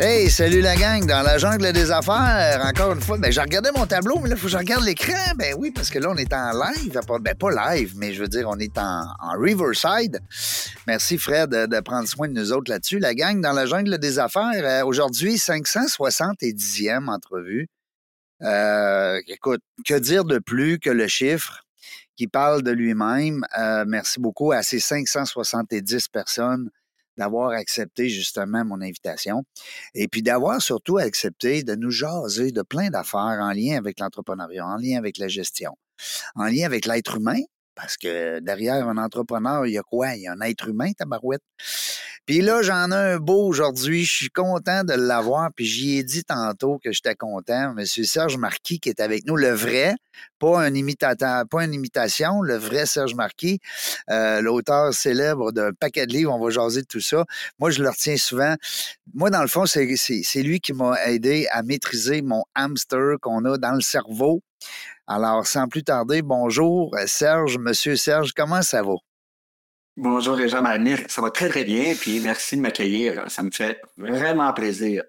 Hey, 0.00 0.30
salut 0.30 0.60
la 0.60 0.76
gang, 0.76 1.04
dans 1.06 1.22
la 1.22 1.38
jungle 1.38 1.72
des 1.72 1.90
affaires, 1.90 2.64
encore 2.64 2.92
une 2.92 3.00
fois, 3.00 3.18
ben, 3.18 3.32
j'ai 3.32 3.40
regardé 3.40 3.70
mon 3.74 3.84
tableau, 3.84 4.20
mais 4.20 4.28
là, 4.28 4.36
il 4.36 4.38
faut 4.38 4.46
que 4.46 4.52
je 4.52 4.56
regarde 4.56 4.84
l'écran. 4.84 5.34
Ben 5.36 5.56
oui, 5.58 5.72
parce 5.72 5.90
que 5.90 5.98
là, 5.98 6.10
on 6.12 6.16
est 6.16 6.32
en 6.32 6.52
live. 6.52 7.00
Ben, 7.20 7.34
pas 7.34 7.72
live, 7.72 7.94
mais 7.96 8.14
je 8.14 8.22
veux 8.22 8.28
dire, 8.28 8.48
on 8.48 8.56
est 8.60 8.78
en, 8.78 9.02
Riverside. 9.36 10.20
Merci, 10.86 11.18
Fred, 11.18 11.50
de, 11.50 11.80
prendre 11.80 12.06
soin 12.06 12.28
de 12.28 12.32
nous 12.32 12.52
autres 12.52 12.70
là-dessus. 12.70 13.00
La 13.00 13.12
gang, 13.12 13.40
dans 13.40 13.52
la 13.52 13.66
jungle 13.66 13.98
des 13.98 14.20
affaires, 14.20 14.62
euh, 14.62 14.84
aujourd'hui, 14.84 15.34
570e 15.34 17.08
entrevue. 17.08 17.66
Euh, 18.42 19.20
écoute, 19.26 19.62
que 19.84 19.94
dire 19.94 20.24
de 20.24 20.38
plus 20.38 20.78
que 20.78 20.90
le 20.90 21.08
chiffre 21.08 21.64
qui 22.16 22.28
parle 22.28 22.62
de 22.62 22.70
lui-même? 22.70 23.44
Euh, 23.58 23.84
merci 23.84 24.20
beaucoup 24.20 24.52
à 24.52 24.62
ces 24.62 24.78
570 24.78 26.06
personnes 26.06 26.70
d'avoir 27.18 27.50
accepté 27.50 28.08
justement 28.08 28.64
mon 28.64 28.80
invitation 28.80 29.42
et 29.94 30.08
puis 30.08 30.22
d'avoir 30.22 30.62
surtout 30.62 30.98
accepté 30.98 31.62
de 31.62 31.74
nous 31.74 31.90
jaser 31.90 32.52
de 32.52 32.62
plein 32.62 32.90
d'affaires 32.90 33.38
en 33.40 33.52
lien 33.52 33.76
avec 33.76 34.00
l'entrepreneuriat, 34.00 34.64
en 34.64 34.76
lien 34.76 34.98
avec 34.98 35.18
la 35.18 35.28
gestion, 35.28 35.76
en 36.34 36.46
lien 36.46 36.64
avec 36.64 36.86
l'être 36.86 37.16
humain, 37.16 37.40
parce 37.74 37.96
que 37.96 38.40
derrière 38.40 38.88
un 38.88 38.98
entrepreneur, 38.98 39.66
il 39.66 39.72
y 39.72 39.78
a 39.78 39.82
quoi? 39.82 40.14
Il 40.14 40.22
y 40.22 40.26
a 40.26 40.32
un 40.32 40.40
être 40.40 40.68
humain, 40.68 40.90
tabarouette. 40.92 41.42
Puis 42.28 42.42
là, 42.42 42.60
j'en 42.60 42.90
ai 42.90 43.14
un 43.14 43.16
beau 43.16 43.46
aujourd'hui. 43.46 44.04
Je 44.04 44.14
suis 44.14 44.28
content 44.28 44.84
de 44.84 44.92
l'avoir. 44.92 45.48
Puis 45.56 45.64
j'y 45.64 45.96
ai 45.96 46.04
dit 46.04 46.24
tantôt 46.24 46.78
que 46.78 46.92
j'étais 46.92 47.14
content. 47.14 47.72
Monsieur 47.72 48.04
Serge 48.04 48.36
Marquis 48.36 48.80
qui 48.80 48.90
est 48.90 49.00
avec 49.00 49.24
nous, 49.24 49.34
le 49.34 49.48
vrai, 49.48 49.94
pas 50.38 50.60
un 50.60 50.74
imitateur, 50.74 51.44
pas 51.50 51.64
une 51.64 51.72
imitation, 51.72 52.42
le 52.42 52.56
vrai 52.56 52.84
Serge 52.84 53.14
Marquis, 53.14 53.60
euh, 54.10 54.42
l'auteur 54.42 54.92
célèbre 54.92 55.52
d'un 55.52 55.72
paquet 55.72 56.06
de 56.06 56.12
livres. 56.12 56.34
On 56.34 56.38
va 56.38 56.50
jaser 56.50 56.82
de 56.82 56.86
tout 56.86 57.00
ça. 57.00 57.24
Moi, 57.58 57.70
je 57.70 57.82
le 57.82 57.88
retiens 57.88 58.18
souvent. 58.18 58.56
Moi, 59.14 59.30
dans 59.30 59.40
le 59.40 59.48
fond, 59.48 59.64
c'est 59.64 60.42
lui 60.42 60.60
qui 60.60 60.74
m'a 60.74 61.02
aidé 61.06 61.46
à 61.50 61.62
maîtriser 61.62 62.20
mon 62.20 62.44
hamster 62.54 63.14
qu'on 63.22 63.42
a 63.46 63.56
dans 63.56 63.72
le 63.72 63.80
cerveau. 63.80 64.42
Alors, 65.06 65.46
sans 65.46 65.66
plus 65.66 65.82
tarder, 65.82 66.20
bonjour 66.20 66.94
Serge, 67.06 67.56
Monsieur 67.56 67.96
Serge, 67.96 68.34
comment 68.34 68.60
ça 68.60 68.82
va? 68.82 68.96
Bonjour 70.00 70.36
les 70.36 70.48
gens, 70.48 70.62
ça 71.08 71.20
va 71.20 71.30
très 71.32 71.48
très 71.48 71.64
bien, 71.64 71.92
puis 71.96 72.20
merci 72.20 72.56
de 72.56 72.60
m'accueillir. 72.60 73.24
Ça 73.26 73.42
me 73.42 73.50
fait 73.50 73.80
vraiment 73.96 74.52
plaisir 74.52 75.02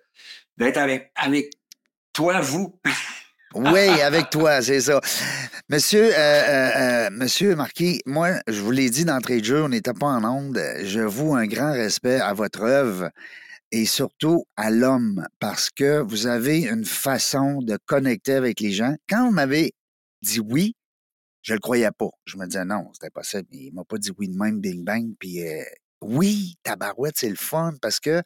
d'être 0.57 0.77
avec, 0.77 1.11
avec 1.15 1.51
toi, 2.11 2.41
vous. 2.41 2.73
oui, 3.53 3.87
avec 4.01 4.31
toi, 4.31 4.63
c'est 4.63 4.81
ça. 4.81 4.99
Monsieur, 5.69 6.05
euh, 6.05 6.17
euh, 6.17 6.71
euh, 6.75 7.09
Monsieur 7.11 7.55
Marquis, 7.55 8.01
moi, 8.07 8.31
je 8.47 8.61
vous 8.61 8.71
l'ai 8.71 8.89
dit 8.89 9.05
d'entrée 9.05 9.41
de 9.41 9.45
jeu, 9.45 9.63
on 9.63 9.69
n'était 9.69 9.93
pas 9.93 10.07
en 10.07 10.23
onde. 10.23 10.59
Je 10.83 11.01
vous 11.01 11.35
un 11.35 11.45
grand 11.45 11.73
respect 11.73 12.19
à 12.19 12.33
votre 12.33 12.63
œuvre 12.63 13.11
et 13.71 13.85
surtout 13.85 14.47
à 14.57 14.71
l'homme 14.71 15.23
parce 15.39 15.69
que 15.69 16.01
vous 16.01 16.25
avez 16.25 16.65
une 16.65 16.85
façon 16.85 17.61
de 17.61 17.77
connecter 17.85 18.33
avec 18.33 18.59
les 18.59 18.71
gens. 18.71 18.95
Quand 19.07 19.27
vous 19.27 19.33
m'avez 19.33 19.71
dit 20.23 20.39
oui, 20.39 20.75
je 21.41 21.53
le 21.53 21.59
croyais 21.59 21.91
pas. 21.91 22.09
Je 22.25 22.37
me 22.37 22.45
disais 22.45 22.65
non, 22.65 22.89
c'était 22.93 23.09
ça. 23.23 23.39
Il 23.51 23.73
m'a 23.73 23.83
pas 23.83 23.97
dit 23.97 24.11
oui 24.17 24.27
de 24.27 24.37
même, 24.37 24.59
bing 24.59 24.83
bang. 24.83 25.13
Puis 25.19 25.47
euh, 25.47 25.63
oui, 26.01 26.55
tabarouette, 26.63 27.15
c'est 27.17 27.29
le 27.29 27.35
fun 27.35 27.73
parce 27.81 27.99
que 27.99 28.21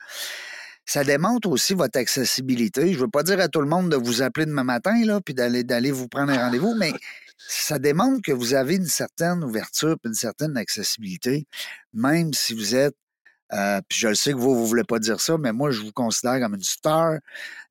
ça 0.85 1.03
démontre 1.03 1.49
aussi 1.49 1.73
votre 1.73 1.97
accessibilité. 1.97 2.93
Je 2.93 2.99
veux 2.99 3.07
pas 3.07 3.23
dire 3.23 3.39
à 3.39 3.47
tout 3.47 3.61
le 3.61 3.67
monde 3.67 3.89
de 3.89 3.95
vous 3.95 4.21
appeler 4.21 4.45
demain 4.45 4.63
matin, 4.63 4.93
là, 5.05 5.21
puis 5.21 5.33
d'aller, 5.33 5.63
d'aller 5.63 5.91
vous 5.91 6.07
prendre 6.07 6.33
un 6.33 6.37
rendez-vous, 6.37 6.75
mais 6.75 6.91
ça 7.37 7.79
démontre 7.79 8.21
que 8.21 8.31
vous 8.31 8.53
avez 8.53 8.75
une 8.75 8.87
certaine 8.87 9.43
ouverture, 9.43 9.97
une 10.03 10.13
certaine 10.13 10.57
accessibilité, 10.57 11.47
même 11.93 12.33
si 12.33 12.53
vous 12.53 12.75
êtes 12.75 12.95
euh, 13.51 13.81
puis 13.87 13.99
je 13.99 14.07
le 14.07 14.15
sais 14.15 14.31
que 14.31 14.37
vous, 14.37 14.55
vous 14.55 14.65
voulez 14.65 14.83
pas 14.83 14.99
dire 14.99 15.19
ça, 15.19 15.37
mais 15.37 15.51
moi, 15.51 15.71
je 15.71 15.81
vous 15.81 15.91
considère 15.91 16.39
comme 16.39 16.55
une 16.55 16.63
star 16.63 17.19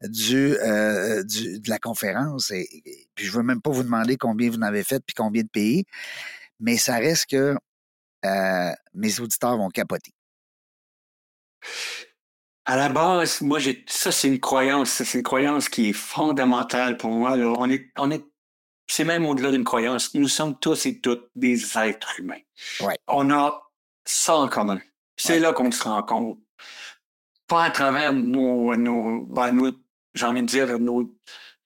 du, 0.02 0.56
euh, 0.58 1.22
de 1.24 1.68
la 1.68 1.78
conférence. 1.78 2.50
Et, 2.50 2.66
puis 3.14 3.26
je 3.26 3.32
veux 3.32 3.42
même 3.42 3.60
pas 3.60 3.70
vous 3.70 3.82
demander 3.82 4.16
combien 4.16 4.50
vous 4.50 4.58
en 4.58 4.62
avez 4.62 4.84
fait 4.84 5.02
puis 5.04 5.14
combien 5.14 5.42
de 5.42 5.48
pays, 5.48 5.84
mais 6.60 6.76
ça 6.76 6.96
reste 6.96 7.30
que 7.30 7.56
euh, 8.24 8.72
mes 8.94 9.20
auditeurs 9.20 9.56
vont 9.56 9.70
capoter. 9.70 10.12
À 12.64 12.76
la 12.76 12.88
base, 12.88 13.40
moi, 13.40 13.58
j'ai 13.58 13.84
ça, 13.88 14.12
c'est 14.12 14.28
une 14.28 14.38
croyance. 14.38 14.90
C'est 14.90 15.18
une 15.18 15.24
croyance 15.24 15.68
qui 15.68 15.88
est 15.88 15.92
fondamentale 15.92 16.96
pour 16.96 17.10
moi. 17.10 17.32
on 17.32 17.68
est, 17.68 17.90
on 17.98 18.10
est, 18.12 18.24
c'est 18.86 19.04
même 19.04 19.26
au-delà 19.26 19.50
d'une 19.50 19.64
croyance. 19.64 20.14
Nous 20.14 20.28
sommes 20.28 20.56
tous 20.60 20.86
et 20.86 21.00
toutes 21.00 21.28
des 21.34 21.76
êtres 21.76 22.20
humains. 22.20 22.40
Ouais. 22.80 22.96
On 23.08 23.32
a 23.32 23.68
ça 24.04 24.36
en 24.36 24.48
commun. 24.48 24.80
C'est 25.24 25.38
là 25.38 25.52
qu'on 25.52 25.70
se 25.70 25.84
rend 25.84 26.02
compte. 26.02 26.38
Pas 27.46 27.64
à 27.64 27.70
travers 27.70 28.12
nos, 28.12 28.74
nos, 28.74 29.24
ben, 29.26 29.52
nos 29.52 29.70
j'ai 30.14 30.26
envie 30.26 30.42
de 30.42 30.46
dire, 30.46 30.78
nos 30.80 31.14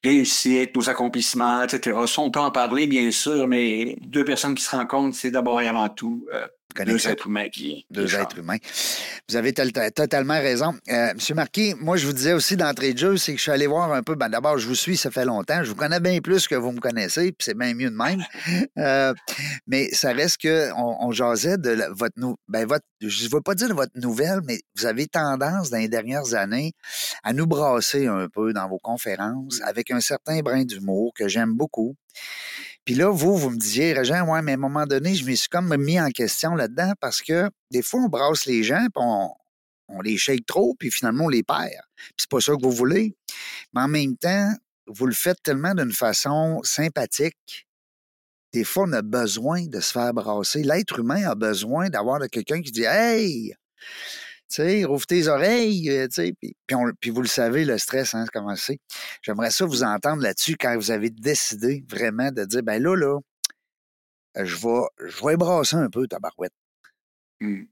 réussites, 0.05 0.77
nos 0.77 0.89
accomplissements, 0.91 1.63
etc. 1.63 1.97
on 2.19 2.31
peut 2.31 2.41
en 2.41 2.51
parler, 2.51 2.87
bien 2.87 3.11
sûr, 3.11 3.49
mais 3.49 3.97
deux 4.03 4.25
personnes 4.25 4.55
qui 4.55 4.63
se 4.63 4.77
rencontrent, 4.77 5.17
c'est 5.17 5.31
d'abord 5.31 5.61
et 5.61 5.69
avant 5.69 5.89
tout 5.89 6.27
euh, 6.33 6.47
deux 6.85 7.09
êtres 7.09 7.27
humains 7.27 7.49
qui. 7.49 7.87
Deux 7.91 8.15
êtres 8.15 8.39
humains. 8.39 8.59
Vous 9.29 9.37
avez 9.37 9.53
totalement 9.53 10.39
raison. 10.39 10.75
Euh, 10.89 11.15
Monsieur 11.15 11.35
Marquis, 11.35 11.75
moi, 11.81 11.97
je 11.97 12.07
vous 12.07 12.13
disais 12.13 12.33
aussi 12.33 12.57
d'entrée 12.57 12.93
de 12.93 12.99
jeu, 12.99 13.17
c'est 13.17 13.33
que 13.33 13.39
je 13.39 13.43
suis 13.43 13.53
allé 13.53 13.67
voir 13.67 13.93
un 13.93 14.03
peu. 14.03 14.15
Ben, 14.15 14.29
D'abord, 14.29 14.59
je 14.59 14.67
vous 14.67 14.75
suis, 14.75 14.97
ça 14.97 15.11
fait 15.11 15.25
longtemps. 15.25 15.63
Je 15.65 15.71
vous 15.71 15.77
connais 15.77 16.01
bien 16.01 16.21
plus 16.21 16.47
que 16.49 16.55
vous 16.55 16.73
me 16.73 16.81
connaissez, 16.81 17.33
puis 17.33 17.45
c'est 17.45 17.57
bien 17.57 17.75
mieux 17.75 17.91
de 17.91 17.97
même. 17.97 18.23
Euh, 18.79 19.15
mais 19.67 19.89
ça 19.93 20.13
reste 20.13 20.39
que 20.39 20.71
on, 20.77 21.11
jasait 21.11 21.57
de 21.57 21.85
votre, 21.93 22.15
ben, 22.49 22.67
votre. 22.67 22.85
Je 23.01 23.25
ne 23.25 23.31
veux 23.31 23.41
pas 23.41 23.55
dire 23.55 23.69
de 23.69 23.75
votre 23.75 23.93
nouvelle, 23.95 24.41
mais 24.45 24.61
vous 24.77 24.87
avez 24.87 25.07
tendance 25.07 25.71
dans 25.71 25.79
les 25.79 25.89
dernières 25.89 26.35
années 26.35 26.73
à 27.23 27.33
nous 27.33 27.47
brasser 27.47 28.07
un 28.07 28.29
peu 28.29 28.53
dans 28.53 28.69
vos 28.69 28.79
conférences 28.79 29.61
avec 29.63 29.91
un 29.91 30.01
certain 30.01 30.41
brin 30.41 30.65
d'humour 30.65 31.13
que 31.15 31.29
j'aime 31.29 31.55
beaucoup. 31.55 31.97
Puis 32.87 32.95
là, 32.95 33.11
vous, 33.11 33.37
vous 33.37 33.51
me 33.51 33.59
disiez, 33.59 33.93
Régent, 33.93 34.25
ouais, 34.29 34.43
mais 34.43 34.53
à 34.53 34.55
un 34.55 34.59
moment 34.59 34.87
donné, 34.87 35.17
je 35.17 35.25
me 35.25 35.35
suis 35.35 35.49
comme 35.49 35.77
mis 35.77 36.01
en 36.01 36.09
question 36.11 36.55
là-dedans 36.55 36.93
parce 37.01 37.21
que 37.21 37.51
des 37.73 37.83
fois, 37.83 38.01
on 38.03 38.09
brasse 38.09 38.47
les 38.47 38.63
gens, 38.63 38.87
puis 38.95 39.05
on, 39.89 40.01
les 40.03 40.17
shake 40.17 40.47
trop, 40.47 40.75
puis 40.79 40.93
finalement, 40.93 41.25
on 41.25 41.29
les 41.29 41.43
perd. 41.43 41.83
Puis 41.97 42.15
c'est 42.19 42.31
pas 42.31 42.41
ça 42.41 42.53
que 42.53 42.63
vous 42.63 42.71
voulez. 42.71 43.17
Mais 43.75 43.83
en 43.83 43.89
même 43.89 44.17
temps, 44.17 44.53
vous 44.87 45.07
le 45.07 45.15
faites 45.15 45.43
tellement 45.43 45.75
d'une 45.75 45.93
façon 45.93 46.61
sympathique. 46.63 47.67
Des 48.53 48.63
fois, 48.63 48.85
on 48.87 48.93
a 48.93 49.03
besoin 49.03 49.67
de 49.67 49.81
se 49.81 49.91
faire 49.91 50.15
brasser. 50.15 50.63
L'être 50.63 51.01
humain 51.01 51.29
a 51.29 51.35
besoin 51.35 51.89
d'avoir 51.89 52.21
quelqu'un 52.31 52.63
qui 52.63 52.71
dit 52.71 52.85
Hey, 52.85 53.53
sais, 54.49 54.85
rouvre 54.85 55.07
tes 55.07 55.29
oreilles, 55.29 55.91
euh, 55.91 56.09
tu 56.09 56.33
sais. 56.33 56.35
Puis, 57.01 57.11
vous 57.11 57.23
le 57.23 57.29
savez, 57.29 57.65
le 57.65 57.79
stress, 57.79 58.15
hein, 58.15 58.25
comment 58.33 58.57
c'est. 58.57 58.79
J'aimerais 59.23 59.51
ça 59.51 59.65
vous 59.67 59.83
entendre 59.83 60.23
là-dessus 60.23 60.57
quand 60.59 60.75
vous 60.77 60.91
avez 60.91 61.11
décidé 61.11 61.85
vraiment 61.89 62.31
de 62.31 62.45
dire, 62.45 62.63
ben 62.63 62.83
là, 62.83 62.97
là, 62.97 63.19
je 64.37 64.57
vais, 64.57 65.09
je 65.09 65.25
vais 65.25 65.37
brasser 65.37 65.77
un 65.77 65.91
peu 65.91 66.07
ta 66.07 66.19
barouette. 66.19 66.53
Mmh. 67.41 67.65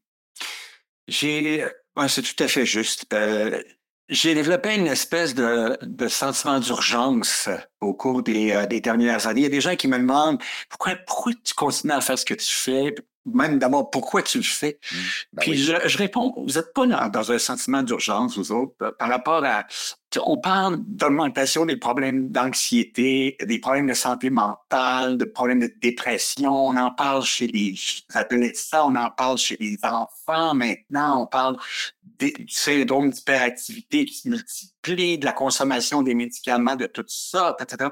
J'ai, 1.06 1.66
c'est 2.08 2.22
tout 2.22 2.42
à 2.42 2.48
fait 2.48 2.66
juste. 2.66 3.12
Euh, 3.12 3.62
j'ai 4.08 4.34
développé 4.34 4.74
une 4.74 4.86
espèce 4.86 5.34
de, 5.34 6.08
sentiment 6.08 6.60
d'urgence 6.60 7.48
au 7.80 7.94
cours 7.94 8.22
des, 8.22 8.52
euh, 8.52 8.66
des, 8.66 8.80
dernières 8.80 9.26
années. 9.26 9.40
Il 9.40 9.44
y 9.44 9.46
a 9.46 9.50
des 9.50 9.60
gens 9.60 9.76
qui 9.76 9.88
me 9.88 9.98
demandent 9.98 10.42
pourquoi 10.68 10.94
tu 11.43 11.54
continues 11.54 11.93
à 11.93 12.00
faire 12.00 12.19
ce 12.19 12.25
que 12.25 12.34
tu 12.34 12.52
fais, 12.52 12.94
même 13.26 13.59
d'abord, 13.59 13.91
pourquoi 13.91 14.23
tu 14.23 14.38
le 14.38 14.44
fais? 14.44 14.79
Mmh. 14.81 14.97
Ben 15.32 15.43
Puis 15.43 15.56
je, 15.56 15.75
je, 15.87 15.99
réponds, 15.99 16.35
vous 16.37 16.55
n'êtes 16.55 16.73
pas 16.75 16.87
dans, 16.87 17.32
un 17.32 17.38
sentiment 17.38 17.82
d'urgence, 17.82 18.37
vous 18.37 18.53
autres, 18.53 18.75
euh, 18.82 18.93
par 18.99 19.09
rapport 19.09 19.44
à... 19.44 19.67
On 20.25 20.37
parle 20.38 20.79
d'augmentation 20.87 21.67
des 21.67 21.76
problèmes 21.76 22.29
d'anxiété, 22.29 23.37
des 23.43 23.59
problèmes 23.59 23.88
de 23.88 23.94
santé 23.94 24.31
mentale, 24.31 25.19
de 25.19 25.25
problèmes 25.25 25.59
de 25.59 25.75
dépression. 25.82 26.53
On 26.69 26.76
en 26.76 26.93
parle 26.93 27.25
chez 27.25 27.49
les... 27.49 27.75
ça, 28.55 28.87
on 28.87 28.94
en 28.94 29.11
parle 29.11 29.38
chez 29.38 29.56
les 29.59 29.76
enfants 29.82 30.55
maintenant. 30.55 31.23
On 31.23 31.26
parle 31.26 31.56
du 32.21 32.47
syndrome 32.49 33.11
d'hyperactivité 33.11 34.05
qui 34.05 34.15
se 34.15 34.29
multiplie, 34.29 35.19
de 35.19 35.25
la 35.25 35.32
consommation 35.32 36.03
des 36.03 36.15
médicaments, 36.15 36.76
de 36.76 36.87
tout 36.87 37.05
ça, 37.09 37.56
etc 37.61 37.88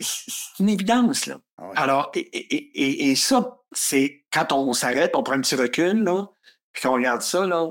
c'est 0.00 0.58
une 0.60 0.68
évidence, 0.68 1.26
là. 1.26 1.40
Ah 1.58 1.70
Alors, 1.76 2.10
et, 2.14 2.20
et, 2.20 3.10
et, 3.10 3.16
ça, 3.16 3.58
c'est 3.74 4.24
quand 4.32 4.52
on 4.52 4.72
s'arrête, 4.72 5.14
on 5.14 5.22
prend 5.22 5.34
un 5.34 5.40
petit 5.40 5.54
recul, 5.54 6.02
là, 6.02 6.26
puis 6.72 6.82
qu'on 6.82 6.94
regarde 6.94 7.22
ça, 7.22 7.46
là, 7.46 7.70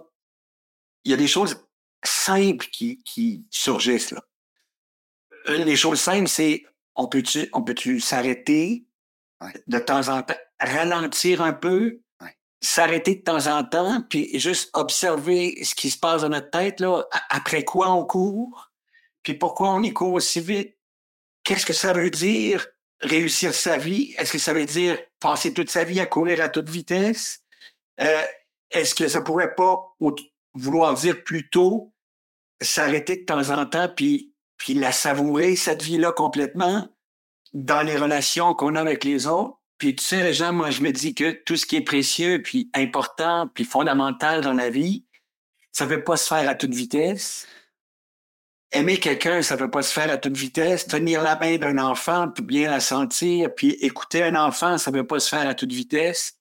il 1.03 1.11
y 1.11 1.13
a 1.13 1.17
des 1.17 1.27
choses 1.27 1.65
simples 2.03 2.67
qui, 2.67 3.01
qui 3.03 3.45
surgissent, 3.49 4.11
là. 4.11 4.23
Une 5.47 5.65
des 5.65 5.75
choses 5.75 5.99
simples, 5.99 6.29
c'est 6.29 6.63
on 6.95 7.07
peut-tu 7.07 7.49
on 7.51 7.63
peut 7.63 7.75
s'arrêter 7.99 8.85
de 9.67 9.79
temps 9.79 10.07
en 10.07 10.23
temps, 10.23 10.35
ralentir 10.59 11.41
un 11.41 11.51
peu, 11.51 11.99
s'arrêter 12.61 13.15
de 13.15 13.21
temps 13.23 13.47
en 13.47 13.63
temps, 13.65 14.01
puis 14.09 14.39
juste 14.39 14.69
observer 14.73 15.61
ce 15.65 15.75
qui 15.75 15.89
se 15.89 15.97
passe 15.97 16.21
dans 16.21 16.29
notre 16.29 16.49
tête, 16.49 16.79
là, 16.79 17.03
après 17.29 17.65
quoi 17.65 17.91
on 17.91 18.05
court, 18.05 18.71
puis 19.21 19.33
pourquoi 19.33 19.73
on 19.73 19.83
y 19.83 19.91
court 19.91 20.13
aussi 20.13 20.39
vite. 20.39 20.77
Qu'est-ce 21.43 21.65
que 21.65 21.73
ça 21.73 21.91
veut 21.91 22.09
dire 22.09 22.65
réussir 23.03 23.53
sa 23.53 23.77
vie? 23.77 24.13
Est-ce 24.17 24.31
que 24.31 24.37
ça 24.37 24.53
veut 24.53 24.65
dire 24.65 24.97
passer 25.19 25.53
toute 25.53 25.69
sa 25.69 25.83
vie 25.83 25.99
à 25.99 26.05
courir 26.05 26.41
à 26.41 26.49
toute 26.49 26.69
vitesse? 26.69 27.41
Euh, 28.01 28.23
est-ce 28.71 28.95
que 28.95 29.07
ça 29.07 29.21
pourrait 29.21 29.55
pas 29.55 29.95
vouloir 30.53 30.93
dire 30.95 31.23
plutôt 31.23 31.93
s'arrêter 32.61 33.17
de 33.17 33.25
temps 33.25 33.49
en 33.49 33.65
temps 33.65 33.89
puis, 33.95 34.33
puis 34.57 34.73
la 34.73 34.91
savourer, 34.91 35.55
cette 35.55 35.83
vie-là, 35.83 36.11
complètement 36.11 36.87
dans 37.53 37.83
les 37.83 37.95
relations 37.95 38.55
qu'on 38.55 38.75
a 38.75 38.81
avec 38.81 39.03
les 39.03 39.27
autres? 39.27 39.59
Puis 39.77 39.95
tu 39.95 40.03
sais, 40.03 40.23
les 40.23 40.33
gens, 40.33 40.53
moi, 40.53 40.71
je 40.71 40.81
me 40.81 40.91
dis 40.91 41.13
que 41.13 41.31
tout 41.31 41.57
ce 41.57 41.65
qui 41.65 41.75
est 41.75 41.81
précieux, 41.81 42.41
puis 42.41 42.69
important, 42.73 43.49
puis 43.53 43.65
fondamental 43.65 44.41
dans 44.41 44.53
la 44.53 44.69
vie, 44.69 45.05
ça 45.71 45.85
ne 45.85 45.95
peut 45.95 46.03
pas 46.03 46.17
se 46.17 46.27
faire 46.27 46.47
à 46.47 46.55
toute 46.55 46.73
vitesse. 46.73 47.47
Aimer 48.73 48.99
quelqu'un, 48.99 49.41
ça 49.41 49.55
ne 49.55 49.59
peut 49.59 49.69
pas 49.69 49.83
se 49.83 49.93
faire 49.93 50.11
à 50.11 50.17
toute 50.17 50.35
vitesse. 50.35 50.87
Tenir 50.87 51.21
la 51.21 51.37
main 51.37 51.57
d'un 51.57 51.77
enfant, 51.77 52.29
puis 52.29 52.43
bien 52.43 52.69
la 52.69 52.79
sentir, 52.79 53.53
puis 53.53 53.71
écouter 53.81 54.23
un 54.23 54.35
enfant, 54.35 54.77
ça 54.77 54.91
ne 54.91 54.99
peut 54.99 55.07
pas 55.07 55.19
se 55.19 55.29
faire 55.29 55.47
à 55.47 55.53
toute 55.53 55.71
vitesse. 55.71 56.39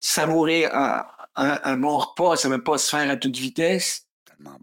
Savourer 0.00 0.66
un, 0.66 1.04
un, 1.36 1.76
bon 1.76 1.98
repas, 1.98 2.36
ça 2.36 2.48
ne 2.48 2.56
peut 2.56 2.64
pas 2.64 2.78
se 2.78 2.88
faire 2.88 3.10
à 3.10 3.16
toute 3.16 3.36
vitesse. 3.36 4.06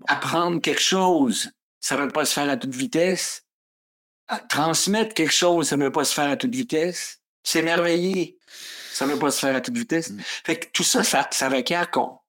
Apprendre 0.08 0.62
quelque 0.62 0.82
chose, 0.82 1.52
ça 1.80 1.96
ne 1.96 2.06
peut 2.06 2.12
pas 2.12 2.26
se 2.26 2.34
faire 2.34 2.50
à 2.50 2.58
toute 2.58 2.76
vitesse. 2.76 3.46
Transmettre 4.50 5.14
quelque 5.14 5.34
chose, 5.34 5.70
ça 5.70 5.78
ne 5.78 5.86
peut 5.86 5.92
pas 5.92 6.06
se 6.06 6.14
faire 6.14 6.30
à 6.30 6.38
toute 6.38 6.54
vitesse 6.54 7.22
s'émerveiller. 7.44 8.38
Ça 8.94 9.06
ne 9.06 9.14
veut 9.14 9.20
pas 9.20 9.32
se 9.32 9.40
faire 9.40 9.56
à 9.56 9.62
toute 9.62 9.78
vitesse. 9.78 10.12
Mm. 10.12 10.20
Fait 10.20 10.60
que 10.60 10.68
tout 10.72 10.84
ça, 10.84 11.04
ça, 11.04 11.28
ça 11.32 11.50
requiert 11.50 11.90
qu'on, 11.92 12.20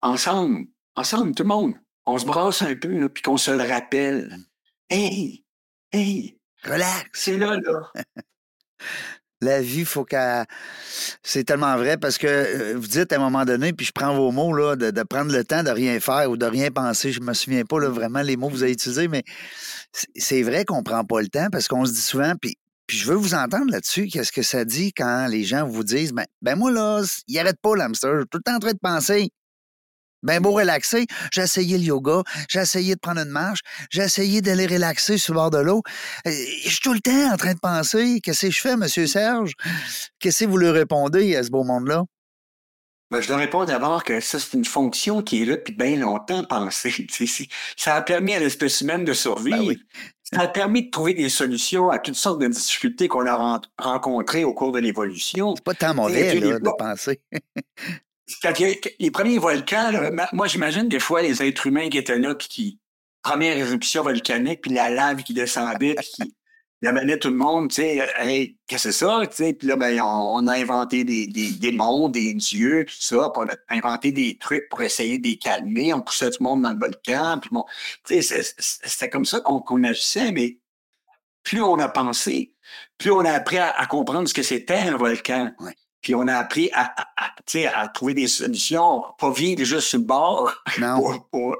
ensemble, 0.00 0.66
ensemble, 0.96 1.34
tout 1.34 1.42
le 1.42 1.48
monde, 1.48 1.74
on 2.06 2.18
se 2.18 2.26
brasse 2.26 2.62
un 2.62 2.74
peu, 2.74 3.08
puis 3.08 3.22
qu'on 3.22 3.36
se 3.36 3.50
le 3.50 3.62
rappelle. 3.62 4.28
Mm. 4.28 4.44
Hey, 4.90 5.44
hey, 5.92 6.38
relax. 6.64 7.08
C'est 7.12 7.38
là, 7.38 7.56
là. 7.56 7.92
La 9.40 9.60
vie, 9.60 9.84
faut 9.84 10.04
qu'elle. 10.04 10.44
C'est 11.24 11.42
tellement 11.42 11.76
vrai 11.76 11.96
parce 11.96 12.16
que 12.16 12.28
euh, 12.28 12.74
vous 12.76 12.86
dites 12.86 13.12
à 13.12 13.16
un 13.16 13.18
moment 13.18 13.44
donné, 13.44 13.72
puis 13.72 13.84
je 13.84 13.90
prends 13.92 14.14
vos 14.14 14.30
mots, 14.30 14.52
là, 14.52 14.76
de, 14.76 15.02
prendre 15.02 15.32
le 15.32 15.44
temps 15.44 15.64
de 15.64 15.70
rien 15.70 15.98
faire 15.98 16.30
ou 16.30 16.36
de 16.36 16.46
rien 16.46 16.70
penser. 16.70 17.10
Je 17.10 17.20
me 17.20 17.32
souviens 17.32 17.64
pas 17.64 17.80
là, 17.80 17.88
vraiment 17.88 18.22
les 18.22 18.36
mots 18.36 18.48
que 18.48 18.52
vous 18.52 18.62
avez 18.62 18.72
utilisés, 18.72 19.08
mais 19.08 19.24
c'est 20.14 20.42
vrai 20.42 20.64
qu'on 20.64 20.84
prend 20.84 21.04
pas 21.04 21.20
le 21.20 21.26
temps 21.26 21.48
parce 21.50 21.66
qu'on 21.66 21.84
se 21.84 21.92
dit 21.92 22.00
souvent, 22.00 22.34
puis 22.40 22.56
puis 22.86 22.98
je 22.98 23.06
veux 23.06 23.16
vous 23.16 23.34
entendre 23.34 23.72
là-dessus. 23.72 24.06
Qu'est-ce 24.08 24.32
que 24.32 24.42
ça 24.42 24.64
dit 24.64 24.92
quand 24.92 25.26
les 25.26 25.44
gens 25.44 25.66
vous 25.66 25.82
disent 25.82 26.12
ben, 26.12 26.26
ben 26.42 26.56
moi, 26.56 26.70
là, 26.70 27.02
il 27.26 27.38
arrête 27.38 27.58
pas 27.62 27.74
l'hamster. 27.74 28.24
Tout 28.30 28.38
le 28.38 28.42
temps 28.42 28.56
en 28.56 28.58
train 28.58 28.72
de 28.72 28.78
penser. 28.78 29.30
Ben 30.22 30.40
beau 30.40 30.52
relaxer. 30.52 31.06
J'ai 31.32 31.42
essayé 31.42 31.78
le 31.78 31.84
yoga, 31.84 32.22
j'ai 32.48 32.60
essayé 32.60 32.94
de 32.94 33.00
prendre 33.00 33.20
une 33.20 33.30
marche, 33.30 33.60
j'ai 33.90 34.02
essayé 34.02 34.40
d'aller 34.40 34.66
relaxer 34.66 35.18
sur 35.18 35.34
le 35.34 35.40
bord 35.40 35.50
de 35.50 35.58
l'eau. 35.58 35.82
Euh, 36.26 36.30
je 36.64 36.70
suis 36.70 36.80
tout 36.80 36.92
le 36.92 37.00
temps 37.00 37.32
en 37.32 37.36
train 37.36 37.54
de 37.54 37.58
penser. 37.58 38.20
Qu'est-ce 38.22 38.46
que 38.46 38.52
je 38.52 38.60
fais, 38.60 38.76
Monsieur 38.76 39.06
Serge? 39.06 39.52
Qu'est-ce 40.20 40.44
que 40.44 40.48
vous 40.48 40.58
lui 40.58 40.70
répondez 40.70 41.36
à 41.36 41.42
ce 41.42 41.50
beau 41.50 41.64
monde-là? 41.64 42.04
Ben, 43.12 43.20
je 43.20 43.28
dois 43.28 43.36
répondre 43.36 43.66
d'abord 43.66 44.04
que 44.04 44.20
ça, 44.20 44.38
c'est 44.38 44.56
une 44.56 44.64
fonction 44.64 45.20
qui 45.20 45.42
est 45.42 45.44
là 45.44 45.56
depuis 45.56 45.74
bien 45.74 45.96
longtemps 45.96 46.44
pensée. 46.44 47.06
ça 47.76 47.96
a 47.96 48.00
permis 48.00 48.32
à 48.32 48.38
l'espèce 48.38 48.80
humaine 48.80 49.02
de 49.02 49.06
ben 49.08 49.14
survivre. 49.14 49.74
Ça 50.22 50.40
a 50.40 50.48
permis 50.48 50.86
de 50.86 50.90
trouver 50.90 51.12
des 51.12 51.28
solutions 51.28 51.90
à 51.90 51.98
toutes 51.98 52.14
sortes 52.14 52.40
de 52.40 52.46
difficultés 52.46 53.08
qu'on 53.08 53.26
a 53.26 53.60
rencontrées 53.76 54.44
au 54.44 54.54
cours 54.54 54.72
de 54.72 54.78
l'évolution. 54.78 55.54
C'est 55.56 55.64
pas 55.64 55.74
tant 55.74 55.94
mauvais 55.94 56.40
là, 56.40 56.58
de 56.58 56.70
penser. 56.78 57.20
les 58.98 59.10
premiers 59.10 59.38
volcans, 59.38 59.90
moi 60.32 60.46
j'imagine 60.46 60.88
des 60.88 61.00
fois 61.00 61.22
les 61.22 61.42
êtres 61.42 61.66
humains 61.66 61.88
qui 61.88 61.98
étaient 61.98 62.18
là, 62.18 62.34
puis 62.34 62.48
qui 62.48 62.78
première 63.22 63.56
éruption 63.56 64.02
volcanique, 64.02 64.62
puis 64.62 64.72
la 64.72 64.90
lave 64.90 65.22
qui 65.22 65.32
descendait, 65.32 65.94
puis 65.94 66.32
qui 66.82 66.86
amenait 66.88 67.18
tout 67.18 67.28
le 67.28 67.36
monde, 67.36 67.68
tu 67.70 67.76
sais, 67.76 68.08
hey, 68.16 68.58
qu'est-ce 68.66 68.88
que 68.88 68.92
c'est 68.92 68.98
ça, 68.98 69.52
puis 69.52 69.68
là, 69.68 69.76
ben, 69.76 70.00
on, 70.00 70.46
a 70.48 70.54
inventé 70.54 71.04
des, 71.04 71.28
des, 71.28 71.52
des 71.52 71.72
mondes, 71.72 72.12
des 72.12 72.34
dieux, 72.34 72.84
tout 72.84 72.94
ça, 72.98 73.30
puis 73.32 73.44
on 73.44 73.48
a 73.48 73.76
inventé 73.76 74.10
des 74.10 74.36
trucs 74.38 74.68
pour 74.68 74.82
essayer 74.82 75.18
de 75.18 75.28
les 75.28 75.36
calmer, 75.36 75.94
on 75.94 76.00
poussait 76.00 76.30
tout 76.30 76.38
le 76.40 76.44
monde 76.44 76.62
dans 76.62 76.72
le 76.72 76.78
volcan, 76.78 77.38
puis 77.40 77.50
bon, 77.52 77.64
tu 78.04 78.20
sais, 78.20 78.42
c'était 78.58 79.10
comme 79.10 79.24
ça 79.24 79.40
qu'on 79.40 79.84
agissait, 79.84 80.32
mais 80.32 80.58
plus 81.44 81.62
on 81.62 81.78
a 81.78 81.88
pensé, 81.88 82.54
plus 82.98 83.12
on 83.12 83.20
a 83.20 83.30
appris 83.30 83.58
à, 83.58 83.86
comprendre 83.86 84.28
ce 84.28 84.34
que 84.34 84.42
c'était 84.42 84.74
un 84.74 84.96
volcan. 84.96 85.52
Puis 86.02 86.14
on 86.14 86.26
a 86.26 86.34
appris 86.34 86.68
à, 86.72 86.92
à, 87.16 87.32
à, 87.74 87.88
trouver 87.88 88.14
des 88.14 88.26
solutions, 88.26 89.04
pas 89.18 89.30
vivre 89.30 89.64
juste 89.64 89.88
sur 89.88 90.00
le 90.00 90.04
bord. 90.04 90.52
Non. 90.80 91.20
pour, 91.30 91.56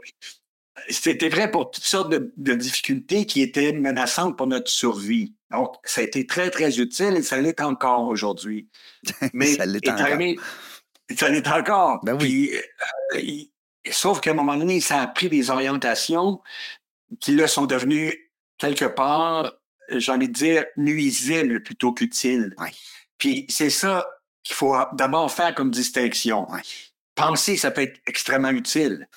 c'était 0.89 1.29
vrai 1.29 1.51
pour 1.51 1.71
toutes 1.71 1.85
sortes 1.85 2.11
de, 2.11 2.55
difficultés 2.55 3.25
qui 3.25 3.41
étaient 3.41 3.73
menaçantes 3.73 4.37
pour 4.37 4.49
notre 4.49 4.71
survie. 4.71 5.35
Donc, 5.51 5.77
ça 5.85 6.01
a 6.01 6.05
été 6.05 6.27
très, 6.27 6.51
très 6.51 6.81
utile 6.81 7.17
et 7.17 7.23
ça 7.23 7.41
l'est 7.41 7.61
encore 7.61 8.09
aujourd'hui. 8.09 8.69
Mais 9.33 9.55
ça 9.55 9.67
l'est 9.67 9.89
encore. 9.89 10.09
ça 11.17 11.29
l'est 11.29 11.49
encore. 11.49 12.01
Ben 12.05 12.19
oui. 12.21 12.51
Euh, 13.15 13.21
sauf 13.91 14.21
qu'à 14.21 14.33
un 14.33 14.35
moment 14.35 14.57
donné, 14.57 14.81
ça 14.81 15.03
a 15.03 15.07
pris 15.07 15.29
des 15.29 15.51
orientations 15.51 16.41
qui, 17.21 17.35
là, 17.37 17.47
sont 17.47 17.67
devenues 17.67 18.31
quelque 18.59 18.87
part, 18.87 19.53
j'ai 19.89 20.13
envie 20.13 20.29
de 20.29 20.33
dire, 20.33 20.65
nuisibles 20.77 21.63
plutôt 21.63 21.93
qu'utiles. 21.93 22.55
Puis 23.19 23.47
c'est 23.49 23.71
ça 23.71 24.07
qu'il 24.43 24.55
faut 24.55 24.77
d'abord 24.93 25.31
faire 25.31 25.55
comme 25.55 25.71
distinction. 25.71 26.47
Penser, 27.15 27.57
ça 27.57 27.71
peut 27.71 27.83
être 27.83 28.01
extrêmement 28.07 28.51
utile. 28.51 29.09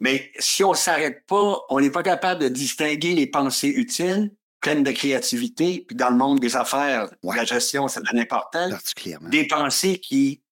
Mais 0.00 0.30
si 0.38 0.62
on 0.62 0.74
s'arrête 0.74 1.26
pas, 1.26 1.60
on 1.70 1.80
n'est 1.80 1.90
pas 1.90 2.02
capable 2.02 2.42
de 2.42 2.48
distinguer 2.48 3.14
les 3.14 3.26
pensées 3.26 3.68
utiles, 3.68 4.32
pleines 4.60 4.82
de 4.82 4.92
créativité, 4.92 5.84
puis 5.86 5.96
dans 5.96 6.10
le 6.10 6.16
monde 6.16 6.40
des 6.40 6.56
affaires, 6.56 7.08
la 7.22 7.44
gestion, 7.44 7.88
c'est 7.88 8.00
important, 8.12 8.68
des 9.22 9.46
pensées 9.46 9.98
qui, 9.98 10.42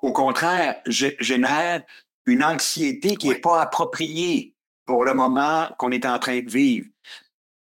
au 0.00 0.12
contraire, 0.12 0.80
génèrent 0.86 1.82
une 2.26 2.44
anxiété 2.44 3.16
qui 3.16 3.28
n'est 3.28 3.36
pas 3.36 3.60
appropriée 3.60 4.54
pour 4.86 5.04
le 5.04 5.14
moment 5.14 5.68
qu'on 5.78 5.90
est 5.90 6.06
en 6.06 6.18
train 6.18 6.40
de 6.40 6.50
vivre. 6.50 6.86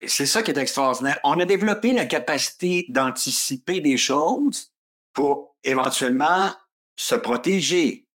C'est 0.05 0.27
ça 0.27 0.43
qui 0.43 0.51
est 0.51 0.57
extraordinaire. 0.57 1.19
On 1.23 1.39
a 1.39 1.45
développé 1.45 1.93
la 1.93 2.05
capacité 2.05 2.85
d'anticiper 2.89 3.81
des 3.81 3.97
choses 3.97 4.71
pour 5.17 5.55
éventuellement 5.63 6.51
se 6.95 7.15
protéger. 7.15 8.05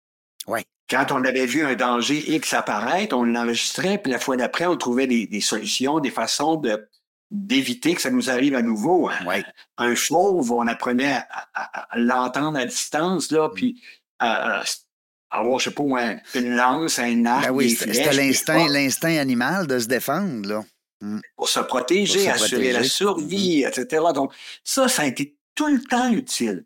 Ouais. 0.46 0.64
Quand 0.88 1.10
on 1.10 1.24
avait 1.24 1.46
vu 1.46 1.64
un 1.64 1.74
danger 1.74 2.22
X 2.32 2.54
apparaître, 2.54 3.16
on 3.16 3.24
l'enregistrait, 3.24 3.98
puis 3.98 4.12
la 4.12 4.20
fois 4.20 4.36
d'après, 4.36 4.66
on 4.66 4.76
trouvait 4.76 5.08
des, 5.08 5.40
solutions, 5.40 5.98
des 5.98 6.12
façons 6.12 6.54
de 6.54 6.88
d'éviter 7.32 7.94
que 7.94 8.02
ça 8.02 8.10
nous 8.10 8.30
arrive 8.30 8.54
à 8.54 8.62
nouveau. 8.62 9.10
Ouais. 9.26 9.42
Un 9.78 9.94
chauve, 9.96 10.52
on 10.52 10.66
apprenait 10.68 11.22
à, 11.54 11.88
l'entendre 11.96 12.58
à 12.58 12.66
distance, 12.66 13.32
là, 13.32 13.48
mm. 13.48 13.52
puis 13.54 13.82
à, 14.20 14.62
avoir, 15.30 15.58
je 15.58 15.70
sais 15.70 15.74
pas, 15.74 15.82
une 16.34 16.54
lance, 16.54 17.00
un 17.00 17.26
arc, 17.26 17.46
ben 17.46 17.52
oui, 17.52 17.70
C'était 17.70 18.12
l'instinct, 18.12 18.68
l'instinct 18.68 19.16
animal 19.16 19.66
de 19.66 19.78
se 19.80 19.86
défendre, 19.86 20.48
là. 20.48 20.64
Mm. 21.00 21.20
Pour 21.34 21.48
se 21.48 21.60
protéger, 21.60 22.28
assurer 22.28 22.70
la 22.70 22.84
survie, 22.84 23.62
mm-hmm. 23.62 23.80
etc. 23.80 24.04
Donc, 24.14 24.32
ça, 24.62 24.86
ça 24.86 25.02
a 25.02 25.06
été 25.06 25.36
tout 25.56 25.66
le 25.66 25.82
temps 25.82 26.12
utile. 26.12 26.64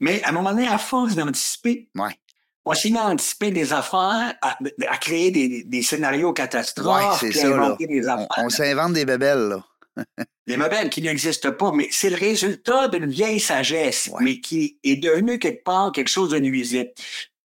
Mais 0.00 0.22
à 0.22 0.30
un 0.30 0.32
moment 0.32 0.50
donné, 0.50 0.68
à 0.68 0.78
force 0.78 1.14
d'anticiper, 1.14 1.88
ouais 1.94 2.18
on 2.64 2.74
s'est 2.74 2.90
mis 2.90 2.98
à 2.98 3.06
anticiper 3.06 3.50
des 3.50 3.72
affaires, 3.72 4.34
à, 4.40 4.96
créer 4.98 5.30
des, 5.64 5.82
scénarios 5.82 6.32
catastrophes, 6.32 7.22
ouais, 7.22 7.32
ça, 7.32 7.76
des 7.78 8.08
affaires. 8.08 8.26
On, 8.38 8.48
s'invente 8.48 8.94
des 8.94 9.04
bébelles, 9.04 9.48
là. 9.48 9.64
des 10.46 10.56
bébelles 10.56 10.90
qui 10.90 11.02
n'existent 11.02 11.52
pas, 11.52 11.72
mais 11.72 11.88
c'est 11.90 12.10
le 12.10 12.16
résultat 12.16 12.88
d'une 12.88 13.06
vieille 13.06 13.38
sagesse, 13.38 14.10
mais 14.20 14.40
qui 14.40 14.78
est 14.82 14.96
devenue 14.96 15.38
quelque 15.38 15.62
part 15.62 15.92
quelque 15.92 16.08
chose 16.08 16.30
de 16.30 16.38
nuisible. 16.38 16.90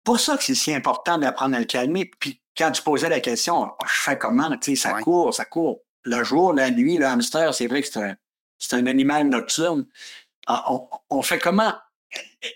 Pour 0.04 0.20
ça 0.20 0.38
que 0.38 0.44
c'est 0.44 0.56
si 0.56 0.74
important 0.74 1.18
d'apprendre 1.18 1.56
à 1.56 1.60
le 1.60 1.66
calmer. 1.66 2.10
Puis 2.20 2.42
quand 2.58 2.72
tu 2.72 2.82
posais 2.82 3.10
la 3.10 3.20
question, 3.20 3.64
oh, 3.64 3.86
je 3.86 4.02
fais 4.02 4.18
comment, 4.18 4.50
tu 4.58 4.76
sais, 4.76 4.90
ça 4.90 4.94
court, 5.02 5.34
ça 5.34 5.46
court. 5.46 5.82
Le 6.04 6.24
jour, 6.24 6.54
la 6.54 6.72
nuit, 6.72 6.98
le 6.98 7.06
hamster, 7.06 7.54
c'est 7.54 7.68
vrai 7.68 7.84
que 7.84 7.90
c'est 7.90 8.74
un, 8.74 8.78
un, 8.78 8.88
animal 8.88 9.28
nocturne. 9.28 9.86
Ah, 10.48 10.66
on, 10.74 10.88
on 11.10 11.22
fait 11.22 11.38
comment? 11.38 11.74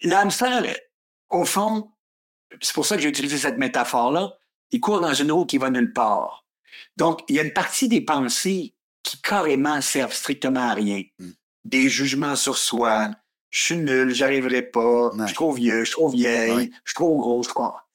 Le 0.03 0.13
hamster, 0.13 0.75
au 1.29 1.45
fond, 1.45 1.91
c'est 2.61 2.73
pour 2.73 2.85
ça 2.85 2.95
que 2.95 3.01
j'ai 3.01 3.09
utilisé 3.09 3.37
cette 3.37 3.57
métaphore-là, 3.57 4.37
il 4.71 4.79
court 4.79 5.01
dans 5.01 5.13
une 5.13 5.31
eau 5.31 5.45
qui 5.45 5.57
va 5.57 5.69
nulle 5.69 5.93
part. 5.93 6.45
Donc, 6.97 7.21
il 7.27 7.35
y 7.35 7.39
a 7.39 7.43
une 7.43 7.53
partie 7.53 7.87
des 7.87 8.01
pensées 8.01 8.75
qui 9.03 9.21
carrément 9.21 9.81
servent 9.81 10.13
strictement 10.13 10.69
à 10.69 10.73
rien. 10.73 11.03
Hmm. 11.19 11.31
Des 11.65 11.89
jugements 11.89 12.35
sur 12.35 12.57
soi. 12.57 13.11
Je 13.49 13.63
suis 13.63 13.77
nul, 13.77 14.13
j'arriverai 14.13 14.63
pas, 14.63 15.11
je 15.19 15.25
suis 15.25 15.35
trop 15.35 15.51
vieux, 15.51 15.81
je 15.81 15.85
suis 15.85 15.93
trop 15.93 16.09
vieille, 16.09 16.71
je 16.83 16.91
suis 16.91 16.95
trop 16.95 17.15
gros, 17.19 17.43
je 17.43 17.49
crois. 17.49 17.87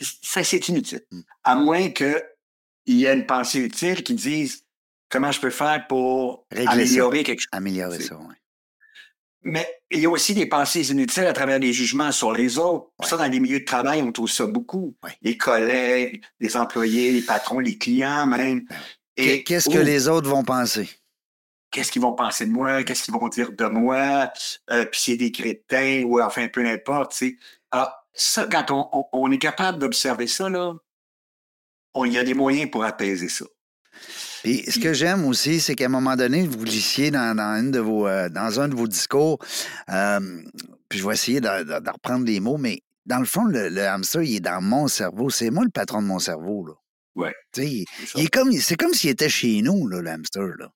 Ça, 0.00 0.44
c'est 0.44 0.68
inutile. 0.68 1.04
Hmm. 1.10 1.22
À 1.42 1.56
moins 1.56 1.90
qu'il 1.90 2.22
y 2.86 3.06
ait 3.06 3.14
une 3.14 3.26
pensée 3.26 3.58
utile 3.58 4.04
qui 4.04 4.14
dise 4.14 4.64
comment 5.08 5.32
je 5.32 5.40
peux 5.40 5.50
faire 5.50 5.86
pour 5.88 6.46
améliorer 6.54 7.24
quelque 7.24 7.40
chose. 7.40 7.48
Améliorer 7.52 8.00
ça, 8.00 8.16
oui. 8.16 8.34
Mais 9.42 9.66
il 9.90 10.00
y 10.00 10.06
a 10.06 10.10
aussi 10.10 10.34
des 10.34 10.46
pensées 10.46 10.90
inutiles 10.90 11.24
à 11.26 11.32
travers 11.32 11.58
les 11.58 11.72
jugements 11.72 12.12
sur 12.12 12.32
les 12.32 12.58
autres. 12.58 12.90
Ouais. 12.98 13.06
Ça, 13.06 13.16
dans 13.16 13.24
les 13.26 13.40
milieux 13.40 13.60
de 13.60 13.64
travail, 13.64 14.02
on 14.02 14.12
trouve 14.12 14.30
ça 14.30 14.46
beaucoup. 14.46 14.94
Ouais. 15.02 15.16
Les 15.22 15.36
collègues, 15.38 16.22
les 16.40 16.56
employés, 16.56 17.12
les 17.12 17.22
patrons, 17.22 17.58
les 17.58 17.78
clients 17.78 18.26
même. 18.26 18.66
Qu'est- 19.16 19.42
Qu'est-ce 19.42 19.68
que 19.70 19.78
les 19.78 20.08
autres 20.08 20.28
vont 20.28 20.44
penser? 20.44 20.88
Qu'est-ce 21.70 21.90
qu'ils 21.92 22.02
vont 22.02 22.12
penser 22.14 22.46
de 22.46 22.50
moi? 22.50 22.82
Qu'est-ce 22.82 23.04
qu'ils 23.04 23.14
vont 23.14 23.28
dire 23.28 23.52
de 23.52 23.64
moi? 23.66 24.30
Euh, 24.70 24.84
puis 24.86 25.00
c'est 25.00 25.16
des 25.16 25.30
crétins 25.32 26.02
ou 26.04 26.20
enfin, 26.20 26.48
peu 26.48 26.66
importe. 26.66 27.12
tu 27.12 27.18
sais. 27.30 27.36
Alors, 27.70 27.92
ça, 28.12 28.46
quand 28.50 28.70
on, 28.72 28.88
on- 28.92 29.04
on 29.12 29.30
est 29.32 29.38
capable 29.38 29.78
d'observer 29.78 30.26
ça, 30.26 30.48
là, 30.50 30.74
on- 31.94 32.04
il 32.04 32.12
y 32.12 32.18
a 32.18 32.24
des 32.24 32.34
moyens 32.34 32.70
pour 32.70 32.84
apaiser 32.84 33.28
ça. 33.28 33.44
Puis 34.42 34.64
ce 34.70 34.78
que 34.78 34.92
j'aime 34.92 35.24
aussi, 35.26 35.60
c'est 35.60 35.74
qu'à 35.74 35.86
un 35.86 35.88
moment 35.88 36.16
donné, 36.16 36.46
vous 36.46 36.58
glissiez 36.64 37.10
dans, 37.10 37.34
dans, 37.36 37.54
une 37.60 37.70
de 37.70 37.78
vos, 37.80 38.06
euh, 38.06 38.28
dans 38.28 38.60
un 38.60 38.68
de 38.68 38.74
vos 38.74 38.88
discours, 38.88 39.38
euh, 39.90 40.42
puis 40.88 40.98
je 40.98 41.06
vais 41.06 41.12
essayer 41.14 41.40
de, 41.40 41.62
de- 41.64 41.78
de 41.80 41.90
reprendre 41.90 42.24
les 42.24 42.40
mots, 42.40 42.56
mais 42.56 42.80
dans 43.06 43.18
le 43.18 43.26
fond, 43.26 43.44
le, 43.44 43.68
le 43.68 43.86
hamster, 43.86 44.22
il 44.22 44.36
est 44.36 44.40
dans 44.40 44.60
mon 44.62 44.88
cerveau. 44.88 45.30
C'est 45.30 45.50
moi 45.50 45.64
le 45.64 45.70
patron 45.70 46.00
de 46.02 46.06
mon 46.06 46.18
cerveau. 46.18 46.66
Là. 46.66 46.72
Ouais. 47.16 47.34
Il- 47.56 47.84
est 48.16 48.28
comme, 48.28 48.52
c'est 48.52 48.76
comme 48.76 48.94
s'il 48.94 49.10
était 49.10 49.28
chez 49.28 49.60
nous, 49.62 49.86
là, 49.88 50.00
le 50.00 50.10
hamster. 50.10 50.42
Là. 50.58 50.70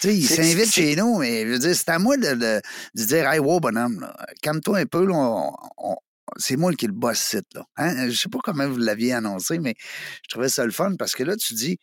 Tu 0.00 0.08
sais, 0.08 0.16
il 0.16 0.26
s'invite 0.26 0.70
chez 0.72 0.94
nous, 0.96 1.18
mais 1.18 1.44
je 1.44 1.50
veux 1.52 1.58
dire, 1.58 1.74
c'est 1.74 1.88
à 1.88 1.98
moi 1.98 2.16
de, 2.16 2.34
de, 2.34 2.60
de 2.94 3.04
dire 3.04 3.28
Hey, 3.28 3.40
wow, 3.40 3.58
bonhomme, 3.58 4.00
là, 4.00 4.14
calme-toi 4.42 4.78
un 4.78 4.86
peu, 4.86 5.04
là, 5.04 5.14
on- 5.14 5.52
on- 5.78 5.96
c'est 6.36 6.56
moi 6.56 6.72
qui 6.74 6.86
le 6.86 6.92
boss 6.92 7.18
site. 7.18 7.46
Là. 7.54 7.64
Hein? 7.76 8.08
Je 8.10 8.16
sais 8.16 8.28
pas 8.28 8.38
comment 8.44 8.68
vous 8.68 8.76
l'aviez 8.76 9.12
annoncé, 9.14 9.58
mais 9.58 9.74
je 10.22 10.28
trouvais 10.28 10.48
ça 10.50 10.64
le 10.64 10.70
fun 10.70 10.94
parce 10.96 11.14
que 11.14 11.24
là, 11.24 11.34
tu 11.36 11.54
dis 11.54 11.78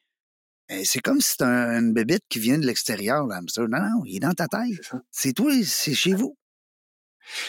c'est 0.83 0.99
comme 1.01 1.21
si 1.21 1.31
c'était 1.31 1.43
un- 1.45 1.79
une 1.79 1.93
bébite 1.93 2.23
qui 2.29 2.39
vient 2.39 2.57
de 2.57 2.65
l'extérieur, 2.65 3.25
le 3.27 3.33
hamster. 3.35 3.67
Non, 3.69 3.79
non, 3.79 4.03
il 4.05 4.17
est 4.17 4.19
dans 4.19 4.33
ta 4.33 4.47
tête. 4.47 4.61
C'est. 4.81 4.97
C'est 5.11 5.33
toi, 5.33 5.51
c'est 5.63 5.93
chez 5.93 6.13
vous. 6.13 6.37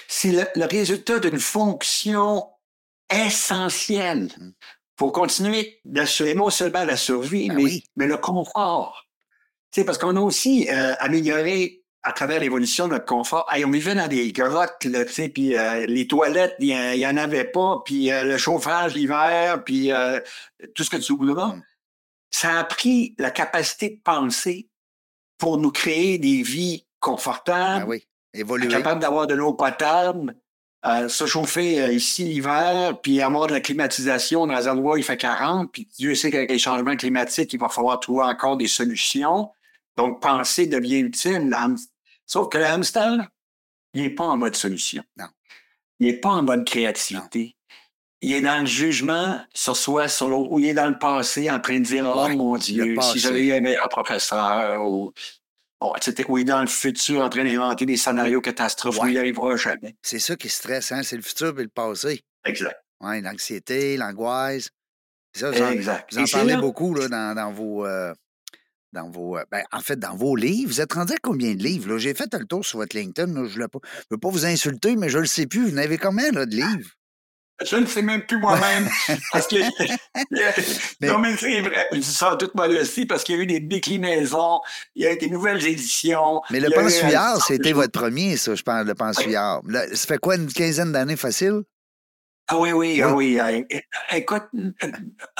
C'est 0.09 0.33
le, 0.33 0.45
le 0.55 0.65
résultat 0.67 1.19
d'une 1.19 1.39
fonction 1.39 2.45
essentielle 3.11 4.29
Mm. 4.39 4.51
pour 4.97 5.13
continuer 5.13 5.81
d'assurer 5.85 6.35
non 6.35 6.51
seulement 6.51 6.85
la 6.85 6.97
survie, 6.97 7.49
Ben 7.49 7.57
mais, 7.57 7.63
oui. 7.65 7.85
mais 7.97 8.07
le 8.07 8.17
confort. 8.17 9.07
Tu 9.71 9.81
sais, 9.81 9.85
parce 9.85 9.99
qu'on 9.99 10.17
a 10.17 10.21
aussi 10.21 10.69
euh, 10.71 10.95
amélioré 10.99 11.83
à 12.03 12.13
travers 12.13 12.41
l'évolution 12.41 12.87
de 12.87 12.93
notre 12.93 13.05
confort. 13.05 13.47
Hey, 13.53 13.65
on 13.65 13.71
vivait 13.71 13.95
dans 13.95 14.07
des 14.09 14.33
grottes, 14.33 14.85
là, 14.85 15.05
tu 15.05 15.13
sais, 15.13 15.29
puis 15.29 15.57
euh, 15.57 15.87
les 15.87 16.07
toilettes, 16.07 16.55
il 16.61 16.69
n'y 16.69 17.07
en 17.07 17.17
avait 17.17 17.45
pas, 17.45 17.83
puis 17.85 18.11
euh, 18.13 18.23
le 18.25 18.39
chauffage 18.39 18.95
l'hiver, 18.95 19.63
puis 19.65 19.91
tout 20.75 20.85
ce 20.85 20.91
que 20.91 20.97
tu 20.97 21.17
voudras. 21.17 21.49
Mm. 21.57 21.63
Ça 22.31 22.59
a 22.59 22.65
pris 22.65 23.15
la 23.19 23.31
capacité 23.31 23.91
de 23.91 24.01
penser 24.03 24.69
pour 25.39 25.59
nous 25.59 25.71
créer 25.71 26.19
des 26.19 26.43
vies 26.43 26.87
confortables, 27.01 27.85
Ben 27.85 27.91
oui. 27.91 28.07
Évoluer. 28.35 28.69
capable 28.69 29.01
d'avoir 29.01 29.27
de 29.27 29.35
l'eau 29.35 29.55
potable, 29.55 30.37
euh, 30.85 31.09
se 31.09 31.27
chauffer 31.27 31.81
euh, 31.81 31.93
ici 31.93 32.25
l'hiver, 32.25 33.01
puis 33.01 33.21
avoir 33.21 33.47
de 33.47 33.53
la 33.53 33.61
climatisation 33.61 34.47
dans 34.47 34.57
les 34.57 34.69
endroits 34.69 34.95
où 34.95 34.97
il 34.99 35.05
fait 35.05 35.17
40, 35.17 35.73
puis 35.73 35.89
Dieu 35.99 36.15
sait 36.15 36.31
qu'avec 36.31 36.51
les 36.51 36.59
changements 36.59 36.97
climatiques, 36.97 37.53
il 37.53 37.59
va 37.59 37.69
falloir 37.69 37.99
trouver 37.99 38.25
encore 38.25 38.57
des 38.57 38.69
solutions. 38.69 39.51
Donc, 39.97 40.21
penser 40.21 40.67
devient 40.67 40.99
utile. 40.99 41.55
Sauf 42.27 42.49
que 42.51 42.59
le 42.59 42.67
hamster, 42.67 43.29
il 43.95 44.03
n'est 44.03 44.11
pas 44.11 44.27
en 44.27 44.37
mode 44.37 44.55
solution. 44.55 45.03
Non. 45.17 45.27
Il 45.99 46.07
n'est 46.07 46.21
pas 46.21 46.29
en 46.29 46.43
mode 46.43 46.65
créativité. 46.67 47.57
Il 48.23 48.33
est 48.33 48.41
dans 48.41 48.61
le 48.61 48.67
jugement 48.67 49.41
sur 49.55 49.77
soi, 49.77 50.09
sur 50.09 50.29
l'autre, 50.29 50.51
ou 50.51 50.59
il 50.59 50.67
est 50.67 50.75
dans 50.75 50.89
le 50.89 50.99
passé 50.99 51.51
en 51.51 51.61
train 51.61 51.79
de 51.79 51.85
dire 51.85 52.11
Oh 52.15 52.25
Ouais, 52.25 52.35
mon 52.35 52.57
Dieu, 52.57 52.97
si 53.03 53.19
j'avais 53.19 53.45
eu 53.47 53.53
un 53.53 53.61
meilleur 53.61 53.89
professeur, 53.89 54.83
ou, 54.87 55.13
bon. 55.81 55.93
Ou 56.29 56.39
il 56.39 56.41
est 56.41 56.45
dans 56.45 56.63
le 56.63 56.67
futur 56.67 57.23
en 57.23 57.29
train 57.29 57.45
d'inventer 57.45 57.85
des 57.85 57.97
scénarios 57.99 58.41
catastrophes 58.41 58.99
où 59.01 59.07
il 59.07 59.13
n'y 59.13 59.19
arrivera 59.19 59.57
jamais. 59.57 59.95
C'est 60.03 60.19
ça 60.19 60.35
qui 60.37 60.47
est 60.47 60.51
stressant, 60.51 61.03
c'est 61.03 61.17
le 61.17 61.23
futur 61.23 61.59
et 61.61 61.63
le 61.63 61.69
passé. 61.69 62.23
Exact. 62.47 62.83
Ouais, 63.01 63.21
l'anxiété, 63.21 63.97
l'angoisse. 63.99 64.71
Ça, 65.35 65.51
vous 65.51 65.61
en, 65.63 65.71
exact. 65.71 66.15
vous 66.15 66.23
en 66.23 66.27
parlez 66.27 66.55
là- 66.55 66.61
beaucoup 66.61 66.95
là, 66.95 67.09
dans, 67.09 67.35
dans 67.35 67.53
vos. 67.53 67.85
euh, 67.85 68.15
dans 68.93 69.11
vos 69.11 69.37
euh, 69.37 69.45
ben, 69.51 69.63
en 69.73 69.81
fait, 69.81 69.99
dans 69.99 70.17
vos 70.17 70.35
livres. 70.37 70.71
Vous 70.71 70.81
êtes 70.81 70.95
rendu 70.95 71.13
à 71.13 71.17
combien 71.23 71.55
de 71.55 71.63
livres? 71.63 71.99
J'ai 71.99 72.15
fait 72.15 72.33
le 72.33 72.47
tour 72.47 72.65
sur 72.65 72.79
votre 72.79 72.97
LinkedIn. 72.97 73.31
là, 73.35 73.47
je 73.47 73.59
ne 73.59 73.67
veux 74.11 74.19
pas 74.19 74.29
vous 74.31 74.47
insulter, 74.47 74.97
mais 74.97 75.11
je 75.11 75.19
ne 75.19 75.23
le 75.23 75.29
sais 75.29 75.47
plus. 75.47 75.69
Vous 75.69 75.75
en 75.75 75.79
avez 75.79 75.99
combien 75.99 76.31
là, 76.33 76.47
de 76.47 76.57
livres? 76.57 76.91
Je 77.65 77.77
ne 77.77 77.87
sais 77.87 78.03
même 78.03 78.23
plus 78.23 78.39
moi-même. 78.39 78.89
parce 79.33 79.47
que. 79.47 79.57
Mais- 81.01 81.09
Non, 81.09 81.19
mais 81.19 81.37
c'est 81.37 81.61
vrai. 81.61 81.87
Je 81.93 81.99
dis 81.99 82.05
ça 82.15 82.35
en 82.35 82.37
toute 82.37 82.55
modestie 82.55 83.07
parce 83.07 83.25
qu'il 83.25 83.37
y 83.37 83.39
a 83.39 83.43
eu 83.43 83.47
des 83.47 83.61
déclinaisons, 83.61 84.61
il 84.95 85.05
y 85.05 85.07
a 85.07 85.13
eu 85.13 85.17
des 85.19 85.31
nouvelles 85.31 85.65
éditions. 85.67 86.43
Mais 86.51 86.61
le 86.61 86.69
eu, 86.69 87.37
de 87.37 87.41
c'était 87.47 87.73
votre 87.73 87.93
premier, 87.93 88.37
ça, 88.37 88.55
je 88.55 88.63
pense, 88.63 88.85
le 88.85 88.95
pensouillard. 88.95 89.63
Là, 89.67 89.87
ça 89.95 90.07
fait 90.07 90.19
quoi, 90.19 90.37
une 90.37 90.53
quinzaine 90.53 90.93
d'années 90.93 91.17
facile? 91.17 91.63
Ah 92.49 92.59
oui, 92.61 92.71
oui, 92.73 93.03
ah 93.03 93.15
oui. 93.15 93.41
euh, 93.41 93.63
é- 93.71 93.85
Écoute, 94.15 94.45
euh, 94.57 94.71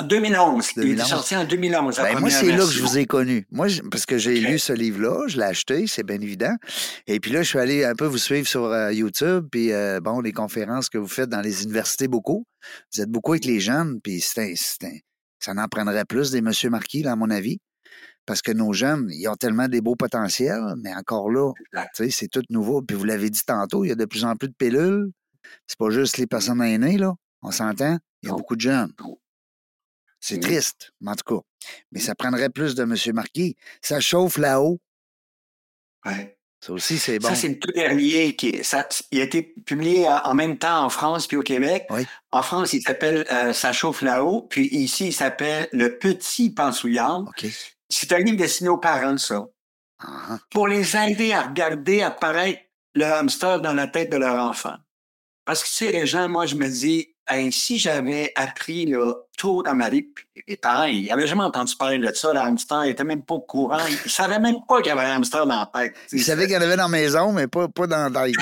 en 0.01 0.05
2011. 0.05 0.71
Il 0.77 0.83
2011. 0.83 1.01
est 1.07 1.09
sorti 1.09 1.37
en 1.37 1.45
2011. 1.45 1.99
la 1.99 2.03
Ben, 2.15 2.21
moi, 2.21 2.31
c'est 2.31 2.51
là 2.51 2.65
que 2.65 2.71
je 2.71 2.83
vous 2.83 2.99
ai 2.99 3.07
connu. 3.07 3.47
Moi, 3.53 3.69
je- 3.69 3.83
parce 3.83 4.07
que 4.07 4.19
j'ai 4.19 4.41
lu 4.41 4.59
ce 4.59 4.73
livre-là, 4.73 5.29
je 5.29 5.37
l'ai 5.37 5.45
acheté, 5.45 5.87
c'est 5.87 6.03
bien 6.05 6.21
évident. 6.21 6.55
Et 7.07 7.21
puis 7.21 7.31
là, 7.31 7.43
je 7.43 7.49
suis 7.49 7.59
allé 7.61 7.85
un 7.85 7.95
peu 7.95 8.07
vous 8.07 8.19
suivre 8.19 8.49
sur 8.49 8.65
euh, 8.65 8.93
YouTube, 8.93 9.47
puis 9.53 9.73
euh, 9.73 10.01
bon, 10.01 10.21
les 10.21 10.33
conférences 10.33 10.89
que 10.89 10.99
vous 10.99 11.07
faites 11.07 11.29
dans 11.29 11.41
les 11.41 11.63
universités, 11.63 12.09
beaucoup. 12.09 12.45
Vous 12.93 13.01
êtes 13.03 13.11
beaucoup 13.11 13.33
avec 13.33 13.45
les 13.45 13.61
jeunes, 13.61 14.01
puis 14.03 14.21
c'est 14.21 14.55
ça 14.57 15.53
en 15.53 15.69
prendrait 15.69 16.05
plus 16.07 16.33
des 16.33 16.41
Monsieur 16.41 16.71
Marquis, 16.71 17.03
là, 17.05 17.13
à 17.13 17.17
mon 17.17 17.31
avis. 17.31 17.59
Parce 18.27 18.43
que 18.43 18.51
nos 18.51 18.73
jeunes, 18.73 19.09
ils 19.13 19.29
ont 19.29 19.37
tellement 19.37 19.69
des 19.69 19.81
beaux 19.81 19.95
potentiels, 19.95 20.75
mais 20.83 20.93
encore 20.93 21.31
là, 21.31 21.53
c'est 22.11 22.27
tout 22.29 22.43
nouveau. 22.51 22.83
Puis 22.83 22.97
vous 22.97 23.05
l'avez 23.05 23.31
dit 23.31 23.43
tantôt, 23.47 23.85
il 23.85 23.89
y 23.91 23.93
a 23.93 23.95
de 23.95 24.05
plus 24.07 24.25
en 24.25 24.35
plus 24.35 24.49
de 24.49 24.55
pilules. 24.59 25.11
C'est 25.67 25.79
pas 25.79 25.91
juste 25.91 26.19
les 26.19 26.27
personnes 26.27 26.63
aînées, 26.63 26.99
là. 26.99 27.15
On 27.43 27.51
s'entend? 27.51 27.99
Il 28.23 28.29
y 28.29 28.33
a 28.33 28.35
beaucoup 28.35 28.57
de 28.57 28.61
jeunes. 28.61 28.93
C'est 30.21 30.35
Oui. 30.37 30.41
triste, 30.41 30.93
mais 31.01 31.13
en 31.13 31.15
tout 31.15 31.37
cas. 31.37 31.43
Mais 31.93 32.01
ça 32.01 32.15
prendrait 32.15 32.49
plus 32.51 32.75
de 32.75 32.83
M. 32.83 32.95
Marquis. 33.15 33.57
Ça 33.83 34.01
chauffe 34.01 34.39
là-haut. 34.39 34.81
Ouais. 36.05 36.37
Ça 36.61 36.73
aussi, 36.73 36.99
c'est 36.99 37.19
bon. 37.19 37.29
Ça, 37.29 37.35
c'est 37.35 37.49
le 37.49 37.59
tout 37.59 37.71
dernier 37.73 38.35
qui 38.35 38.65
ça, 38.65 38.89
il 39.13 39.21
a 39.21 39.25
été 39.25 39.43
publié 39.43 40.09
en 40.09 40.35
même 40.35 40.59
temps 40.59 40.85
en 40.85 40.89
France 40.89 41.27
puis 41.27 41.37
au 41.37 41.43
Québec. 41.43 41.87
Oui. 41.91 42.07
En 42.33 42.43
France, 42.43 42.73
il 42.73 42.83
s'appelle 42.83 43.27
euh, 43.31 43.53
Ça 43.53 43.73
chauffe 43.73 44.03
là-haut, 44.03 44.43
puis 44.43 44.67
ici, 44.69 45.09
il 45.09 45.13
s'appelle 45.13 45.69
Le 45.73 45.99
Petit 45.99 46.51
Pensouillard. 46.51 47.21
OK. 47.21 47.47
C'est 47.89 48.13
un 48.13 48.19
livre 48.19 48.39
destiné 48.39 48.71
aux 48.71 48.79
parents, 48.79 49.19
ça. 49.19 49.47
Ah, 50.01 50.39
Pour 50.51 50.67
les 50.67 50.97
aider 50.97 51.33
à 51.33 51.43
regarder 51.43 52.03
apparaître 52.03 52.61
le 52.95 53.05
hamster 53.05 53.61
dans 53.61 53.75
la 53.75 53.87
tête 53.87 54.11
de 54.11 54.17
leur 54.17 54.43
enfant. 54.43 54.77
Parce 55.47 55.63
que, 55.63 55.69
tu 55.69 55.75
sais, 55.75 55.93
les 55.93 56.07
gens, 56.07 56.29
moi, 56.29 56.45
je 56.45 56.57
me 56.57 56.69
dis, 56.69 57.15
Hey, 57.29 57.51
si 57.51 57.77
j'avais 57.77 58.31
appris 58.37 58.87
là, 58.87 59.13
tôt 59.37 59.61
dans 59.65 59.75
ma 59.75 59.91
vie, 59.91 60.03
puis 60.03 60.25
les 60.47 60.57
parents, 60.57 60.85
ils 60.85 61.07
n'avaient 61.07 61.27
jamais 61.27 61.43
entendu 61.43 61.75
parler 61.75 61.99
de 61.99 62.13
ça, 62.13 62.33
le 62.33 62.39
hamster, 62.39 62.85
ils 62.85 62.91
n'étaient 62.91 63.03
même 63.03 63.25
pas 63.25 63.35
au 63.35 63.41
courant, 63.41 63.85
ils 63.89 63.99
ne 64.05 64.09
savaient 64.09 64.39
même 64.39 64.59
pas 64.69 64.81
qu'il 64.81 64.91
y 64.91 64.91
avait 64.91 65.09
un 65.09 65.17
hamster 65.17 65.45
dans 65.45 65.59
la 65.59 65.67
tête. 65.67 65.97
Il 66.13 66.23
savait 66.23 66.45
qu'il 66.45 66.55
y 66.55 66.57
en 66.57 66.61
avait 66.61 66.77
dans 66.77 66.85
la 66.85 66.89
maison, 66.89 67.33
mais 67.33 67.49
pas, 67.49 67.67
pas 67.67 67.89
dans 67.89 68.13
la 68.13 68.27
tête. 68.29 68.37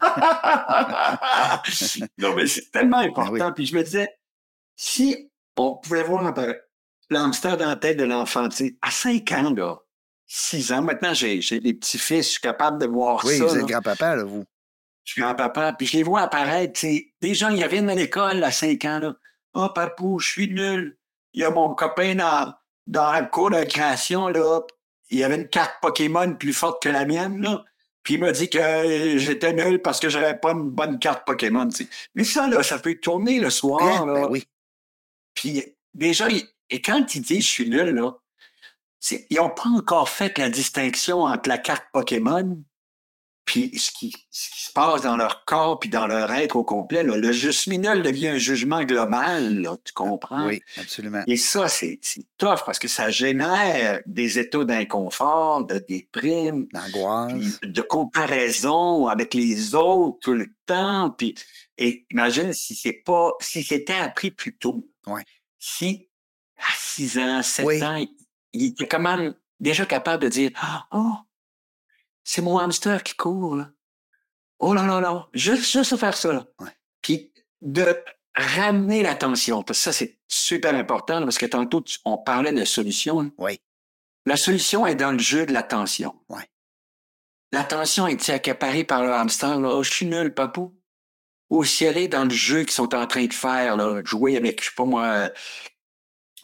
non, 2.18 2.34
mais 2.34 2.46
c'est 2.46 2.70
tellement 2.70 3.00
important. 3.00 3.32
Ben 3.32 3.48
oui. 3.48 3.52
Puis 3.54 3.66
je 3.66 3.76
me 3.76 3.82
disais, 3.82 4.08
si 4.76 5.30
on 5.58 5.76
pouvait 5.76 6.02
voir 6.02 6.26
apparaître 6.26 6.62
le 7.10 7.18
hamster 7.18 7.58
dans 7.58 7.68
la 7.68 7.76
tête 7.76 7.98
de 7.98 8.04
l'enfant, 8.04 8.48
tu 8.48 8.56
sais, 8.56 8.76
à 8.80 8.90
5 8.90 9.30
ans, 9.32 9.52
là, 9.54 9.76
6 10.26 10.72
ans, 10.72 10.80
maintenant 10.80 11.12
j'ai 11.12 11.38
des 11.60 11.74
petits-fils, 11.74 12.24
je 12.26 12.30
suis 12.32 12.40
capable 12.40 12.80
de 12.80 12.86
voir 12.86 13.22
Oui, 13.26 13.36
ça. 13.36 13.44
vous 13.44 13.58
êtes 13.58 13.66
grand-papa, 13.66 14.16
là, 14.16 14.24
vous. 14.24 14.44
Je 15.06 15.12
suis 15.12 15.22
grand-papa, 15.22 15.72
puis 15.72 15.86
je 15.86 15.96
les 15.96 16.02
vois 16.02 16.20
apparaître, 16.22 16.74
tu 16.80 16.86
sais, 16.88 17.14
des 17.22 17.32
gens, 17.34 17.48
ils 17.50 17.66
viennent 17.66 17.88
à 17.88 17.94
l'école 17.94 18.42
à 18.44 18.50
5 18.50 18.84
ans, 18.84 18.98
là. 18.98 19.14
Oh, 19.54 19.68
papou, 19.74 20.18
je 20.18 20.28
suis 20.28 20.48
nul. 20.48 20.98
Il 21.32 21.40
y 21.40 21.44
a 21.44 21.50
mon 21.50 21.74
copain 21.74 22.14
dans, 22.16 22.52
dans 22.86 23.18
le 23.18 23.26
cours 23.26 23.50
de 23.50 23.62
création, 23.64 24.28
là. 24.28 24.60
Il 25.08 25.18
y 25.18 25.24
avait 25.24 25.36
une 25.36 25.48
carte 25.48 25.76
Pokémon 25.80 26.34
plus 26.34 26.52
forte 26.52 26.82
que 26.82 26.88
la 26.88 27.04
mienne, 27.04 27.40
là. 27.40 27.64
Puis 28.02 28.14
il 28.14 28.20
m'a 28.20 28.32
dit 28.32 28.50
que 28.50 28.58
euh, 28.58 29.18
j'étais 29.18 29.52
nul 29.52 29.80
parce 29.80 29.98
que 30.00 30.08
j'avais 30.08 30.36
pas 30.36 30.52
une 30.52 30.70
bonne 30.70 30.98
carte 30.98 31.24
Pokémon, 31.24 31.68
tu 31.68 31.84
sais. 31.84 31.90
Mais 32.16 32.24
ça, 32.24 32.48
là, 32.48 32.62
ça 32.62 32.78
peut 32.80 32.96
tourner 33.00 33.38
le 33.40 33.50
soir, 33.50 33.82
Hein? 33.82 34.06
là. 34.06 34.12
Ben 34.22 34.28
oui. 34.28 34.44
Puis 35.34 35.62
déjà, 35.94 36.26
et 36.70 36.82
quand 36.82 37.14
ils 37.14 37.22
disent 37.22 37.44
je 37.44 37.50
suis 37.50 37.70
nul, 37.70 37.90
là, 37.94 38.12
ils 39.30 39.36
n'ont 39.36 39.50
pas 39.50 39.68
encore 39.68 40.08
fait 40.08 40.36
la 40.38 40.48
distinction 40.50 41.20
entre 41.22 41.48
la 41.48 41.58
carte 41.58 41.84
Pokémon 41.92 42.60
puis 43.46 43.70
ce 43.78 43.90
qui, 43.92 44.12
ce 44.30 44.50
qui 44.50 44.60
se 44.64 44.72
passe 44.72 45.02
dans 45.02 45.16
leur 45.16 45.44
corps 45.46 45.78
puis 45.80 45.88
dans 45.88 46.06
leur 46.06 46.30
être 46.32 46.56
au 46.56 46.64
complet. 46.64 47.02
là. 47.04 47.16
Le 47.16 47.30
nul 47.78 48.02
devient 48.02 48.28
un 48.28 48.36
jugement 48.38 48.82
global, 48.84 49.60
là, 49.62 49.76
tu 49.84 49.92
comprends? 49.94 50.46
Oui, 50.46 50.60
absolument. 50.76 51.22
Et 51.26 51.36
ça, 51.36 51.68
c'est 51.68 51.98
tough 52.36 52.58
parce 52.66 52.78
que 52.78 52.88
ça 52.88 53.08
génère 53.10 54.00
des 54.04 54.38
états 54.38 54.64
d'inconfort, 54.64 55.64
de 55.64 55.78
déprime, 55.88 56.66
L'angoisse. 56.72 57.58
puis 57.62 57.70
de 57.70 57.80
comparaison 57.82 59.06
avec 59.06 59.32
les 59.32 59.74
autres 59.74 60.18
tout 60.20 60.32
le 60.34 60.48
temps. 60.66 61.10
Puis, 61.10 61.34
et 61.78 62.04
imagine 62.10 62.52
si 62.52 62.74
c'est 62.74 63.02
pas, 63.04 63.32
si 63.40 63.62
c'était 63.62 63.94
appris 63.94 64.30
plus 64.32 64.56
tôt. 64.56 64.88
Ouais. 65.06 65.22
Si 65.58 66.08
à 66.58 66.72
6 66.76 67.18
ans, 67.18 67.42
7 67.42 67.64
Oui. 67.66 67.82
ans, 67.84 68.04
il- 68.52 68.66
était 68.66 68.88
quand 68.88 68.98
même 69.00 69.34
déjà 69.60 69.84
capable 69.86 70.22
de 70.24 70.28
dire 70.28 70.50
Ah, 70.56 70.86
Oh, 70.92 71.12
c'est 72.28 72.42
mon 72.42 72.58
hamster 72.58 73.02
qui 73.04 73.14
court, 73.14 73.54
là. 73.56 73.70
Oh 74.58 74.74
là 74.74 74.84
là 74.86 75.00
là, 75.00 75.28
juste, 75.32 75.70
juste 75.70 75.96
faire 75.96 76.16
ça, 76.16 76.32
là. 76.32 76.46
Ouais. 76.60 76.70
Puis 77.02 77.32
de 77.62 77.96
ramener 78.34 79.02
l'attention, 79.02 79.62
parce 79.62 79.78
que 79.78 79.82
ça, 79.84 79.92
c'est 79.92 80.18
super 80.28 80.74
important, 80.74 81.20
là, 81.20 81.26
parce 81.26 81.38
que 81.38 81.46
tantôt, 81.46 81.80
tu- 81.82 81.98
on 82.04 82.18
parlait 82.18 82.52
de 82.52 82.64
solution. 82.64 83.20
là. 83.22 83.30
Oui. 83.38 83.60
La 84.26 84.36
solution 84.36 84.86
est 84.86 84.96
dans 84.96 85.12
le 85.12 85.18
jeu 85.18 85.46
de 85.46 85.52
l'attention. 85.52 86.18
Ouais. 86.28 86.50
L'attention 87.52 88.06
est 88.08 88.28
accaparée 88.28 88.82
par 88.84 89.04
le 89.04 89.12
hamster, 89.12 89.60
là. 89.60 89.70
Oh, 89.74 89.82
je 89.82 89.92
suis 89.92 90.06
nul, 90.06 90.34
papou. 90.34 90.74
Ou 91.50 91.62
si 91.64 91.84
elle 91.84 91.96
est 91.98 92.08
dans 92.08 92.24
le 92.24 92.30
jeu 92.30 92.62
qu'ils 92.62 92.72
sont 92.72 92.92
en 92.94 93.06
train 93.06 93.24
de 93.26 93.32
faire, 93.32 93.76
là, 93.76 94.02
jouer 94.04 94.36
avec, 94.36 94.60
je 94.62 94.70
sais 94.70 94.74
pas 94.74 94.84
moi, 94.84 95.04
euh, 95.04 95.28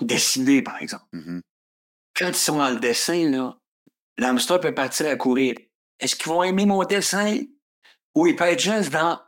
dessiner, 0.00 0.62
par 0.62 0.80
exemple. 0.80 1.04
Mhm. 1.12 1.42
Quand 2.14 2.28
ils 2.28 2.34
sont 2.34 2.58
dans 2.58 2.70
le 2.70 2.78
dessin, 2.78 3.28
là, 3.30 3.58
l'hamster 4.18 4.60
peut 4.60 4.74
partir 4.74 5.08
à 5.08 5.16
courir. 5.16 5.56
Est-ce 6.02 6.16
qu'ils 6.16 6.30
vont 6.30 6.42
aimer 6.42 6.66
mon 6.66 6.82
dessin? 6.84 7.38
Ou 8.14 8.26
il 8.26 8.36
peut 8.36 8.44
être 8.44 8.60
juste 8.60 8.90
dans 8.90 9.20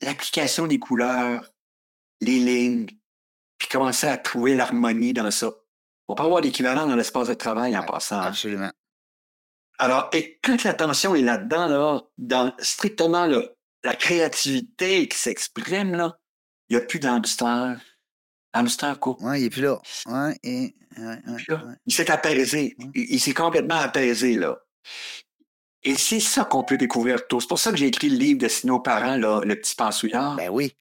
l'application 0.00 0.66
des 0.66 0.78
couleurs, 0.78 1.48
les 2.20 2.38
lignes, 2.38 2.86
puis 3.58 3.68
commencer 3.68 4.08
à 4.08 4.16
trouver 4.16 4.54
l'harmonie 4.56 5.12
dans 5.12 5.30
ça. 5.30 5.52
On 6.08 6.14
peut 6.16 6.24
avoir 6.24 6.40
l'équivalent 6.40 6.86
dans 6.86 6.96
l'espace 6.96 7.28
de 7.28 7.34
travail 7.34 7.76
en 7.76 7.80
Ouais, 7.80 7.86
passant. 7.86 8.16
hein. 8.18 8.22
Absolument. 8.26 8.70
Alors, 9.78 10.10
et 10.12 10.38
quand 10.42 10.64
l'attention 10.64 11.14
est 11.14 11.22
là-dedans, 11.22 11.68
là, 11.68 12.00
dans 12.18 12.52
strictement 12.58 13.26
là, 13.26 13.42
la 13.84 13.94
créativité 13.94 15.08
qui 15.08 15.18
s'exprime, 15.18 15.92
là, 15.94 16.18
il 16.68 16.76
n'y 16.76 16.82
a 16.82 16.84
plus 16.86 16.98
d'hamster. 16.98 17.74
Hamster 18.54 18.98
court. 18.98 19.22
Ouais, 19.22 19.40
il 19.40 19.44
est 19.46 19.50
plus 19.50 19.62
là. 19.62 19.80
Ouais, 20.06 20.36
et, 20.42 20.74
ouais. 20.98 21.18
Il 21.86 21.92
s'est 21.94 22.10
apaisé. 22.10 22.74
Il, 22.78 22.90
il 22.94 23.20
s'est 23.20 23.32
complètement 23.34 23.76
apaisé, 23.76 24.34
là. 24.34 24.58
Et 25.84 25.96
c'est 25.96 26.20
ça 26.20 26.44
qu'on 26.44 26.62
peut 26.62 26.76
découvrir 26.76 27.26
tôt. 27.26 27.40
C'est 27.40 27.48
pour 27.48 27.58
ça 27.58 27.70
que 27.72 27.76
j'ai 27.76 27.86
écrit 27.88 28.08
le 28.08 28.16
livre 28.16 28.38
de 28.40 28.48
Sino 28.48 28.78
Parents, 28.80 29.16
là, 29.16 29.40
Le 29.44 29.56
petit 29.56 29.74
pensouillard. 29.74 30.36
Ben 30.36 30.48
oui. 30.50 30.74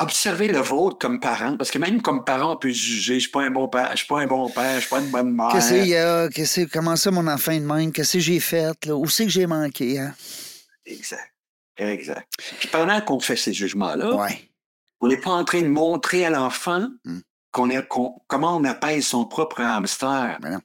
Observez 0.00 0.46
le 0.46 0.60
vôtre 0.60 0.98
comme 0.98 1.18
parent, 1.18 1.56
parce 1.56 1.72
que 1.72 1.78
même 1.78 2.00
comme 2.00 2.24
parent, 2.24 2.52
on 2.52 2.56
peut 2.56 2.70
juger. 2.70 3.14
Je 3.14 3.20
suis 3.20 3.30
pas 3.30 3.42
un 3.42 3.50
bon 3.50 3.66
père, 3.68 3.90
je 3.92 3.96
suis 3.98 4.06
pas 4.06 4.20
un 4.20 4.26
bon 4.28 4.48
père, 4.48 4.74
je 4.76 4.80
suis 4.80 4.88
pas 4.90 5.00
une 5.00 5.10
bonne 5.10 5.32
mère. 5.32 5.48
Qu'est-ce 5.50 5.70
qu'il 5.74 5.88
y 5.88 5.96
a? 5.96 6.28
Qu'est-ce 6.28 6.60
que- 6.60 6.70
comment 6.70 6.94
ça, 6.94 7.10
mon 7.10 7.26
enfant 7.26 7.54
de 7.54 7.60
même? 7.64 7.90
Qu'est-ce 7.90 8.12
que 8.12 8.18
j'ai 8.20 8.38
fait? 8.38 8.84
Là? 8.86 8.94
Où 8.94 9.08
c'est 9.08 9.24
que 9.24 9.32
j'ai 9.32 9.46
manqué? 9.46 9.98
Hein? 9.98 10.14
Exact. 10.86 11.32
Exact. 11.78 12.28
Puis 12.60 12.68
pendant 12.68 13.00
qu'on 13.00 13.18
fait 13.18 13.34
ces 13.36 13.52
jugements-là, 13.52 14.14
Ouais. 14.14 14.48
on 15.00 15.08
n'est 15.08 15.16
pas 15.20 15.30
en 15.30 15.44
train 15.44 15.62
de 15.62 15.68
montrer 15.68 16.24
à 16.24 16.30
l'enfant 16.30 16.86
Mm. 17.04 17.18
qu'on 17.50 17.70
est, 17.70 17.88
qu'on- 17.88 18.20
comment 18.28 18.56
on 18.56 18.62
apaise 18.64 19.04
son 19.06 19.24
propre 19.24 19.60
hamster. 19.62 20.38
Ben 20.40 20.50
non. 20.50 20.60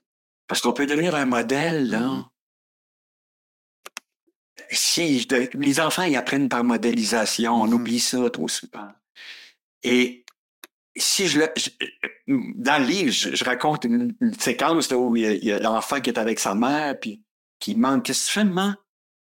Parce 0.48 0.62
qu'on 0.62 0.74
peut 0.74 0.86
devenir 0.86 1.16
un 1.16 1.26
modèle, 1.26 1.90
là. 1.90 2.00
Mhm. 2.02 2.26
Si 4.70 5.20
je 5.22 5.28
les 5.58 5.80
enfants, 5.80 6.04
ils 6.04 6.16
apprennent 6.16 6.50
par 6.50 6.64
modélisation. 6.64 7.54
On 7.62 7.68
Mhm. 7.68 7.74
oublie 7.74 8.00
ça 8.00 8.30
trop 8.30 8.48
souvent. 8.48 8.90
Et 9.84 10.26
si 10.96 11.28
je 11.28 11.40
le. 11.40 11.48
je- 11.56 11.70
dans 12.56 12.80
le 12.82 12.86
livre, 12.88 13.12
je, 13.12 13.36
je 13.36 13.44
raconte 13.44 13.84
une, 13.86 14.16
une 14.22 14.34
séquence 14.40 14.90
là, 14.92 14.98
où 14.98 15.16
il 15.16 15.44
y 15.44 15.52
a- 15.52 15.60
l'enfant 15.60 16.00
qui 16.00 16.10
est 16.10 16.18
avec 16.20 16.40
sa 16.40 16.56
mère, 16.56 17.00
puis 17.00 17.22
qui 17.60 17.76
demande 17.76 18.04
Qu'est-ce 18.04 18.28
que 18.28 18.28
tu 18.28 18.40
fais, 18.40 18.44
maman? 18.46 18.76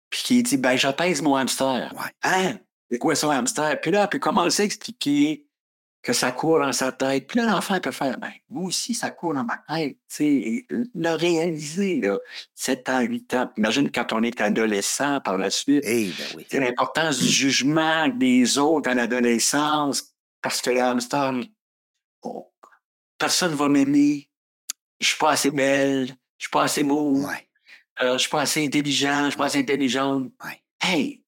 Puis 0.09 0.21
qui 0.23 0.43
dit 0.43 0.57
Ben, 0.57 0.75
j'apaise 0.75 1.21
mon 1.21 1.35
hamster. 1.35 1.91
Ouais. 1.95 2.11
Hein? 2.23 2.59
C'est 2.91 2.99
quoi 2.99 3.15
son 3.15 3.29
hamster? 3.31 3.79
Puis 3.81 3.91
là, 3.91 4.03
elle 4.03 4.09
peut 4.09 4.19
commencer 4.19 4.61
à 4.61 4.65
expliquer 4.65 5.47
que 6.03 6.11
ça 6.11 6.33
court 6.33 6.59
dans 6.59 6.73
sa 6.73 6.91
tête. 6.91 7.27
Puis 7.27 7.39
là, 7.39 7.45
l'enfant 7.45 7.79
peut 7.79 7.91
faire, 7.91 8.19
ben, 8.19 8.31
moi 8.49 8.65
aussi, 8.65 8.93
ça 8.93 9.09
court 9.09 9.33
dans 9.33 9.45
ma 9.45 9.57
tête. 9.69 9.97
Tu 10.09 10.15
sais, 10.15 10.25
et 10.25 10.67
le 10.69 11.15
réaliser, 11.15 12.01
là, 12.01 12.19
7 12.53 12.89
ans, 12.89 12.99
8 12.99 13.33
ans. 13.35 13.51
Imagine 13.57 13.89
quand 13.89 14.11
on 14.11 14.21
est 14.21 14.41
adolescent 14.41 15.21
par 15.21 15.37
la 15.37 15.49
suite. 15.49 15.81
Eh, 15.87 16.07
ben 16.07 16.25
oui. 16.35 16.45
C'est 16.51 16.59
l'importance 16.59 17.19
du 17.19 17.29
jugement 17.29 18.09
des 18.09 18.57
autres 18.57 18.91
en 18.91 18.97
adolescence. 18.97 20.13
Parce 20.41 20.61
que 20.61 20.77
hamster, 20.77 21.33
oh, 22.23 22.51
personne 23.17 23.53
va 23.53 23.69
m'aimer. 23.69 24.29
Je 24.99 25.07
suis 25.07 25.17
pas 25.17 25.31
assez 25.31 25.51
belle. 25.51 26.09
Je 26.37 26.45
suis 26.45 26.51
pas 26.51 26.63
assez 26.63 26.83
beau. 26.83 27.15
Ouais. 27.25 27.49
Euh, 28.01 28.13
je 28.13 28.17
suis 28.17 28.29
pas 28.29 28.41
assez 28.41 28.65
intelligent. 28.65 29.25
Je 29.25 29.29
suis 29.29 29.37
pas 29.37 29.45
assez 29.45 29.59
intelligente. 29.59 30.33
Ouais. 30.43 30.61
Hey, 30.81 31.23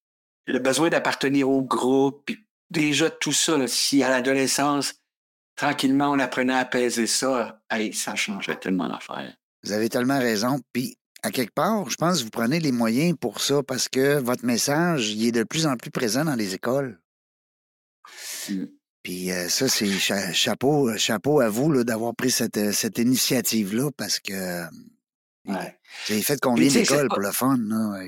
le 0.47 0.59
besoin 0.59 0.89
d'appartenir 0.89 1.49
au 1.49 1.61
groupe, 1.61 2.23
puis 2.25 2.44
déjà 2.69 3.09
tout 3.09 3.31
ça, 3.33 3.57
là, 3.57 3.67
si 3.67 4.03
à 4.03 4.09
l'adolescence, 4.09 4.93
tranquillement, 5.55 6.11
on 6.11 6.19
apprenait 6.19 6.53
à 6.53 6.59
apaiser 6.59 7.07
ça, 7.07 7.61
hey, 7.69 7.93
ça 7.93 8.15
changerait 8.15 8.59
tellement 8.59 8.87
l'affaire. 8.87 9.35
Vous 9.63 9.71
avez 9.71 9.89
tellement 9.89 10.19
raison. 10.19 10.59
Puis, 10.73 10.97
à 11.23 11.31
quelque 11.31 11.53
part, 11.53 11.89
je 11.89 11.95
pense 11.95 12.19
que 12.19 12.23
vous 12.25 12.29
prenez 12.29 12.59
les 12.59 12.71
moyens 12.71 13.15
pour 13.19 13.41
ça 13.41 13.63
parce 13.63 13.89
que 13.89 14.19
votre 14.19 14.45
message, 14.45 15.09
il 15.09 15.25
est 15.25 15.31
de 15.31 15.43
plus 15.43 15.65
en 15.65 15.75
plus 15.77 15.89
présent 15.91 16.23
dans 16.25 16.35
les 16.35 16.53
écoles. 16.53 16.99
Mm. 18.49 18.65
Puis 19.01 19.31
euh, 19.31 19.49
ça, 19.49 19.67
c'est 19.67 19.89
cha- 19.91 20.33
chapeau, 20.33 20.95
chapeau 20.97 21.39
à 21.39 21.49
vous 21.49 21.83
d'avoir 21.83 22.15
pris 22.15 22.31
cette, 22.31 22.57
euh, 22.57 22.71
cette 22.71 22.97
initiative-là 22.97 23.89
parce 23.97 24.19
que 24.19 24.63
Ouais. 25.47 25.77
vous 26.07 26.13
avez 26.13 26.21
fait 26.23 26.39
combien 26.41 26.67
d'écoles 26.67 27.07
pour 27.07 27.19
le 27.19 27.31
fun? 27.31 27.55
Là? 27.57 28.01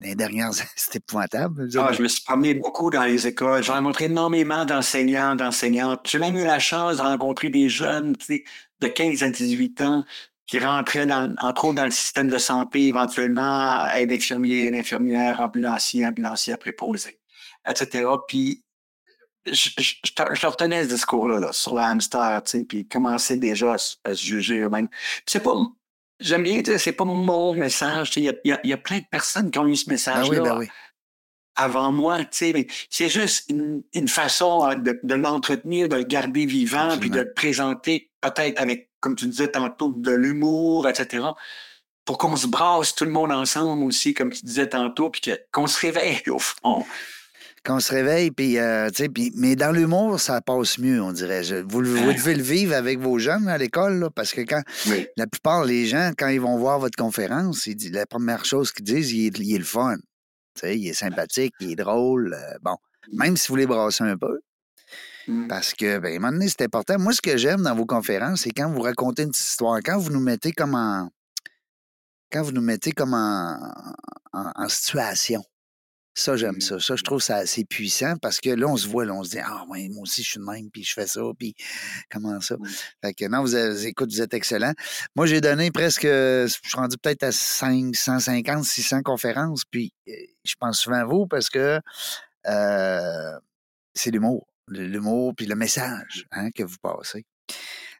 Les 0.00 0.14
dernières 0.14 0.46
années, 0.60 0.68
c'était 0.76 0.98
épouvantable. 0.98 1.68
Ah, 1.78 1.92
je 1.92 2.02
me 2.02 2.08
suis 2.08 2.22
promené 2.22 2.54
beaucoup 2.54 2.90
dans 2.90 3.04
les 3.04 3.26
écoles. 3.26 3.62
J'ai 3.62 3.72
rencontré 3.72 4.04
énormément 4.06 4.64
d'enseignants, 4.64 5.34
d'enseignantes. 5.34 6.06
J'ai 6.08 6.18
même 6.18 6.36
eu 6.36 6.44
la 6.44 6.58
chance 6.58 6.98
de 6.98 7.02
rencontrer 7.02 7.48
des 7.50 7.68
jeunes 7.68 8.16
tu 8.16 8.26
sais, 8.26 8.44
de 8.80 8.88
15 8.88 9.22
à 9.22 9.30
18 9.30 9.80
ans 9.82 10.04
qui 10.46 10.58
rentraient, 10.60 11.06
dans, 11.06 11.34
entre 11.40 11.64
autres, 11.64 11.74
dans 11.76 11.84
le 11.86 11.90
système 11.90 12.28
de 12.28 12.38
santé, 12.38 12.86
éventuellement, 12.88 13.86
aide 13.94 14.12
infirmier, 14.12 14.78
infirmière, 14.78 15.40
ambulancier, 15.40 16.06
ambulancier 16.06 16.56
préposé, 16.56 17.18
etc. 17.68 18.04
Puis, 18.28 18.62
je, 19.46 19.70
je, 19.78 19.94
je 20.04 20.12
te- 20.12 20.34
je 20.34 20.46
retenais 20.46 20.84
ce 20.84 20.88
discours-là 20.90 21.40
là, 21.40 21.52
sur 21.52 21.74
le 21.74 21.80
hamster, 21.80 22.42
tu 22.44 22.50
sais, 22.58 22.64
puis 22.64 22.86
commencer 22.86 23.36
déjà 23.38 23.72
à, 23.74 23.78
se- 23.78 23.96
à 24.04 24.14
se 24.14 24.22
juger 24.24 24.58
eux-mêmes. 24.60 24.88
Puis 24.88 25.22
C'est 25.26 25.42
pas... 25.42 25.54
J'aime 26.20 26.42
bien 26.42 26.62
c'est 26.78 26.92
pas 26.92 27.04
mon 27.04 27.16
message. 27.54 28.12
Il 28.16 28.24
y 28.24 28.28
y 28.44 28.52
a- 28.52 28.60
il 28.64 28.70
y 28.70 28.72
a 28.72 28.76
plein 28.78 28.98
de 28.98 29.04
personnes 29.10 29.50
qui 29.50 29.58
ont 29.58 29.66
eu 29.66 29.76
ce 29.76 29.86
Ben 29.86 29.92
message-là 29.92 30.28
oui, 30.28 30.40
ben 30.40 30.58
oui. 30.58 30.68
avant 31.56 31.92
moi, 31.92 32.18
tu 32.20 32.28
sais, 32.32 32.52
mais 32.54 32.66
c'est 32.90 33.08
juste 33.08 33.50
une, 33.50 33.82
une 33.94 34.08
façon 34.08 34.66
euh, 34.68 34.74
de, 34.74 34.98
de 35.02 35.14
l'entretenir, 35.14 35.88
de 35.88 35.96
le 35.96 36.04
garder 36.04 36.46
vivant, 36.46 36.96
puis 36.98 37.10
de 37.10 37.20
le 37.20 37.32
présenter 37.32 38.10
peut-être 38.20 38.60
avec, 38.60 38.90
comme 39.00 39.14
tu 39.16 39.26
disais 39.26 39.48
tantôt, 39.48 39.92
de 39.96 40.10
l'humour, 40.12 40.88
etc. 40.88 41.24
Pour 42.04 42.18
qu'on 42.18 42.36
se 42.36 42.46
brasse 42.46 42.94
tout 42.94 43.04
le 43.04 43.10
monde 43.10 43.32
ensemble 43.32 43.82
aussi, 43.84 44.14
comme 44.14 44.32
tu 44.32 44.44
disais 44.44 44.68
tantôt, 44.68 45.10
puis 45.10 45.20
qu'on 45.52 45.66
se 45.66 45.78
réveille 45.80 46.22
au 46.28 46.38
fond. 46.38 46.84
Quand 47.66 47.76
on 47.76 47.80
se 47.80 47.92
réveille, 47.92 48.30
puis, 48.30 48.58
euh, 48.58 48.88
puis, 49.12 49.32
mais 49.34 49.56
dans 49.56 49.72
l'humour, 49.72 50.20
ça 50.20 50.40
passe 50.40 50.78
mieux, 50.78 51.02
on 51.02 51.10
dirait. 51.12 51.42
Vous, 51.62 51.82
devez 51.82 52.36
le 52.36 52.42
vivre 52.42 52.74
avec 52.74 53.00
vos 53.00 53.18
jeunes 53.18 53.48
à 53.48 53.58
l'école, 53.58 53.98
là, 53.98 54.08
parce 54.08 54.30
que 54.32 54.42
quand 54.42 54.62
Oui. 54.86 55.08
la 55.16 55.26
plupart 55.26 55.66
des 55.66 55.84
gens, 55.86 56.12
quand 56.16 56.28
ils 56.28 56.40
vont 56.40 56.56
voir 56.58 56.78
votre 56.78 56.96
conférence, 56.96 57.66
ils 57.66 57.74
disent, 57.74 57.90
la 57.90 58.06
première 58.06 58.44
chose 58.44 58.70
qu'ils 58.70 58.84
disent, 58.84 59.10
il 59.10 59.26
est, 59.26 59.38
il 59.40 59.54
est 59.56 59.58
le 59.58 59.64
fun. 59.64 59.96
Il 60.62 60.86
est 60.86 60.92
sympathique, 60.94 61.54
il 61.58 61.72
est 61.72 61.76
drôle. 61.76 62.34
euh, 62.34 62.54
bon, 62.62 62.76
même 63.12 63.36
si 63.36 63.48
vous 63.48 63.56
les 63.56 63.66
brassez 63.66 64.04
un 64.04 64.16
peu, 64.16 64.38
Mm. 65.28 65.48
parce 65.48 65.74
que, 65.74 65.98
ben, 65.98 66.12
à 66.12 66.16
un 66.16 66.18
moment 66.20 66.32
donné, 66.34 66.48
c'est 66.48 66.62
important. 66.62 67.00
Moi, 67.00 67.12
ce 67.12 67.20
que 67.20 67.36
j'aime 67.36 67.62
dans 67.62 67.74
vos 67.74 67.84
conférences, 67.84 68.42
c'est 68.42 68.50
quand 68.52 68.70
vous 68.70 68.80
racontez 68.80 69.24
une 69.24 69.30
petite 69.30 69.44
histoire, 69.44 69.80
quand 69.84 69.98
vous 69.98 70.10
nous 70.10 70.20
mettez 70.20 70.52
comme 70.52 70.76
en. 70.76 71.10
Quand 72.30 72.42
vous 72.44 72.52
nous 72.52 72.60
mettez 72.62 72.92
comme 72.92 73.12
en, 73.12 73.58
en- 74.32 74.52
en 74.54 74.68
situation. 74.68 75.42
Ça, 76.18 76.34
j'aime 76.34 76.62
ça. 76.62 76.80
Ça, 76.80 76.96
je 76.96 77.02
trouve 77.02 77.20
ça 77.20 77.36
assez 77.36 77.66
puissant 77.66 78.14
parce 78.22 78.40
que 78.40 78.48
là, 78.48 78.66
on 78.66 78.76
se 78.78 78.88
voit, 78.88 79.04
là, 79.04 79.12
on 79.12 79.22
se 79.22 79.30
dit 79.32 79.38
Ah, 79.38 79.64
ouais, 79.68 79.86
moi 79.90 80.02
aussi, 80.04 80.22
je 80.22 80.30
suis 80.30 80.40
de 80.40 80.44
même, 80.44 80.70
puis 80.70 80.82
je 80.82 80.94
fais 80.94 81.06
ça, 81.06 81.20
puis 81.38 81.54
comment 82.10 82.40
ça? 82.40 82.56
Fait 83.04 83.12
que 83.12 83.26
non, 83.26 83.42
vous, 83.42 83.54
avez- 83.54 83.84
écoute, 83.88 84.10
vous 84.10 84.22
êtes 84.22 84.32
excellent. 84.32 84.72
Moi, 85.14 85.26
j'ai 85.26 85.42
donné 85.42 85.70
presque, 85.70 86.04
je 86.04 86.46
suis 86.48 86.74
rendu 86.74 86.96
peut-être 86.96 87.22
à 87.24 87.32
550, 87.32 88.64
600 88.64 89.02
conférences, 89.02 89.64
puis 89.70 89.92
euh, 90.08 90.12
je 90.42 90.54
pense 90.58 90.78
souvent 90.80 90.96
à 90.96 91.04
vous 91.04 91.26
parce 91.26 91.50
que 91.50 91.80
euh, 92.46 93.38
c'est 93.92 94.10
l'humour. 94.10 94.46
L'humour, 94.68 95.34
puis 95.36 95.44
le 95.44 95.54
message 95.54 96.26
hein, 96.32 96.48
que 96.50 96.62
vous 96.62 96.78
passez. 96.82 97.26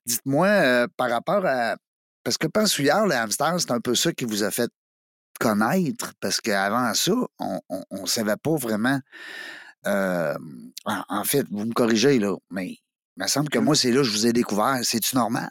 Dites-moi, 0.07 0.46
euh, 0.48 0.87
par 0.96 1.11
rapport 1.11 1.44
à. 1.44 1.76
Parce 2.24 2.38
que 2.38 2.46
Pensouillard, 2.46 3.07
le 3.07 3.14
hamster, 3.14 3.61
c'est 3.61 3.70
un 3.72 3.81
peu 3.81 3.94
ça 3.94 4.11
qui 4.12 4.24
vous 4.24 4.42
a 4.42 4.50
fait 4.50 4.70
connaître, 5.38 6.12
parce 6.20 6.40
qu'avant 6.40 6.92
ça, 6.94 7.12
on 7.38 7.61
ne 7.90 8.07
savait 8.07 8.37
pas 8.37 8.57
vraiment. 8.57 8.99
euh, 9.87 10.35
en, 10.85 11.03
en 11.09 11.25
fait, 11.25 11.46
vous 11.51 11.64
me 11.64 11.72
corrigez, 11.72 12.18
là, 12.18 12.35
mais 12.51 12.70
il 12.70 13.22
me 13.22 13.27
semble 13.29 13.49
que 13.49 13.59
Mm. 13.59 13.64
moi, 13.64 13.75
c'est 13.77 13.90
là 13.90 13.99
que 13.99 14.03
je 14.05 14.11
vous 14.11 14.27
ai 14.27 14.33
découvert. 14.33 14.79
C'est-tu 14.83 15.14
normal? 15.16 15.49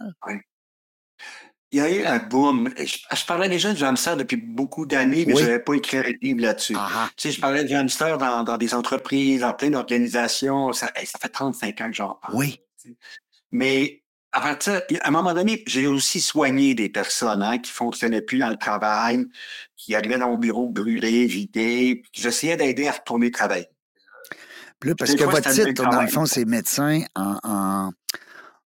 Il 1.71 1.80
y 1.80 1.82
a 1.82 1.89
eu 1.89 2.06
un 2.06 2.19
boom. 2.19 2.69
Je, 2.78 2.98
je 3.13 3.26
parlais 3.26 3.50
déjà 3.50 3.74
du 3.74 3.84
hamster 3.84 4.15
depuis 4.15 4.38
beaucoup 4.38 4.86
d'années, 4.86 5.26
mais 5.26 5.34
Oui. 5.34 5.41
je 5.41 5.45
n'avais 5.48 5.60
pas 5.60 5.74
écrit 5.74 5.98
un 5.98 6.04
livre 6.21 6.41
là-dessus. 6.41 6.76
Ah, 6.78 7.10
Tu 7.17 7.28
sais, 7.30 7.32
je 7.36 7.41
parlais 7.41 7.63
du 7.65 7.74
hamster 7.74 8.17
dans, 8.17 8.43
dans 8.43 8.58
des 8.58 8.74
entreprises, 8.74 9.41
dans 9.41 9.54
plein 9.54 9.71
d'organisations. 9.71 10.71
Ça, 10.74 10.88
ça 11.06 11.19
fait 11.19 11.30
35 11.30 11.82
ans 11.82 11.88
que 11.89 11.95
j'en 11.95 12.13
parle. 12.15 12.36
oui. 12.36 12.62
Mais 13.52 14.04
à 14.36 14.41
partir, 14.41 14.82
à 15.02 15.08
un 15.08 15.12
moment 15.12 15.34
donné, 15.34 15.63
j'ai 15.65 15.88
aussi 15.88 16.19
soigné 16.19 16.76
des 16.76 16.89
personnes 16.89 17.41
hein, 17.41 17.58
qui 17.58 17.71
fonctionnaient 17.71 18.21
plus 18.21 18.38
dans 18.39 18.50
le 18.50 18.58
travail, 18.58 19.26
qui 19.78 19.95
arrivaient 19.95 20.17
dans 20.17 20.28
mon 20.30 20.38
bureau 20.38 20.69
brûlé, 20.69 21.26
vidé. 21.26 22.04
J'essayais 22.12 22.58
d'aider 22.58 22.88
à 22.88 22.91
retourner 22.91 23.32
travailler. 23.32 23.67
Là, 24.84 24.93
parce 24.95 25.12
Des 25.12 25.17
que 25.17 25.24
fois, 25.24 25.34
votre 25.34 25.50
titre, 25.52 25.89
dans 25.89 26.02
le 26.02 26.08
fond, 26.08 26.26
c'est 26.26 26.43
médecin 26.45 27.02
en, 27.15 27.38
en, 27.43 27.91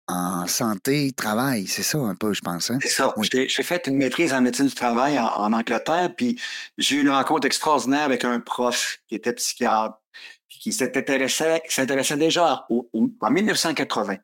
en 0.08 0.48
santé, 0.48 1.12
travail. 1.12 1.68
C'est 1.68 1.84
ça 1.84 1.98
un 2.00 2.16
peu, 2.16 2.34
je 2.34 2.42
pense. 2.42 2.72
Hein? 2.72 2.80
C'est 2.82 2.88
ça. 2.88 3.14
Oui. 3.18 3.28
J'ai 3.32 3.64
fait 3.64 3.86
une 3.88 3.98
maîtrise 3.98 4.34
en 4.34 4.42
médecine 4.42 4.68
du 4.68 4.74
travail 4.76 5.20
en, 5.20 5.26
en 5.28 5.52
Angleterre, 5.54 6.10
puis 6.16 6.40
j'ai 6.78 6.96
eu 6.96 7.02
une 7.02 7.10
rencontre 7.10 7.46
extraordinaire 7.46 8.04
avec 8.04 8.24
un 8.24 8.40
prof 8.40 9.00
qui 9.08 9.16
était 9.16 9.34
psychiatre, 9.34 10.00
puis 10.48 10.60
qui 10.60 10.72
s'intéressait 10.72 11.62
qui 11.68 11.76
s'intéressait 11.76 12.18
déjà 12.18 12.66
au- 12.70 12.90
au- 12.94 13.10
en 13.20 13.30
1980 13.30 14.16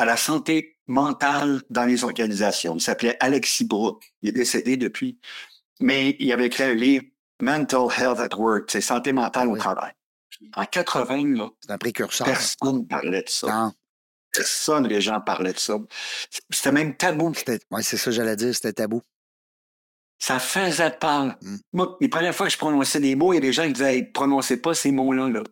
à 0.00 0.04
la 0.06 0.16
santé 0.16 0.78
mentale 0.86 1.62
dans 1.68 1.84
les 1.84 2.04
organisations. 2.04 2.74
Il 2.76 2.80
s'appelait 2.80 3.16
Alexis 3.20 3.64
Brooke. 3.64 4.02
Il 4.22 4.30
est 4.30 4.32
décédé 4.32 4.76
depuis. 4.76 5.18
Mais 5.80 6.16
il 6.18 6.32
avait 6.32 6.46
écrit 6.46 6.62
un 6.64 6.74
livre, 6.74 7.04
Mental 7.42 7.86
Health 7.98 8.18
at 8.18 8.36
Work, 8.36 8.70
c'est 8.70 8.80
santé 8.80 9.12
mentale 9.12 9.48
au 9.48 9.52
Oui. 9.52 9.58
travail. 9.58 9.92
En 10.56 10.64
80, 10.64 11.36
là, 11.36 11.50
un 11.68 11.78
précurseur. 11.78 12.26
personne 12.26 12.78
ne 12.80 12.84
parlait 12.84 13.22
de 13.22 13.28
ça. 13.28 13.46
Non, 13.46 13.72
Personne, 14.32 14.86
les 14.86 15.00
gens 15.00 15.20
parlaient 15.20 15.52
de 15.52 15.58
ça. 15.58 15.76
C'était 16.50 16.72
même 16.72 16.96
tabou. 16.96 17.32
ouais, 17.70 17.82
c'est 17.82 17.96
ça 17.96 18.04
que 18.06 18.10
j'allais 18.12 18.36
dire, 18.36 18.54
c'était 18.54 18.72
tabou. 18.72 19.02
Ça 20.18 20.38
faisait 20.38 20.92
peur. 20.92 21.34
Mm. 21.42 21.56
Moi, 21.72 21.96
les 22.00 22.08
premières 22.08 22.34
fois 22.34 22.46
que 22.46 22.52
je 22.52 22.58
prononçais 22.58 23.00
des 23.00 23.16
mots, 23.16 23.32
il 23.32 23.36
y 23.36 23.38
a 23.38 23.40
des 23.42 23.52
gens 23.52 23.66
qui 23.66 23.72
disaient, 23.72 23.96
hey, 23.96 24.04
prononcez 24.04 24.56
pas 24.58 24.72
ces 24.72 24.92
mots-là. 24.92 25.28
Là. 25.30 25.42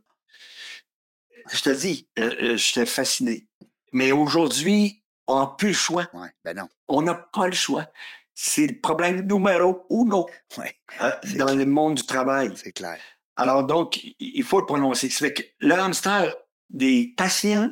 Je 1.52 1.60
te 1.60 1.70
dis, 1.70 2.08
euh, 2.18 2.34
euh, 2.42 2.56
j'étais 2.56 2.86
fasciné. 2.86 3.47
Mais 3.92 4.12
aujourd'hui, 4.12 5.02
on 5.26 5.40
n'a 5.40 5.54
plus 5.58 5.68
le 5.68 5.74
choix. 5.74 6.06
Ouais, 6.14 6.28
ben 6.44 6.56
non. 6.56 6.68
On 6.88 7.02
n'a 7.02 7.14
pas 7.14 7.46
le 7.46 7.52
choix. 7.54 7.86
C'est 8.34 8.66
le 8.66 8.80
problème 8.80 9.26
numéro 9.26 9.84
uno 9.90 10.26
Ouais, 10.56 10.76
euh, 11.02 11.10
C'est 11.24 11.36
dans 11.36 11.54
le 11.54 11.66
monde 11.66 11.96
du 11.96 12.06
travail. 12.06 12.52
c'est 12.56 12.72
clair. 12.72 12.98
Alors 13.36 13.64
donc, 13.64 14.00
il 14.18 14.42
faut 14.44 14.60
le 14.60 14.66
prononcer. 14.66 15.08
Fait 15.10 15.32
que 15.32 15.42
le 15.60 15.74
hamster, 15.74 16.34
des 16.70 17.14
patients 17.16 17.70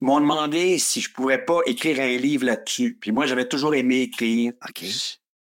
m'ont 0.00 0.20
demandé 0.20 0.78
si 0.78 1.00
je 1.00 1.12
pouvais 1.12 1.38
pas 1.44 1.60
écrire 1.66 1.98
un 2.00 2.16
livre 2.16 2.44
là-dessus. 2.46 2.96
Puis 3.00 3.10
moi, 3.12 3.26
j'avais 3.26 3.48
toujours 3.48 3.74
aimé 3.74 4.02
écrire. 4.02 4.52
OK. 4.68 4.84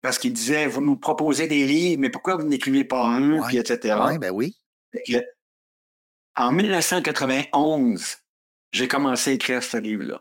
Parce 0.02 0.18
qu'ils 0.18 0.32
disaient, 0.32 0.66
vous 0.66 0.80
nous 0.80 0.96
proposez 0.96 1.46
des 1.46 1.64
livres, 1.66 2.00
mais 2.00 2.10
pourquoi 2.10 2.36
vous 2.36 2.42
n'écrivez 2.42 2.84
pas 2.84 3.04
un, 3.04 3.38
Ouais. 3.40 3.46
puis 3.48 3.58
etc. 3.58 3.96
Oui, 4.06 4.18
ben 4.18 4.30
oui. 4.30 4.56
En 6.36 6.50
1991, 6.52 8.16
j'ai 8.72 8.88
commencé 8.88 9.30
à 9.30 9.32
écrire 9.34 9.62
ce 9.62 9.76
livre-là. 9.76 10.20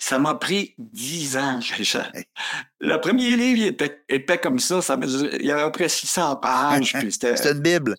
Ça 0.00 0.18
m'a 0.20 0.34
pris 0.36 0.74
dix 0.78 1.36
ans. 1.36 1.58
Le 2.80 2.96
premier 2.98 3.30
livre, 3.36 3.58
il 3.58 3.66
était 3.66 4.04
épais 4.08 4.38
comme 4.38 4.60
ça, 4.60 4.78
il 5.02 5.44
y 5.44 5.50
avait 5.50 5.62
à 5.62 5.66
peu 5.66 5.72
près 5.72 5.88
600 5.88 6.36
pages, 6.36 6.94
c'était... 7.10 7.34
Une 7.52 7.60
Bible. 7.60 7.96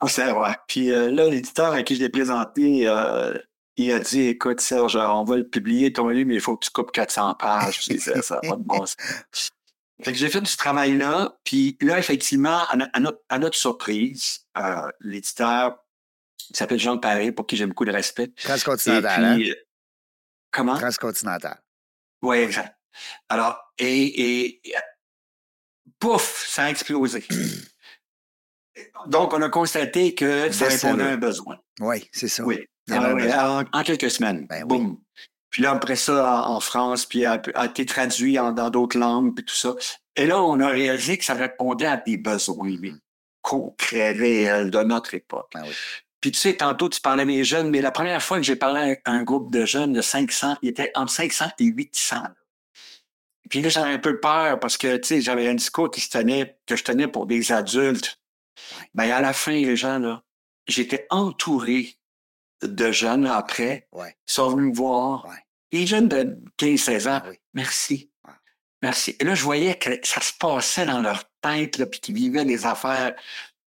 Ah, 0.00 0.06
c'est 0.08 0.30
vrai. 0.30 0.56
Puis 0.68 0.90
euh, 0.92 1.10
là, 1.10 1.28
l'éditeur 1.28 1.72
à 1.72 1.82
qui 1.82 1.96
je 1.96 2.00
l'ai 2.00 2.08
présenté, 2.08 2.86
euh, 2.86 3.36
il 3.76 3.90
a 3.92 3.98
dit, 3.98 4.22
écoute, 4.28 4.60
Serge, 4.60 4.96
on 4.96 5.24
va 5.24 5.36
le 5.38 5.48
publier, 5.48 5.92
ton 5.92 6.08
livre, 6.08 6.28
mais 6.28 6.34
il 6.34 6.40
faut 6.40 6.56
que 6.56 6.64
tu 6.66 6.70
coupes 6.70 6.92
400 6.92 7.34
pages. 7.34 7.80
Je 7.82 7.94
dis, 7.94 8.00
ça 8.00 8.40
pas 8.40 8.56
de 8.56 8.62
bon 8.62 8.86
sens. 8.86 8.96
Fait 10.04 10.12
que 10.12 10.18
j'ai 10.18 10.28
fait 10.28 10.40
du 10.40 10.56
travail-là, 10.56 11.36
puis 11.44 11.76
là, 11.80 11.98
effectivement, 11.98 12.58
à, 12.68 12.76
no- 12.76 12.86
à 12.92 13.00
notre, 13.00 13.20
à 13.28 13.38
notre 13.38 13.56
surprise, 13.56 14.40
euh, 14.58 14.88
l'éditeur, 15.00 15.78
qui 16.52 16.58
s'appelle 16.58 16.78
Jean 16.78 16.98
Paré, 16.98 17.32
pour 17.32 17.46
qui 17.46 17.56
j'ai 17.56 17.66
beaucoup 17.66 17.84
de 17.84 17.92
respect. 17.92 18.28
Transcontinental, 18.36 19.36
puis, 19.36 19.50
hein? 19.50 19.52
euh, 19.52 19.64
comment? 20.50 20.76
Transcontinental. 20.78 21.60
Oui, 22.22 22.36
exact. 22.38 22.76
Alors, 23.28 23.58
et, 23.78 24.04
et, 24.04 24.68
et, 24.68 24.74
pouf, 25.98 26.46
ça 26.46 26.64
a 26.64 26.70
explosé. 26.70 27.24
Donc, 29.06 29.32
on 29.34 29.42
a 29.42 29.48
constaté 29.48 30.14
que 30.14 30.50
ça 30.52 30.66
répondait 30.68 31.02
à 31.04 31.08
un 31.08 31.16
besoin. 31.16 31.58
Oui, 31.80 32.08
c'est 32.12 32.28
ça. 32.28 32.44
Oui. 32.44 32.66
Ah 32.90 33.12
oui, 33.14 33.32
en, 33.32 33.64
en 33.72 33.82
quelques 33.82 34.10
semaines. 34.10 34.46
Ben 34.46 34.62
oui. 34.62 34.68
Boum. 34.68 34.98
Puis 35.50 35.62
là, 35.62 35.72
après 35.72 35.96
ça, 35.96 36.46
en, 36.48 36.56
en 36.56 36.60
France, 36.60 37.04
puis 37.06 37.24
a, 37.26 37.40
a 37.54 37.66
été 37.66 37.84
traduit 37.86 38.38
en- 38.38 38.52
dans 38.52 38.70
d'autres 38.70 38.98
langues, 38.98 39.34
puis 39.34 39.44
tout 39.44 39.54
ça. 39.54 39.74
Et 40.16 40.26
là, 40.26 40.42
on 40.42 40.58
a 40.60 40.68
réalisé 40.68 41.18
que 41.18 41.24
ça 41.24 41.34
répondait 41.34 41.86
à 41.86 41.96
des 41.98 42.16
besoins 42.16 42.76
mais 42.80 42.92
concrets, 43.42 44.12
réels 44.12 44.70
de 44.70 44.82
notre 44.82 45.14
époque. 45.14 45.50
Ben 45.54 45.62
oui. 45.64 45.74
Puis 46.22 46.30
tu 46.32 46.38
sais, 46.38 46.56
tantôt, 46.56 46.88
tu 46.88 47.00
parlais 47.00 47.26
des 47.26 47.44
jeunes, 47.44 47.68
mais 47.68 47.82
la 47.82 47.90
première 47.90 48.22
fois 48.22 48.38
que 48.38 48.44
j'ai 48.44 48.56
parlé 48.56 48.98
à 49.04 49.10
un 49.10 49.22
groupe 49.24 49.52
de 49.52 49.66
jeunes 49.66 49.92
de 49.92 50.00
500, 50.00 50.56
il 50.62 50.70
était 50.70 50.90
entre 50.94 51.12
500 51.12 51.50
et 51.58 51.64
800. 51.64 52.22
Puis 53.50 53.60
là, 53.60 53.68
j'avais 53.68 53.92
un 53.92 53.98
peu 53.98 54.18
peur 54.20 54.58
parce 54.60 54.78
que, 54.78 54.96
tu 54.96 55.08
sais, 55.08 55.20
j'avais 55.20 55.48
un 55.48 55.54
discours 55.54 55.90
qui 55.90 56.00
se 56.00 56.08
tenait, 56.08 56.56
que 56.66 56.76
je 56.76 56.84
tenais 56.84 57.08
pour 57.08 57.26
des 57.26 57.52
adultes. 57.52 58.18
Ben, 58.94 59.10
à 59.10 59.20
la 59.20 59.32
fin, 59.32 59.52
les 59.52 59.76
gens, 59.76 59.98
là, 59.98 60.22
j'étais 60.66 61.06
entouré 61.10 61.96
de 62.62 62.92
jeunes 62.92 63.26
après, 63.26 63.88
Ouais. 63.92 64.16
qui 64.24 64.34
sont 64.34 64.48
venus 64.50 64.70
me 64.70 64.74
voir. 64.76 65.26
Ouais. 65.26 65.34
Les 65.72 65.86
jeunes 65.86 66.08
de 66.08 66.38
15-16 66.56 67.08
ans, 67.08 67.20
Ah 67.24 67.28
oui. 67.30 67.36
merci. 67.52 68.10
Ouais. 68.26 68.34
Merci. 68.82 69.16
Et 69.18 69.24
là, 69.24 69.34
je 69.34 69.42
voyais 69.42 69.76
que 69.76 69.90
ça 70.04 70.20
se 70.20 70.32
passait 70.34 70.86
dans 70.86 71.00
leur 71.00 71.24
tête, 71.40 71.78
là, 71.78 71.86
puis 71.86 71.98
qu'ils 71.98 72.14
vivaient 72.14 72.44
des 72.44 72.64
affaires 72.64 73.14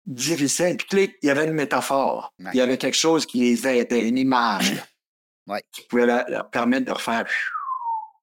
difficiles. 0.09 0.77
Puis 0.79 1.07
là, 1.07 1.13
il 1.23 1.27
y 1.27 1.31
avait 1.31 1.45
une 1.45 1.53
métaphore. 1.53 2.33
Ouais. 2.41 2.51
Il 2.55 2.57
y 2.59 2.61
avait 2.61 2.79
quelque 2.79 2.97
chose 2.97 3.27
qui 3.27 3.41
les 3.41 3.67
aidait, 3.67 4.09
une 4.09 4.19
image 4.19 4.73
Ouais. 5.47 5.63
qui 5.73 5.83
pouvait 5.83 6.05
leur, 6.07 6.29
leur 6.29 6.51
permettre 6.51 6.87
de 6.87 6.93
refaire. 6.93 7.27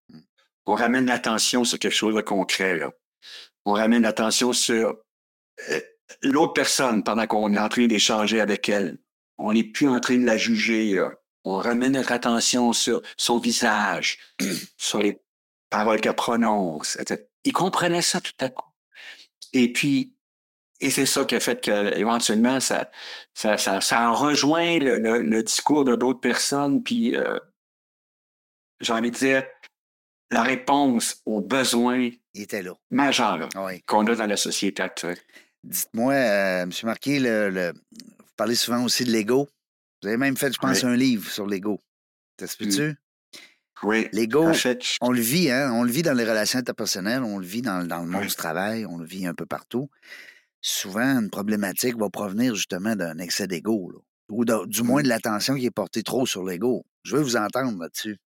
Mm. 0.09 0.19
On 0.67 0.75
ramène 0.75 1.05
l'attention 1.05 1.63
sur 1.63 1.79
quelque 1.79 1.93
chose 1.95 2.15
de 2.15 2.21
concret. 2.21 2.77
Là. 2.77 2.91
On 3.65 3.73
ramène 3.73 4.03
l'attention 4.03 4.53
sur 4.53 4.97
euh, 5.69 5.79
l'autre 6.21 6.53
personne 6.53 7.03
pendant 7.03 7.25
qu'on 7.27 7.53
est 7.53 7.59
en 7.59 7.69
train 7.69 7.87
d'échanger 7.87 8.41
avec 8.41 8.69
elle. 8.69 8.97
On 9.37 9.53
n'est 9.53 9.63
plus 9.63 9.87
en 9.87 9.99
train 9.99 10.17
de 10.17 10.25
la 10.25 10.37
juger. 10.37 10.93
là. 10.95 11.11
On 11.43 11.57
ramène 11.57 11.93
notre 11.93 12.11
attention 12.11 12.73
sur 12.73 13.01
son 13.17 13.37
visage, 13.39 14.17
sur 14.77 14.99
les 14.99 15.19
paroles 15.69 16.01
qu'elle 16.01 16.13
prononce. 16.15 16.95
etc. 16.99 17.23
Il 17.43 17.53
comprenait 17.53 18.01
ça 18.01 18.21
tout 18.21 18.33
à 18.39 18.49
coup. 18.49 18.71
Et 19.53 19.71
puis, 19.71 20.14
et 20.79 20.89
c'est 20.89 21.05
ça 21.05 21.25
qui 21.25 21.35
a 21.35 21.39
fait 21.39 21.63
que 21.63 21.95
éventuellement 21.97 22.59
ça, 22.59 22.89
ça, 23.33 23.57
ça, 23.57 23.81
ça 23.81 23.99
a 24.07 24.09
rejoint 24.11 24.79
le, 24.79 24.97
le- 24.99 25.21
le 25.21 25.43
discours 25.43 25.85
de 25.85 25.95
d'autres 25.95 26.19
personnes. 26.19 26.83
Puis, 26.83 27.15
euh, 27.15 27.39
j'ai 28.81 28.93
envie 28.93 29.11
de 29.11 29.15
dire, 29.15 29.43
la 30.31 30.43
réponse 30.43 31.21
aux 31.25 31.41
besoins 31.41 32.09
Il 32.33 32.41
était 32.41 32.61
là. 32.63 32.73
majeurs 32.91 33.49
Oui. 33.55 33.81
qu'on 33.83 34.05
a 34.07 34.15
dans 34.15 34.25
la 34.25 34.37
société 34.37 34.81
actuelle. 34.83 35.19
Dites-moi, 35.63 36.13
euh, 36.13 36.63
M. 36.63 36.71
Marquis, 36.83 37.19
le, 37.19 37.49
le- 37.49 37.71
vous 37.71 38.33
parlez 38.35 38.55
souvent 38.55 38.83
aussi 38.83 39.05
de 39.05 39.11
l'ego. 39.11 39.47
Vous 40.01 40.09
avez 40.09 40.17
même 40.17 40.35
fait, 40.37 40.51
je 40.53 40.59
pense, 40.59 40.83
Oui. 40.83 40.89
un 40.89 40.95
livre 40.95 41.29
sur 41.31 41.47
l'ego. 41.47 41.79
Se 42.39 42.57
peut-tu? 42.57 42.95
Oui. 43.83 44.07
L'ego, 44.11 44.45
En 44.47 44.53
on 45.01 45.11
le 45.11 45.21
vit, 45.21 45.51
hein? 45.51 45.71
On 45.73 45.83
le 45.83 45.91
vit 45.91 46.01
dans 46.01 46.13
les 46.13 46.23
relations 46.23 46.59
interpersonnelles, 46.59 47.23
on 47.23 47.39
le 47.39 47.45
vit 47.45 47.61
dans, 47.61 47.85
dans 47.87 47.99
le 47.99 48.07
monde 48.07 48.21
Oui. 48.21 48.27
du 48.27 48.35
travail, 48.35 48.85
on 48.85 48.97
le 48.97 49.05
vit 49.05 49.25
un 49.25 49.33
peu 49.33 49.45
partout. 49.45 49.89
Souvent, 50.67 51.19
une 51.19 51.29
problématique 51.29 51.95
va 51.95 52.09
provenir 52.09 52.55
justement 52.55 52.95
d'un 52.95 53.19
excès 53.19 53.45
d'ego, 53.45 53.91
ou 54.29 54.45
de- 54.45 54.65
du 54.65 54.81
moins 54.81 55.03
de 55.03 55.07
l'attention 55.07 55.53
qui 55.53 55.67
est 55.67 55.71
portée 55.71 56.01
trop 56.01 56.25
sur 56.25 56.43
l'ego. 56.43 56.83
Je 57.03 57.15
veux 57.17 57.21
vous 57.21 57.35
entendre 57.35 57.79
là-dessus. 57.79 58.17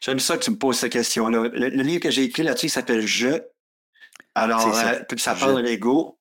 J'aime 0.00 0.20
ça 0.20 0.38
que 0.38 0.44
tu 0.44 0.50
me 0.52 0.56
poses 0.56 0.78
cette 0.78 0.92
question-là. 0.92 1.48
Le, 1.52 1.68
le 1.68 1.82
livre 1.82 2.00
que 2.00 2.10
j'ai 2.10 2.22
écrit 2.22 2.44
là-dessus 2.44 2.70
s'appelle 2.70 3.06
Je. 3.06 3.42
Alors, 4.34 4.74
ça. 4.74 4.92
euh, 4.94 5.04
Je. 5.16 5.24
parle 5.40 5.56
de 5.56 5.60
l'ego. 5.68 6.18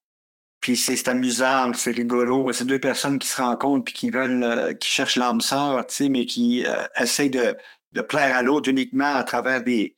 Puis 0.59 0.75
c'est 0.75 0.97
c'est 0.97 1.07
amusant, 1.07 1.71
c'est 1.73 1.91
rigolo. 1.91 2.51
C'est 2.51 2.65
deux 2.65 2.79
personnes 2.79 3.17
qui 3.17 3.29
se 3.29 3.41
rencontrent 3.41 3.85
puis 3.85 3.93
qui 3.93 4.09
veulent, 4.09 4.43
euh, 4.43 4.73
qui 4.73 4.89
cherchent 4.89 5.15
l'âme 5.15 5.39
sœur, 5.39 5.87
tu 5.87 5.95
sais, 5.95 6.09
mais 6.09 6.25
qui 6.25 6.65
euh, 6.65 6.83
essayent 6.99 7.29
de, 7.29 7.55
de 7.93 8.01
plaire 8.01 8.35
à 8.35 8.41
l'autre 8.41 8.67
uniquement 8.69 9.15
à 9.15 9.23
travers 9.23 9.63
des, 9.63 9.95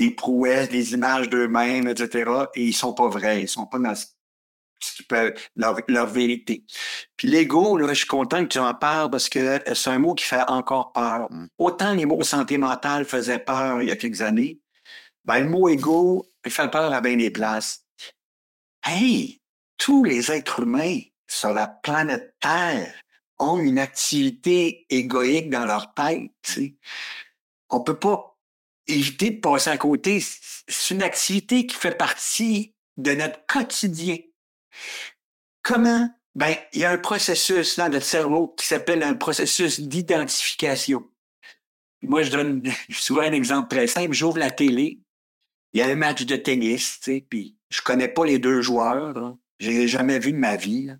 des 0.00 0.10
prouesses, 0.10 0.70
des 0.70 0.94
images 0.94 1.28
d'eux-mêmes, 1.28 1.86
etc. 1.86 2.30
Et 2.54 2.64
ils 2.64 2.72
sont 2.72 2.94
pas 2.94 3.08
vrais. 3.08 3.42
Ils 3.42 3.48
sont 3.48 3.66
pas 3.66 3.78
dans 3.78 3.94
leur, 5.56 5.78
leur 5.88 6.06
vérité. 6.06 6.64
Puis 7.18 7.28
l'ego, 7.28 7.76
là, 7.76 7.88
je 7.88 7.98
suis 7.98 8.06
content 8.06 8.42
que 8.42 8.48
tu 8.48 8.58
en 8.58 8.72
parles 8.72 9.10
parce 9.10 9.28
que 9.28 9.60
c'est 9.74 9.90
un 9.90 9.98
mot 9.98 10.14
qui 10.14 10.24
fait 10.24 10.48
encore 10.48 10.92
peur. 10.92 11.30
Mm. 11.30 11.48
Autant 11.58 11.92
les 11.92 12.06
mots 12.06 12.22
santé 12.22 12.56
mentale 12.56 13.04
faisaient 13.04 13.40
peur 13.40 13.82
il 13.82 13.88
y 13.88 13.90
a 13.90 13.96
quelques 13.96 14.22
années, 14.22 14.58
ben, 15.26 15.40
le 15.40 15.50
mot 15.50 15.68
ego, 15.68 16.26
il 16.46 16.50
fait 16.50 16.70
peur 16.70 16.94
à 16.94 17.02
bien 17.02 17.18
des 17.18 17.30
places. 17.30 17.84
Hey, 18.82 19.42
tous 19.76 20.02
les 20.02 20.32
êtres 20.32 20.60
humains 20.60 21.00
sur 21.28 21.52
la 21.52 21.68
planète 21.68 22.34
Terre 22.40 22.94
ont 23.38 23.58
une 23.58 23.78
activité 23.78 24.86
égoïque 24.88 25.50
dans 25.50 25.66
leur 25.66 25.92
tête. 25.92 26.30
tu 26.42 26.52
sais. 26.52 26.74
On 27.68 27.80
peut 27.80 27.98
pas 27.98 28.29
éviter 28.90 29.30
de 29.30 29.40
passer 29.40 29.70
à 29.70 29.78
côté. 29.78 30.20
C'est 30.20 30.94
une 30.94 31.02
activité 31.02 31.66
qui 31.66 31.76
fait 31.76 31.96
partie 31.96 32.74
de 32.96 33.12
notre 33.12 33.44
quotidien. 33.46 34.16
Comment? 35.62 36.08
Ben, 36.34 36.54
il 36.72 36.80
y 36.80 36.84
a 36.84 36.90
un 36.90 36.98
processus 36.98 37.76
dans 37.76 37.88
notre 37.88 38.06
cerveau 38.06 38.48
qui 38.56 38.66
s'appelle 38.66 39.02
un 39.02 39.14
processus 39.14 39.80
d'identification. 39.80 41.08
Moi, 42.02 42.22
je 42.22 42.30
donne 42.30 42.62
souvent 42.90 43.22
un 43.22 43.32
exemple 43.32 43.68
très 43.68 43.86
simple. 43.86 44.12
J'ouvre 44.12 44.38
la 44.38 44.50
télé, 44.50 45.00
il 45.72 45.80
y 45.80 45.82
a 45.82 45.86
un 45.86 45.94
match 45.94 46.24
de 46.24 46.36
tennis, 46.36 46.98
tu 47.00 47.12
sais, 47.12 47.26
puis 47.28 47.56
je 47.70 47.82
connais 47.82 48.08
pas 48.08 48.24
les 48.24 48.38
deux 48.38 48.60
joueurs. 48.60 49.36
Je 49.58 49.70
l'ai 49.70 49.88
jamais 49.88 50.18
vu 50.18 50.32
de 50.32 50.38
ma 50.38 50.56
vie. 50.56 50.90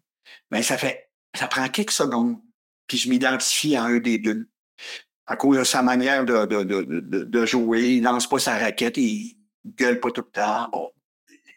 Mais 0.51 0.63
ça 0.63 0.79
fait, 0.79 1.11
ça 1.35 1.49
prend 1.49 1.69
quelques 1.69 1.91
secondes. 1.91 2.41
Puis 2.87 2.99
je 2.99 3.09
m'identifie 3.09 3.77
à 3.77 3.85
un 3.85 3.99
des 3.99 4.19
deux. 4.19 4.49
À 5.31 5.37
cause 5.37 5.59
de 5.59 5.63
sa 5.65 5.81
manière 5.81 6.25
de, 6.25 6.45
de, 6.45 6.65
de, 6.65 7.01
de 7.25 7.47
jouer, 7.47 7.97
il 7.99 8.03
lance 8.03 8.29
pas 8.29 8.41
sa 8.41 8.59
raquette, 8.59 8.97
il 8.97 9.37
gueule 9.65 10.01
pas 10.01 10.11
tout 10.11 10.23
le 10.27 10.31
temps. 10.33 10.69
Bon, 10.73 10.91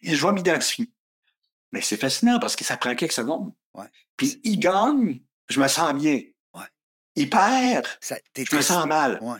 je 0.03 0.27
vais 0.27 0.31
m'identifier. 0.31 0.91
Mais 1.71 1.81
c'est 1.81 1.97
fascinant 1.97 2.37
parce 2.39 2.55
que 2.55 2.63
ça 2.63 2.77
prend 2.77 2.93
quelques 2.93 3.13
secondes. 3.13 3.51
Ouais. 3.73 3.87
Puis 4.15 4.39
il 4.43 4.59
gagne, 4.59 5.21
je 5.49 5.59
me 5.59 5.67
sens 5.67 5.91
bien. 5.95 6.21
Ouais. 6.53 6.67
Il 7.15 7.31
perd, 7.31 7.87
Ça- 7.99 8.17
je 8.37 8.55
me 8.55 8.61
sens 8.61 8.85
mal. 8.85 9.17
Ouais. 9.23 9.39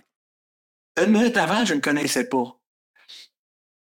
Une 1.05 1.11
minute 1.11 1.37
avant, 1.37 1.63
je 1.63 1.75
ne 1.75 1.79
connaissais 1.79 2.27
pas. 2.27 2.59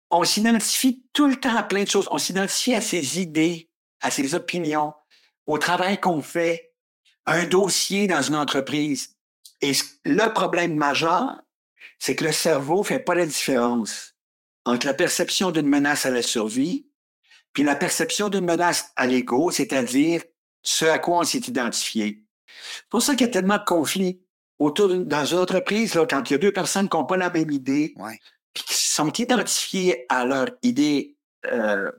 On 0.09 0.25
s'identifie 0.25 1.01
tout 1.13 1.27
le 1.27 1.37
temps 1.37 1.55
à 1.55 1.63
plein 1.63 1.83
de 1.85 1.89
choses. 1.89 2.09
On 2.11 2.17
s'identifie 2.17 2.75
à 2.75 2.81
ses 2.81 3.21
idées, 3.21 3.69
à 4.01 4.11
ses 4.11 4.35
opinions, 4.35 4.93
au 5.47 5.57
travail 5.57 5.97
qu'on 5.97 6.21
fait, 6.21 6.73
à 7.25 7.35
un 7.35 7.45
dossier 7.45 8.07
dans 8.07 8.21
une 8.21 8.35
entreprise. 8.35 9.15
Et 9.61 9.71
le 10.05 10.33
problème 10.33 10.75
majeur, 10.75 11.41
c'est 11.99 12.15
que 12.15 12.23
le 12.25 12.31
cerveau 12.31 12.79
ne 12.79 12.83
fait 12.85 12.99
pas 12.99 13.15
la 13.15 13.25
différence 13.25 14.15
entre 14.65 14.85
la 14.87 14.93
perception 14.93 15.51
d'une 15.51 15.67
menace 15.67 16.05
à 16.05 16.09
la 16.11 16.21
survie 16.21 16.87
puis 17.53 17.63
la 17.63 17.75
perception 17.75 18.29
d'une 18.29 18.45
menace 18.45 18.91
à 18.95 19.05
l'ego, 19.07 19.51
c'est-à-dire 19.51 20.23
ce 20.63 20.85
à 20.85 20.99
quoi 20.99 21.19
on 21.19 21.23
s'est 21.23 21.39
identifié. 21.39 22.23
C'est 22.75 22.87
pour 22.89 23.01
ça 23.01 23.13
qu'il 23.13 23.27
y 23.27 23.29
a 23.29 23.33
tellement 23.33 23.57
de 23.57 23.63
conflits 23.65 24.21
autour 24.57 24.87
dans 24.95 25.25
une 25.25 25.37
entreprise, 25.39 25.95
là, 25.95 26.05
quand 26.05 26.29
il 26.29 26.33
y 26.33 26.35
a 26.35 26.39
deux 26.39 26.53
personnes 26.53 26.87
qui 26.87 26.95
n'ont 26.95 27.05
pas 27.05 27.17
la 27.17 27.29
même 27.29 27.51
idée, 27.51 27.93
Ouais. 27.97 28.17
puis 28.53 28.63
qui 28.63 28.73
sont 28.75 29.11
identifiées 29.11 30.05
à 30.07 30.23
leur 30.23 30.47
idée 30.63 31.17
euh, 31.47 31.91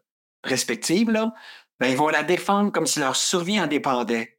respective, 0.45 1.11
là, 1.11 1.35
ben, 1.81 1.89
ils 1.89 1.97
vont 1.97 2.09
la 2.09 2.23
défendre 2.23 2.71
comme 2.73 2.87
si 2.87 3.01
leur 3.01 3.17
survie 3.17 3.61
en 3.61 3.67
dépendait. 3.67 4.39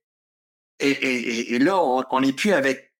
Et, 0.79 0.89
et- 0.89 1.29
et- 1.39 1.53
et 1.55 1.59
là, 1.59 1.79
on 1.83 2.21
n'est 2.21 2.33
plus 2.33 2.53
avec 2.53 2.92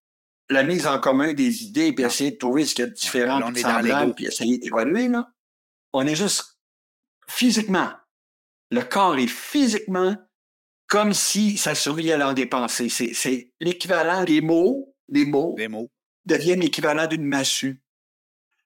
la 0.50 0.62
mise 0.62 0.86
en 0.86 0.98
commun 1.00 1.32
des 1.32 1.64
idées, 1.64 1.92
puis 1.92 2.04
essayer 2.04 2.32
de 2.32 2.36
trouver 2.36 2.64
ce 2.64 2.74
qui 2.74 2.82
est 2.82 2.90
différent, 2.90 3.38
Là, 3.38 3.46
on 3.48 3.52
puis 3.52 3.62
semblable, 3.62 4.14
puis 4.14 4.26
essayer 4.26 4.58
d'évaluer. 4.58 5.08
Là. 5.08 5.28
On 5.92 6.06
est 6.06 6.14
juste 6.14 6.58
physiquement. 7.26 7.90
Le 8.70 8.82
corps 8.82 9.16
est 9.16 9.26
physiquement 9.26 10.16
comme 10.86 11.14
si 11.14 11.56
sa 11.56 11.74
survie 11.74 12.12
allait 12.12 12.24
en 12.24 12.34
dépenser. 12.34 12.88
C'est, 12.88 13.14
c'est 13.14 13.52
l'équivalent 13.60 14.24
des 14.24 14.40
mots, 14.40 14.94
les 15.08 15.24
mots 15.24 15.54
Des 15.56 15.68
mots. 15.68 15.90
deviennent 16.26 16.60
l'équivalent 16.60 17.06
d'une 17.06 17.24
massue. 17.24 17.82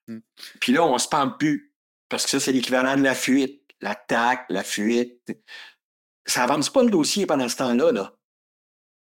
Hmm. 0.07 0.19
Puis 0.59 0.73
là, 0.73 0.83
on 0.85 0.97
se 0.97 1.07
parle 1.07 1.37
plus. 1.37 1.73
Parce 2.09 2.23
que 2.25 2.31
ça, 2.31 2.39
c'est 2.39 2.51
l'équivalent 2.51 2.97
de 2.97 3.03
la 3.03 3.15
fuite. 3.15 3.61
L'attaque, 3.81 4.45
la 4.49 4.63
fuite. 4.63 5.21
Ça 6.25 6.43
avance 6.43 6.69
pas 6.69 6.83
le 6.83 6.89
dossier 6.89 7.25
pendant 7.25 7.47
ce 7.47 7.57
temps-là, 7.57 7.91
là. 7.91 8.15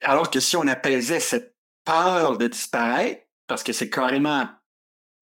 Alors 0.02 0.30
que 0.30 0.40
si 0.40 0.56
on 0.56 0.66
apaisait 0.66 1.20
cette 1.20 1.55
peur 1.86 2.36
de 2.36 2.48
disparaître, 2.48 3.22
parce 3.46 3.62
que 3.62 3.72
c'est 3.72 3.88
carrément 3.88 4.46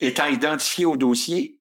étant 0.00 0.26
identifié 0.26 0.84
au 0.86 0.96
dossier, 0.96 1.60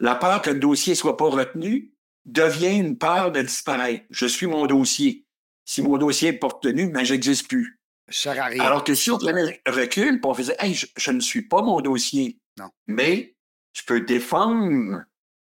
la 0.00 0.16
peur 0.16 0.42
que 0.42 0.50
le 0.50 0.58
dossier 0.58 0.96
soit 0.96 1.16
pas 1.16 1.28
retenu 1.28 1.94
devient 2.24 2.76
une 2.76 2.98
peur 2.98 3.30
de 3.30 3.42
disparaître. 3.42 4.04
Je 4.10 4.26
suis 4.26 4.46
mon 4.46 4.66
dossier. 4.66 5.26
Si 5.64 5.82
mon 5.82 5.98
dossier 5.98 6.32
n'est 6.32 6.38
pas 6.38 6.48
retenu, 6.48 6.88
ben, 6.88 7.04
j'existe 7.04 7.48
plus. 7.48 7.80
Ça 8.08 8.32
rien. 8.32 8.64
Alors 8.64 8.84
que 8.84 8.94
si 8.94 9.10
on 9.10 9.18
prenait 9.18 9.60
recul, 9.66 10.20
on 10.24 10.34
faisait, 10.34 10.56
hey, 10.58 10.74
je, 10.74 10.86
je 10.96 11.10
ne 11.10 11.20
suis 11.20 11.42
pas 11.42 11.62
mon 11.62 11.80
dossier. 11.80 12.40
Non. 12.58 12.70
Mais 12.86 13.36
je 13.74 13.82
peux 13.84 14.00
défendre 14.00 15.04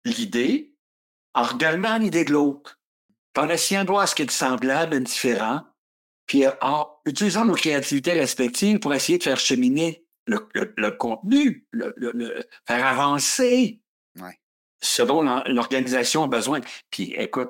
l'idée 0.05 0.73
en 1.33 1.43
regardant 1.43 1.97
l'idée 1.97 2.25
de 2.25 2.31
l'autre, 2.31 2.79
en 3.35 3.49
essayant 3.49 3.83
de 3.83 3.89
voir 3.89 4.07
ce 4.07 4.13
qui 4.13 4.21
est 4.21 4.31
semblable, 4.31 5.01
différent, 5.01 5.61
puis 6.25 6.43
en 6.61 6.87
utilisant 7.05 7.45
nos 7.45 7.55
créativités 7.55 8.13
respectives 8.13 8.79
pour 8.79 8.93
essayer 8.93 9.17
de 9.17 9.23
faire 9.23 9.39
cheminer 9.39 10.05
le, 10.25 10.47
le- 10.53 10.73
le 10.77 10.91
contenu, 10.91 11.67
le, 11.71 11.93
le- 11.97 12.11
le- 12.13 12.43
faire 12.67 12.85
avancer 12.85 13.81
Ouais. 14.19 14.39
ce 14.81 15.01
dont 15.01 15.21
l'organisation 15.47 16.23
a 16.23 16.27
besoin. 16.27 16.61
Puis 16.91 17.13
écoute, 17.17 17.49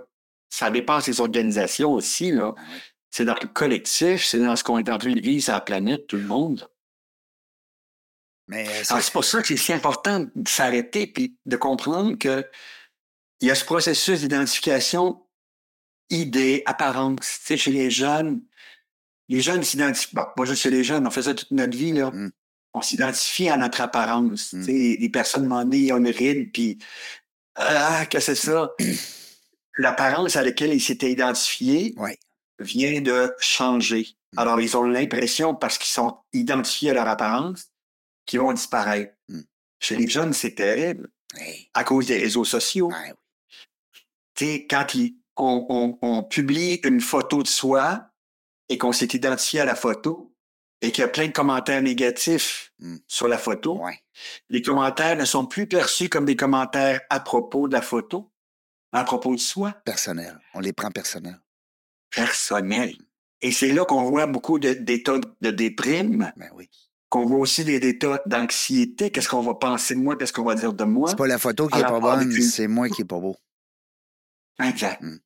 ça 0.49 0.71
dépasse 0.71 1.07
les 1.07 1.19
organisations 1.21 1.93
aussi, 1.93 2.31
là. 2.31 2.53
Ah. 2.57 2.61
C'est 3.11 3.25
dans 3.25 3.35
le 3.39 3.47
collectif, 3.47 4.23
c'est 4.25 4.39
dans 4.39 4.55
ce 4.55 4.63
qu'on 4.63 4.79
est 4.79 4.89
en 4.89 4.97
train 4.97 5.13
de 5.13 5.19
vivre 5.21 5.43
sur 5.43 5.53
la 5.53 5.61
planète, 5.61 6.07
tout 6.07 6.15
le 6.17 6.23
monde. 6.25 6.67
Mais 8.47 8.67
euh, 8.67 8.83
c'est- 8.83 9.01
c'est 9.01 9.11
pour 9.13 9.23
ça 9.23 9.41
que 9.41 9.47
c'est 9.47 9.57
si 9.57 9.71
important 9.73 10.21
de 10.35 10.47
s'arrêter 10.47 11.07
puis 11.07 11.37
de 11.45 11.55
comprendre 11.55 12.15
que 12.17 12.45
il 13.39 13.47
y 13.47 13.51
a 13.51 13.55
ce 13.55 13.65
processus 13.65 14.21
d'identification 14.21 15.25
idée, 16.09 16.63
apparence. 16.65 17.19
Tu 17.39 17.45
sais, 17.45 17.57
chez 17.57 17.71
les 17.71 17.89
jeunes, 17.91 18.41
les 19.29 19.41
jeunes 19.41 19.63
s'identifient. 19.63 20.15
Bon, 20.15 20.25
pas 20.35 20.45
juste 20.45 20.61
chez 20.61 20.69
les 20.69 20.83
jeunes, 20.83 21.05
on 21.07 21.11
faisait 21.11 21.35
toute 21.35 21.51
notre 21.51 21.77
vie, 21.77 21.91
là. 21.93 22.11
Mm. 22.11 22.31
On 22.73 22.81
s'identifie 22.81 23.49
à 23.49 23.57
notre 23.57 23.81
apparence. 23.81 24.53
Mm. 24.53 24.59
Tu 24.59 24.65
sais, 24.65 24.97
les 24.99 25.09
personnes 25.09 25.47
m'ont 25.47 25.63
dit, 25.65 25.79
ils 25.85 25.93
ont 25.93 25.97
une 25.97 26.07
ride, 26.09 26.51
puis 26.51 26.77
ah, 27.55 28.05
que 28.09 28.19
c'est 28.19 28.35
ça? 28.35 28.71
L'apparence 29.77 30.35
à 30.35 30.43
laquelle 30.43 30.73
ils 30.73 30.81
s'étaient 30.81 31.11
identifiés 31.11 31.93
Ouais. 31.97 32.17
vient 32.59 33.01
de 33.01 33.33
changer. 33.39 34.07
Mm. 34.33 34.39
Alors, 34.39 34.61
ils 34.61 34.75
ont 34.77 34.83
l'impression, 34.83 35.55
parce 35.55 35.77
qu'ils 35.77 35.91
sont 35.91 36.17
identifiés 36.33 36.91
à 36.91 36.93
leur 36.93 37.07
apparence, 37.07 37.67
qu'ils 38.25 38.39
vont 38.39 38.53
disparaître. 38.53 39.13
Mm. 39.29 39.41
Chez 39.79 39.95
les 39.97 40.07
jeunes, 40.07 40.33
c'est 40.33 40.55
terrible 40.55 41.09
Hey, 41.35 41.67
à 41.73 41.83
cause 41.83 42.05
des 42.07 42.19
réseaux 42.19 42.45
sociaux. 42.45 42.91
Tu 44.35 44.45
sais, 44.45 44.67
quand 44.69 44.93
ils- 44.95 45.15
on, 45.35 45.65
on- 45.69 45.97
on 46.07 46.23
publie 46.23 46.79
une 46.83 47.01
photo 47.01 47.41
de 47.41 47.47
soi 47.47 48.07
et 48.69 48.77
qu'on 48.77 48.91
s'est 48.91 49.07
identifié 49.13 49.59
à 49.61 49.65
la 49.65 49.75
photo 49.75 50.33
et 50.81 50.91
qu'il 50.91 51.01
y 51.01 51.05
a 51.05 51.07
plein 51.09 51.27
de 51.27 51.31
commentaires 51.31 51.81
négatifs 51.81 52.71
Mm. 52.79 52.97
sur 53.07 53.27
la 53.29 53.37
photo, 53.37 53.79
ouais. 53.81 53.97
les 54.49 54.61
commentaires 54.61 55.15
ne 55.15 55.23
sont 55.25 55.45
plus 55.45 55.67
perçus 55.67 56.09
comme 56.09 56.25
des 56.25 56.35
commentaires 56.35 56.99
à 57.09 57.19
propos 57.21 57.67
de 57.69 57.73
la 57.73 57.81
photo, 57.81 58.31
mais 58.91 58.99
à 58.99 59.03
propos 59.05 59.33
de 59.35 59.39
soi, 59.39 59.71
Personnel. 59.85 60.37
On 60.53 60.59
les 60.59 60.73
prend 60.73 60.91
personnels. 60.91 61.39
personnel. 62.13 62.95
Et 63.41 63.51
c'est 63.51 63.71
là 63.71 63.85
qu'on 63.85 64.03
voit 64.03 64.25
beaucoup 64.27 64.59
de- 64.59 64.73
d'états 64.73 65.19
de 65.41 65.51
déprime, 65.51 66.31
Ben 66.37 66.49
oui. 66.55 66.69
qu'on 67.09 67.25
voit 67.25 67.39
aussi 67.39 67.63
des 67.65 67.75
états 67.87 68.21
d'anxiété. 68.25 69.09
Qu'est-ce 69.11 69.29
qu'on 69.29 69.41
va 69.41 69.53
penser 69.55 69.95
de 69.95 69.99
moi? 69.99 70.15
Qu'est-ce 70.17 70.31
qu'on 70.33 70.43
va 70.43 70.55
dire 70.55 70.73
de 70.73 70.83
moi? 70.83 71.09
C'est 71.09 71.15
pas 71.17 71.27
la 71.27 71.39
photo 71.39 71.67
qui 71.67 71.79
est 71.79 71.83
pas 71.83 71.99
bonne, 71.99 72.31
c'est 72.41 72.67
moi 72.67 72.89
qui 72.89 73.01
est 73.01 73.05
pas 73.05 73.19
beau. 73.19 73.35
Exact. 74.63 75.01
Mm. 75.01 75.17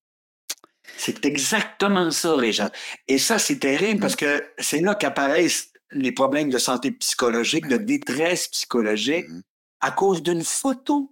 C'est 0.98 1.26
exactement 1.26 2.12
ça, 2.12 2.36
Régent. 2.36 2.70
Et 3.08 3.18
ça, 3.18 3.38
c'est 3.40 3.60
terrible 3.60 3.98
Mm. 3.98 4.02
parce 4.02 4.16
que 4.16 4.44
c'est 4.58 4.82
là 4.82 4.96
qu'apparaissent 4.96 5.72
les 5.92 6.12
problèmes 6.12 6.50
de 6.50 6.58
santé 6.58 6.92
psychologique, 6.92 7.66
Ben 7.68 7.78
de 7.78 7.84
détresse 7.84 8.48
psychologique 8.50 9.28
Mhm. 9.30 9.42
à 9.82 9.92
cause 9.92 10.22
d'une 10.24 10.44
photo 10.44 11.10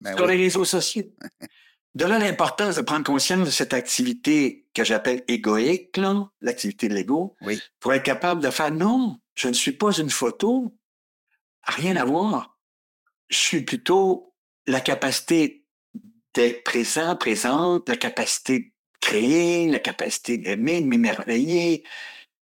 Ben 0.00 0.16
sur 0.16 0.26
oui. 0.26 0.36
les 0.36 0.42
réseaux 0.44 0.64
sociaux. 0.64 1.04
De 1.94 2.06
là 2.06 2.18
l'importance 2.18 2.76
de 2.76 2.80
prendre 2.80 3.04
conscience 3.04 3.44
de 3.46 3.50
cette 3.50 3.74
activité 3.74 4.66
que 4.72 4.82
j'appelle 4.82 5.22
égoïque, 5.28 5.94
l'activité 6.40 6.88
de 6.88 6.94
l'ego, 6.94 7.36
Oui. 7.42 7.60
pour 7.80 7.92
être 7.92 8.02
capable 8.02 8.40
de 8.42 8.48
faire 8.48 8.70
non, 8.72 9.18
je 9.34 9.48
ne 9.48 9.52
suis 9.52 9.72
pas 9.72 9.92
une 9.98 10.08
photo, 10.08 10.74
rien 11.64 11.96
à 11.96 12.06
voir. 12.06 12.58
Je 13.28 13.36
suis 13.36 13.60
plutôt 13.60 14.34
la 14.66 14.80
capacité 14.80 15.66
d'être 16.32 16.64
présent, 16.64 17.14
présente, 17.14 17.86
la 17.90 17.96
capacité 17.96 18.72
créer, 19.02 19.68
la 19.68 19.80
capacité 19.80 20.38
d'aimer, 20.38 20.80
de 20.80 20.86
m'émerveiller. 20.86 21.84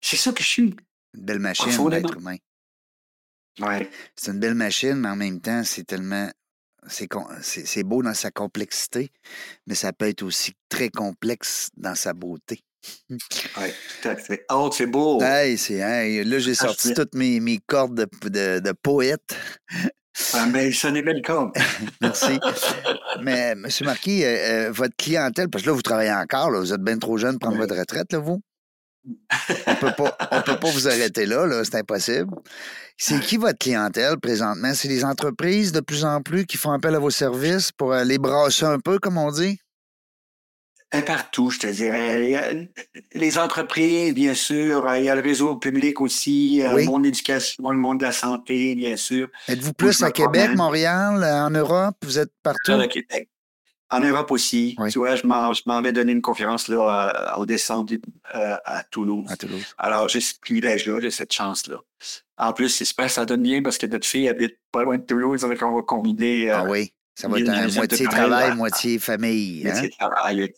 C'est 0.00 0.16
ça 0.16 0.32
que 0.32 0.42
je 0.42 0.48
suis. 0.48 0.62
Une 0.62 0.76
belle 1.14 1.40
machine, 1.40 1.90
l'être 1.90 2.16
humain. 2.16 2.36
Ouais. 3.60 3.90
C'est 4.16 4.30
une 4.32 4.40
belle 4.40 4.54
machine, 4.54 4.94
mais 4.94 5.08
en 5.10 5.16
même 5.16 5.40
temps, 5.40 5.62
c'est 5.64 5.84
tellement. 5.84 6.30
C'est 6.86 7.82
beau 7.82 8.02
dans 8.02 8.14
sa 8.14 8.30
complexité, 8.30 9.10
mais 9.66 9.74
ça 9.74 9.92
peut 9.92 10.08
être 10.08 10.22
aussi 10.22 10.52
très 10.68 10.90
complexe 10.90 11.70
dans 11.76 11.94
sa 11.94 12.12
beauté. 12.12 12.60
Ouais, 13.56 13.74
tout 14.02 14.08
à 14.10 14.16
fait. 14.16 14.44
Oh, 14.50 14.70
c'est 14.70 14.86
beau. 14.86 15.18
Hey, 15.22 15.56
c'est, 15.56 15.78
hey, 15.78 16.22
là, 16.24 16.38
j'ai 16.38 16.52
Ah, 16.52 16.66
sorti 16.66 16.92
toutes 16.92 17.14
mes, 17.14 17.40
mes 17.40 17.58
cordes 17.66 17.94
de, 17.94 18.28
de, 18.28 18.60
de 18.60 18.72
poète. 18.72 19.34
Ah, 20.32 20.46
mais 20.46 20.72
ça 20.72 20.90
n'est 20.90 21.02
belle 21.02 21.22
comme. 21.22 21.52
Merci. 22.00 22.38
mais, 23.22 23.50
M. 23.52 23.66
Marquis, 23.82 24.24
euh, 24.24 24.68
euh, 24.68 24.72
votre 24.72 24.94
clientèle, 24.96 25.48
parce 25.48 25.64
que 25.64 25.70
là, 25.70 25.74
vous 25.74 25.82
travaillez 25.82 26.12
encore, 26.12 26.50
là, 26.50 26.60
vous 26.60 26.72
êtes 26.72 26.80
bien 26.82 26.98
trop 26.98 27.16
jeune 27.16 27.32
pour 27.32 27.48
prendre 27.48 27.56
Oui. 27.56 27.66
votre 27.66 27.78
retraite, 27.78 28.12
là, 28.12 28.18
vous? 28.18 28.40
On 29.66 29.74
peut 29.74 29.92
pas, 29.98 30.16
on 30.30 30.40
peut 30.40 30.56
pas 30.56 30.70
vous 30.70 30.88
arrêter 30.88 31.26
là, 31.26 31.44
là, 31.44 31.62
c'est 31.62 31.74
impossible. 31.74 32.30
C'est 32.96 33.20
qui 33.20 33.36
votre 33.36 33.58
clientèle 33.58 34.18
présentement? 34.18 34.72
C'est 34.72 34.88
les 34.88 35.04
entreprises 35.04 35.72
de 35.72 35.80
plus 35.80 36.06
en 36.06 36.22
plus 36.22 36.46
qui 36.46 36.56
font 36.56 36.72
appel 36.72 36.94
à 36.94 36.98
vos 36.98 37.10
services 37.10 37.70
pour 37.70 37.92
les 37.94 38.16
brasser 38.16 38.64
un 38.64 38.78
peu, 38.78 38.98
comme 38.98 39.18
on 39.18 39.30
dit? 39.30 39.58
Partout, 41.02 41.50
je 41.50 41.58
te 41.60 41.66
dirais. 41.66 42.68
Les 43.14 43.38
entreprises, 43.38 44.14
bien 44.14 44.34
sûr. 44.34 44.86
Il 44.96 45.04
y 45.04 45.08
a 45.08 45.14
le 45.14 45.22
réseau 45.22 45.56
public 45.56 46.00
aussi, 46.00 46.62
le 46.62 46.84
monde 46.84 47.02
de 47.02 47.06
l'éducation, 47.06 47.70
le 47.70 47.78
monde 47.78 47.98
de 47.98 48.04
la 48.04 48.12
santé, 48.12 48.74
bien 48.74 48.96
sûr. 48.96 49.28
Êtes-vous 49.48 49.72
plus 49.72 50.02
à 50.02 50.10
Québec, 50.10 50.50
Montréal, 50.56 51.24
en 51.24 51.50
Europe? 51.50 51.96
Vous 52.02 52.18
êtes 52.18 52.32
partout? 52.42 52.72
À 52.72 52.86
Québec. 52.86 53.28
En 53.90 54.00
Europe 54.00 54.30
aussi. 54.32 54.76
Tu 54.90 54.98
vois, 54.98 55.14
je 55.14 55.26
m'en 55.66 55.82
vais 55.82 55.92
donner 55.92 56.12
une 56.12 56.22
conférence 56.22 56.68
là, 56.68 57.36
au 57.38 57.46
décembre 57.46 57.94
euh, 58.34 58.56
à 58.64 58.82
Toulouse. 58.84 59.26
À 59.28 59.36
Toulouse. 59.36 59.74
Alors, 59.78 60.08
j'ai 60.08 60.20
ce 60.20 60.34
privilège-là, 60.40 61.00
j'ai 61.00 61.10
cette 61.10 61.32
chance-là. 61.32 61.76
En 62.36 62.52
plus, 62.52 62.70
c'est 62.70 63.08
ça 63.08 63.24
donne 63.24 63.42
bien 63.42 63.62
parce 63.62 63.78
que 63.78 63.86
notre 63.86 64.06
fille 64.06 64.28
habite 64.28 64.58
pas 64.72 64.82
loin 64.82 64.98
de 64.98 65.04
Toulouse, 65.04 65.42
donc 65.42 65.56
on 65.62 65.76
va 65.76 65.82
combiner. 65.82 66.50
ah 66.50 66.64
oui, 66.64 66.92
ça 67.14 67.28
va 67.28 67.38
être 67.38 67.48
un 67.48 67.68
moitié 67.68 68.06
travail, 68.06 68.56
moitié 68.56 68.98
famille. 68.98 69.64
Moitié 69.64 69.90
hein? 70.00 70.08
travail, 70.08 70.52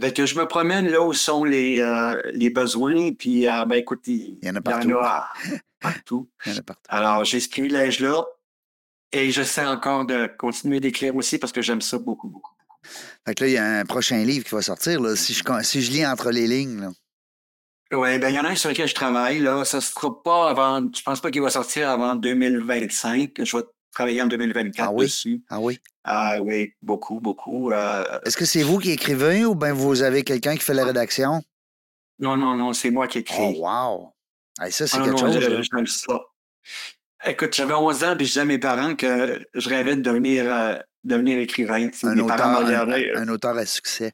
fait 0.00 0.12
que 0.12 0.26
je 0.26 0.38
me 0.38 0.46
promène 0.46 0.88
là 0.88 1.00
où 1.00 1.12
sont 1.12 1.44
les, 1.44 1.80
euh, 1.80 2.20
les 2.32 2.50
besoins, 2.50 3.12
puis 3.12 3.48
euh, 3.48 3.64
ben 3.64 3.76
écoute, 3.76 4.02
il 4.06 4.38
y 4.42 4.50
en 4.50 4.56
a 4.56 4.60
partout. 4.60 4.94
partout. 5.80 6.28
il 6.44 6.52
y 6.52 6.54
en 6.54 6.58
a 6.58 6.62
partout. 6.62 6.82
Alors, 6.88 7.24
j'ai 7.24 7.40
ce 7.40 7.48
privilège-là 7.48 8.24
et 9.12 9.30
j'essaie 9.30 9.64
encore 9.64 10.04
de 10.04 10.28
continuer 10.38 10.80
d'écrire 10.80 11.16
aussi 11.16 11.38
parce 11.38 11.52
que 11.52 11.62
j'aime 11.62 11.80
ça 11.80 11.98
beaucoup, 11.98 12.28
beaucoup. 12.28 12.52
Fait 13.26 13.34
que 13.34 13.44
là, 13.44 13.48
il 13.48 13.54
y 13.54 13.58
a 13.58 13.64
un 13.64 13.84
prochain 13.84 14.22
livre 14.24 14.44
qui 14.44 14.54
va 14.54 14.62
sortir, 14.62 15.00
là, 15.00 15.16
si, 15.16 15.32
je, 15.32 15.42
si 15.62 15.82
je 15.82 15.90
lis 15.90 16.06
entre 16.06 16.30
les 16.30 16.46
lignes. 16.46 16.90
Oui, 17.92 18.18
ben 18.18 18.30
il 18.30 18.34
y 18.34 18.38
en 18.38 18.44
a 18.44 18.48
un 18.48 18.56
sur 18.56 18.68
lequel 18.68 18.88
je 18.88 18.94
travaille. 18.94 19.38
Là. 19.38 19.64
Ça 19.64 19.76
ne 19.76 19.82
se 19.82 19.90
fera 19.92 20.22
pas 20.22 20.50
avant. 20.50 20.84
Je 20.92 21.02
pense 21.02 21.20
pas 21.20 21.30
qu'il 21.30 21.42
va 21.42 21.50
sortir 21.50 21.88
avant 21.88 22.16
2025. 22.16 23.32
Je 23.44 23.56
vais 23.56 23.62
travailler 23.96 24.20
en 24.20 24.26
2024 24.26 24.88
ah 24.88 24.92
oui? 24.92 25.06
dessus. 25.06 25.42
Ah 25.48 25.58
oui? 25.58 25.80
Ah 26.04 26.36
oui, 26.42 26.74
beaucoup, 26.82 27.18
beaucoup. 27.18 27.72
Euh, 27.72 28.04
Est-ce 28.26 28.36
que 28.36 28.44
c'est 28.44 28.62
vous 28.62 28.78
qui 28.78 28.90
écrivez 28.90 29.46
ou 29.46 29.54
bien 29.54 29.72
vous 29.72 30.02
avez 30.02 30.22
quelqu'un 30.22 30.54
qui 30.54 30.62
fait 30.62 30.74
la 30.74 30.84
rédaction? 30.84 31.42
Non, 32.18 32.36
non, 32.36 32.54
non, 32.56 32.74
c'est 32.74 32.90
moi 32.90 33.08
qui 33.08 33.18
écris. 33.18 33.36
Oh, 33.38 33.54
wow! 33.66 34.12
ça, 34.70 34.86
c'est 34.86 34.98
ah, 34.98 35.02
quelque 35.02 35.18
chose. 35.18 35.38
J'aime 35.40 35.86
ça. 35.86 36.20
Écoute, 37.24 37.54
j'avais 37.54 37.72
11 37.72 38.04
ans, 38.04 38.16
puis 38.16 38.26
je 38.26 38.32
disais 38.32 38.40
à 38.40 38.44
mes 38.44 38.58
parents 38.58 38.94
que 38.94 39.42
je 39.54 39.68
rêvais 39.68 39.96
de 39.96 40.02
devenir, 40.02 40.44
euh, 40.46 40.76
devenir 41.02 41.38
écrivain. 41.38 41.88
Un 42.02 42.18
auteur, 42.18 42.46
un, 42.46 43.22
un 43.22 43.28
auteur 43.28 43.56
à 43.56 43.64
succès. 43.64 44.12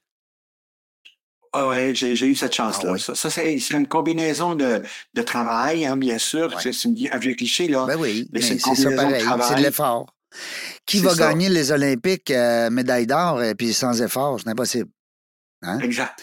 Ah 1.54 1.68
ouais, 1.68 1.94
j'ai, 1.94 2.14
eu 2.14 2.34
cette 2.34 2.54
chance-là. 2.54 2.94
Ah 2.96 3.14
ça, 3.14 3.30
c'est, 3.30 3.58
une 3.70 3.86
combinaison 3.86 4.54
de, 4.54 4.82
de 5.12 5.22
travail, 5.22 5.84
hein, 5.84 5.98
bien 5.98 6.16
sûr. 6.16 6.58
C'est, 6.60 6.72
un 7.12 7.18
vieux 7.18 7.34
cliché, 7.34 7.68
là. 7.68 7.84
Ben 7.86 7.96
oui, 7.98 8.28
mais, 8.32 8.40
c'est, 8.40 8.58
ça 8.58 8.90
pareil. 8.90 9.22
C'est 9.42 9.56
de 9.56 9.62
l'effort. 9.62 10.06
Qui 10.86 11.00
va 11.00 11.14
gagner 11.14 11.50
les 11.50 11.72
Olympiques 11.72 12.30
euh, 12.30 12.70
médaille 12.70 13.06
d'or 13.06 13.42
et 13.42 13.54
puis 13.54 13.74
sans 13.74 14.00
effort? 14.00 14.40
C'est 14.40 14.48
impossible. 14.48 14.90
Hein? 15.60 15.78
Exact. 15.80 16.18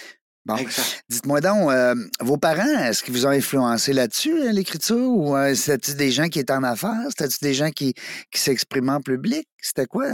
Bon. 0.46 0.56
Dites-moi 1.10 1.42
donc, 1.42 1.70
euh, 1.70 1.94
vos 2.22 2.38
parents, 2.38 2.80
est-ce 2.80 3.04
qu'ils 3.04 3.13
vous 3.13 3.28
ont 3.28 3.30
influencé 3.30 3.94
là-dessus, 3.94 4.34
hein, 4.42 4.52
l'écriture? 4.52 4.98
Ou 4.98 5.36
euh, 5.36 5.54
c'était-tu 5.54 5.94
des 5.96 6.10
gens 6.10 6.28
qui 6.28 6.39
étaient 6.39 6.54
en 6.54 6.63
affaires? 6.63 7.06
C'était-tu 7.10 7.38
des 7.42 7.54
gens 7.54 7.70
qui, 7.70 7.94
qui 8.32 8.42
s'exprimaient 8.42 8.94
en 8.94 9.02
public? 9.02 9.48
C'était 9.62 9.86
quoi? 9.86 10.08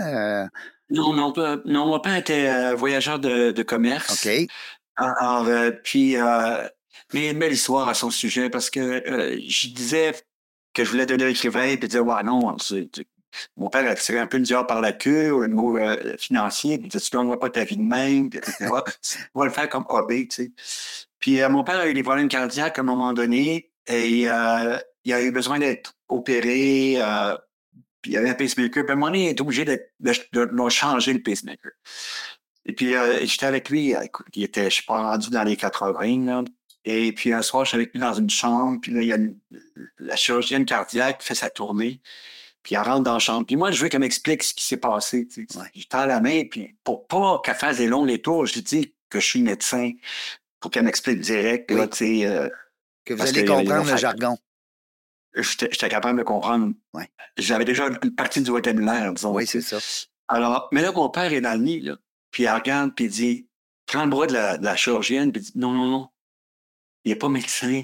Non, 0.89 1.13
non, 1.13 1.33
non, 1.65 1.87
mon 1.87 1.99
père 1.99 2.17
était 2.17 2.73
voyageur 2.75 3.19
de, 3.19 3.51
de 3.51 3.63
commerce. 3.63 4.25
OK. 4.25 4.47
Alors, 4.97 5.47
euh, 5.47 5.71
puis, 5.83 6.15
euh, 6.17 6.67
mais 7.13 7.31
une 7.31 7.39
belle 7.39 7.53
histoire 7.53 7.89
à 7.89 7.93
son 7.93 8.09
sujet 8.09 8.49
parce 8.49 8.69
que 8.69 8.79
euh, 8.79 9.39
je 9.47 9.67
disais 9.69 10.13
que 10.73 10.83
je 10.83 10.91
voulais 10.91 11.05
devenir 11.05 11.27
écrivain, 11.27 11.75
puis 11.77 11.87
dire, 11.87 12.05
ouais, 12.05 12.23
non, 12.23 12.55
mon 13.57 13.69
père 13.69 13.89
a 13.89 13.95
tiré 13.95 14.19
un 14.19 14.27
peu 14.27 14.37
le 14.37 14.43
diable 14.43 14.67
par 14.67 14.79
la 14.79 14.93
queue 14.93 15.31
au 15.31 15.45
niveau 15.45 15.77
euh, 15.77 16.15
financier, 16.17 16.79
il 16.81 16.87
disait, 16.87 17.03
tu 17.03 17.17
ne 17.17 17.35
pas 17.35 17.49
ta 17.49 17.65
vie 17.65 17.75
de 17.77 17.81
même, 17.81 18.27
etc. 18.27 18.69
On 19.35 19.39
va 19.39 19.45
le 19.45 19.51
faire 19.51 19.67
comme 19.67 19.85
hobby, 19.89 20.27
tu 20.29 20.35
sais. 20.35 20.51
Puis 21.19 21.41
mon 21.49 21.63
père 21.63 21.79
a 21.79 21.87
eu 21.87 21.93
des 21.93 22.03
problèmes 22.03 22.27
cardiaques 22.29 22.77
à 22.77 22.81
un 22.81 22.85
moment 22.85 23.11
donné 23.11 23.71
et 23.87 24.09
il 24.09 24.29
a 24.29 24.81
eu 25.03 25.31
besoin 25.31 25.59
d'être 25.59 25.95
opéré. 26.07 26.99
puis 28.01 28.11
il 28.11 28.13
y 28.13 28.17
avait 28.17 28.29
un 28.29 28.35
pacemaker. 28.35 28.83
Puis 28.83 28.91
à 28.91 28.93
un 28.93 28.95
moment 28.95 29.07
donné, 29.07 29.25
il 29.25 29.29
est 29.29 29.41
obligé 29.41 29.65
de, 29.65 29.81
de, 29.99 30.45
de 30.45 30.69
changer 30.69 31.13
le 31.13 31.23
pacemaker. 31.23 31.71
Et 32.65 32.73
puis, 32.73 32.95
euh, 32.95 33.25
j'étais 33.25 33.45
avec 33.45 33.69
lui, 33.69 33.93
il 34.33 34.43
était, 34.43 34.65
je 34.65 34.75
suis 34.75 34.83
pas 34.83 35.01
rendu 35.01 35.29
dans 35.29 35.43
les 35.43 35.55
80, 35.55 36.25
là. 36.25 36.43
Et 36.83 37.11
puis, 37.13 37.33
un 37.33 37.41
soir, 37.41 37.65
je 37.65 37.69
suis 37.69 37.75
avec 37.75 37.93
lui 37.93 37.99
dans 37.99 38.13
une 38.13 38.29
chambre, 38.29 38.79
puis 38.79 38.91
là, 38.91 39.01
il 39.01 39.07
y 39.07 39.13
a 39.13 39.17
la 39.99 40.15
chirurgienne 40.15 40.65
cardiaque 40.65 41.19
qui 41.19 41.27
fait 41.27 41.35
sa 41.35 41.49
tournée, 41.49 41.99
puis 42.61 42.75
elle 42.75 42.81
rentre 42.81 43.03
dans 43.03 43.13
la 43.13 43.19
chambre. 43.19 43.45
Puis 43.45 43.55
moi, 43.55 43.71
je 43.71 43.81
veux 43.81 43.89
qu'elle 43.89 44.01
m'explique 44.01 44.43
ce 44.43 44.53
qui 44.53 44.63
s'est 44.63 44.77
passé. 44.77 45.27
Tu 45.27 45.47
sais. 45.49 45.59
Je 45.75 45.87
tends 45.87 46.05
la 46.05 46.19
main, 46.19 46.43
puis 46.45 46.75
pour 46.83 47.07
pas 47.07 47.41
qu'elle 47.43 47.55
fasse 47.55 47.77
des 47.77 47.87
longs 47.87 48.05
les 48.05 48.21
tours, 48.21 48.45
je 48.45 48.55
lui 48.55 48.61
dis 48.61 48.93
que 49.09 49.19
je 49.19 49.25
suis 49.25 49.41
médecin, 49.41 49.91
pour 50.59 50.71
qu'elle 50.71 50.83
m'explique 50.83 51.19
direct. 51.19 51.69
tu 51.69 51.87
sais, 51.93 52.25
euh, 52.25 52.49
que 53.03 53.13
vous 53.13 53.21
allez 53.21 53.45
comprendre 53.45 53.91
le 53.91 53.97
jargon. 53.97 54.37
J'étais 55.35 55.89
capable 55.89 56.19
de 56.19 56.23
comprendre. 56.23 56.73
J'avais 57.37 57.65
déjà 57.65 57.87
une 58.03 58.15
partie 58.15 58.41
du 58.41 58.51
vocabulaire, 58.51 59.13
disons. 59.13 59.33
Oui, 59.33 59.45
c'est 59.45 59.61
ça. 59.61 59.77
Alors, 60.27 60.69
mais 60.71 60.81
là, 60.81 60.91
mon 60.91 61.09
père 61.09 61.31
est 61.33 61.41
dans 61.41 61.59
le 61.59 61.63
lit, 61.63 61.81
là. 61.81 61.97
Puis 62.35 62.43
elle 62.43 62.53
regarde, 62.53 62.93
puis 62.93 63.05
il 63.05 63.11
dit, 63.11 63.49
prends 63.85 64.03
le 64.03 64.09
bras 64.09 64.27
de 64.27 64.33
la, 64.33 64.57
de 64.57 64.65
la 64.65 64.75
chirurgienne, 64.75 65.31
puis 65.31 65.41
il 65.41 65.45
dit, 65.45 65.57
non, 65.57 65.71
non, 65.71 65.85
non, 65.85 66.09
il 67.05 67.13
n'est 67.13 67.15
pas 67.15 67.29
médecin, 67.29 67.83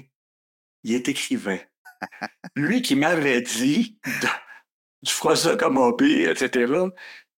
il 0.84 0.94
est 0.94 1.08
écrivain. 1.08 1.58
Lui 2.54 2.82
qui 2.82 2.94
m'avait 2.94 3.40
dit, 3.40 3.98
tu 5.06 5.10
feras 5.10 5.36
ça 5.36 5.56
comme 5.56 5.78
hobby, 5.78 6.24
etc., 6.24 6.70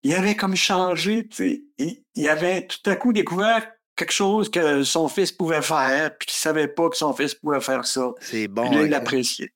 il 0.02 0.12
avait 0.12 0.34
comme 0.34 0.56
changé, 0.56 1.28
tu 1.28 1.36
sais. 1.36 1.62
Il, 1.78 2.02
il, 2.16 2.28
avait 2.28 2.66
tout 2.66 2.90
à 2.90 2.96
coup 2.96 3.12
découvert 3.12 3.64
quelque 3.94 4.12
chose 4.12 4.50
que 4.50 4.82
son 4.82 5.06
fils 5.06 5.30
pouvait 5.30 5.62
faire, 5.62 6.18
puis 6.18 6.26
qu'il 6.26 6.38
savait 6.38 6.66
pas 6.66 6.90
que 6.90 6.96
son 6.96 7.14
fils 7.14 7.36
pouvait 7.36 7.60
faire 7.60 7.86
ça. 7.86 8.10
C'est 8.22 8.48
bon. 8.48 8.68
Puis 8.68 8.74
là, 8.74 8.82
il 8.82 8.90
l'appréciait. 8.90 9.54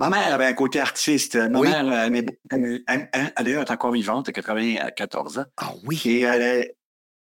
Ma 0.00 0.08
mère 0.08 0.32
avait 0.32 0.46
un 0.46 0.54
côté 0.54 0.80
artiste. 0.80 1.36
Ma 1.36 1.60
mère, 1.60 1.80
elle, 1.80 2.24
elle, 2.50 2.82
elle, 2.86 3.32
elle, 3.36 3.48
est 3.48 3.70
encore 3.70 3.92
vivante, 3.92 4.28
elle 4.28 4.38
a 4.38 4.90
94 4.90 5.38
ans. 5.40 5.44
Ah 5.58 5.74
oui. 5.84 6.00
Et 6.06 6.20
elle, 6.20 6.72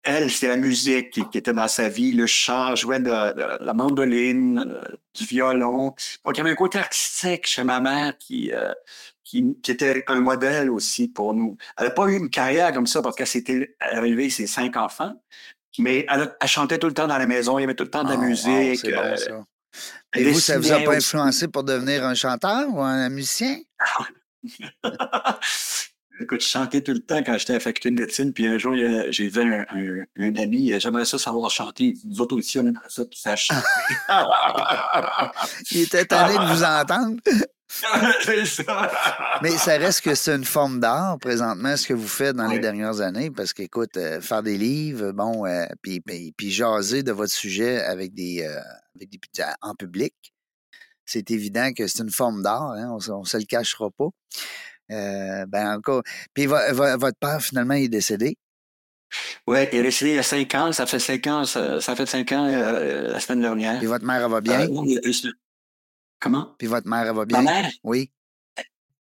elle, 0.08 0.30
c'est 0.30 0.48
la 0.48 0.56
musique 0.56 1.10
qui, 1.10 1.38
était 1.38 1.52
dans 1.52 1.68
sa 1.68 1.90
vie, 1.90 2.12
le 2.12 2.26
chant, 2.26 2.74
jouait 2.74 2.98
de, 2.98 3.10
la 3.10 3.74
mandoline, 3.74 4.64
euh, 4.66 4.80
du 5.14 5.26
violon. 5.26 5.94
Donc, 6.24 6.34
il 6.34 6.38
y 6.38 6.40
avait 6.40 6.52
un 6.52 6.54
côté 6.54 6.78
artistique 6.78 7.46
chez 7.46 7.62
ma 7.62 7.78
mère 7.78 8.16
qui, 8.16 8.50
euh, 8.52 8.72
qui, 9.22 9.54
était 9.68 10.04
un 10.06 10.20
modèle 10.20 10.70
aussi 10.70 11.08
pour 11.08 11.34
nous. 11.34 11.58
Elle 11.76 11.84
n'a 11.84 11.90
pas 11.90 12.06
eu 12.06 12.16
une 12.16 12.30
carrière 12.30 12.72
comme 12.72 12.86
ça 12.86 13.02
parce 13.02 13.16
qu'elle 13.16 13.26
s'était 13.26 13.76
élevé 13.92 14.30
ses 14.30 14.46
cinq 14.46 14.78
enfants, 14.78 15.12
mais 15.78 16.06
elle, 16.08 16.34
chantait 16.46 16.78
tout 16.78 16.86
le 16.86 16.94
temps 16.94 17.06
dans 17.06 17.18
la 17.18 17.26
maison, 17.26 17.58
il 17.58 17.62
y 17.62 17.64
avait 17.64 17.74
tout 17.74 17.84
le 17.84 17.90
temps 17.90 18.04
de 18.04 18.08
la 18.08 18.14
ah, 18.14 18.24
musique. 18.24 18.86
Euh, 18.86 19.14
ça. 19.14 19.44
Et 20.16 20.24
vous, 20.24 20.40
ça 20.40 20.58
vous 20.58 20.72
a 20.72 20.80
pas 20.80 20.94
influencé 20.94 21.48
pour 21.48 21.64
devenir 21.64 22.06
un 22.06 22.14
chanteur 22.14 22.66
ou 22.70 22.80
un 22.80 23.10
musicien? 23.10 23.58
Écoute, 26.20 26.42
je 26.42 26.48
chantais 26.48 26.80
tout 26.80 26.92
le 26.92 27.00
temps 27.00 27.22
quand 27.22 27.38
j'étais 27.38 27.54
affecté 27.54 27.90
de 27.90 28.00
médecine, 28.00 28.32
puis 28.32 28.46
un 28.46 28.58
jour, 28.58 28.74
j'ai 29.10 29.28
vu 29.28 29.42
un, 29.42 29.64
un, 30.16 30.36
ami, 30.36 30.72
j'aimerais 30.80 31.04
ça 31.04 31.18
savoir 31.18 31.50
chanter. 31.50 31.94
Nous 32.04 32.20
autres 32.20 32.36
aussi, 32.36 32.58
on 32.58 32.66
aimerait 32.66 32.88
ça, 32.88 33.04
puis 33.04 33.18
ça 33.18 33.36
chante. 33.36 33.62
Il 35.70 35.82
était 35.82 36.04
tanné 36.04 36.34
de 36.34 36.52
vous 36.52 36.64
entendre. 36.64 37.20
c'est 38.24 38.46
ça. 38.46 38.90
Mais 39.42 39.50
ça 39.50 39.76
reste 39.76 40.00
que 40.00 40.14
c'est 40.14 40.34
une 40.34 40.44
forme 40.44 40.80
d'art 40.80 41.18
présentement, 41.18 41.76
ce 41.76 41.86
que 41.86 41.94
vous 41.94 42.08
faites 42.08 42.34
dans 42.34 42.46
les 42.46 42.58
dernières 42.58 43.00
années, 43.00 43.30
parce 43.30 43.52
qu'écoute, 43.52 43.96
euh, 43.96 44.20
faire 44.20 44.42
des 44.42 44.56
livres, 44.56 45.12
bon, 45.12 45.46
euh, 45.46 45.66
puis, 45.82 46.00
puis, 46.00 46.50
jaser 46.50 47.02
de 47.02 47.12
votre 47.12 47.32
sujet 47.32 47.80
avec 47.82 48.14
des, 48.14 48.42
euh, 48.42 48.60
avec 48.96 49.10
des 49.10 49.20
en 49.60 49.74
public, 49.74 50.14
c'est 51.04 51.30
évident 51.30 51.72
que 51.72 51.86
c'est 51.86 52.02
une 52.02 52.10
forme 52.10 52.42
d'art, 52.42 52.72
hein, 52.72 52.96
on 53.08 53.20
ne 53.20 53.24
se 53.26 53.36
le 53.36 53.44
cachera 53.44 53.90
pas. 53.90 54.08
Euh, 54.90 55.46
ben 55.46 55.76
encore. 55.76 56.02
Puis 56.34 56.46
votre 56.46 57.18
père, 57.18 57.42
finalement, 57.42 57.74
est 57.74 57.88
décédé? 57.88 58.36
Oui, 59.46 59.58
il 59.72 59.78
est 59.78 59.82
décédé 59.82 60.12
il 60.12 60.16
y 60.16 60.18
a 60.18 60.22
cinq 60.22 60.54
ans. 60.54 60.72
Ça 60.72 60.86
fait 60.86 60.98
cinq 60.98 61.26
ans, 61.26 61.44
ça, 61.44 61.80
fait 61.80 62.06
cinq 62.06 62.32
ans 62.32 62.46
euh, 62.46 63.12
la 63.12 63.20
semaine 63.20 63.42
dernière. 63.42 63.78
Puis 63.78 63.86
votre 63.86 64.04
mère, 64.04 64.22
elle 64.24 64.30
va 64.30 64.40
bien? 64.40 64.66
Euh, 64.68 65.12
comment? 66.18 66.54
Puis 66.58 66.66
votre 66.66 66.88
mère, 66.88 67.06
elle 67.06 67.14
va 67.14 67.24
bien? 67.24 67.42
Ma 67.42 67.62
mère? 67.62 67.70
Oui. 67.82 68.10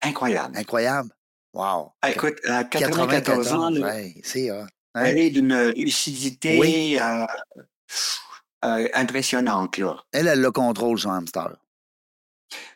Incroyable. 0.01 0.57
Incroyable. 0.57 1.09
Wow. 1.53 1.91
Ah, 2.01 2.11
écoute, 2.11 2.39
à 2.45 2.63
94, 2.63 3.53
ans, 3.53 3.71
c'est 4.23 4.49
elle 4.93 5.17
est 5.17 5.29
d'une 5.29 5.69
lucidité 5.71 6.99
impressionnante. 8.61 9.77
Là. 9.77 10.03
Elle, 10.11 10.27
elle 10.27 10.41
le 10.41 10.51
contrôle, 10.51 10.99
son 10.99 11.11
hamster. 11.11 11.55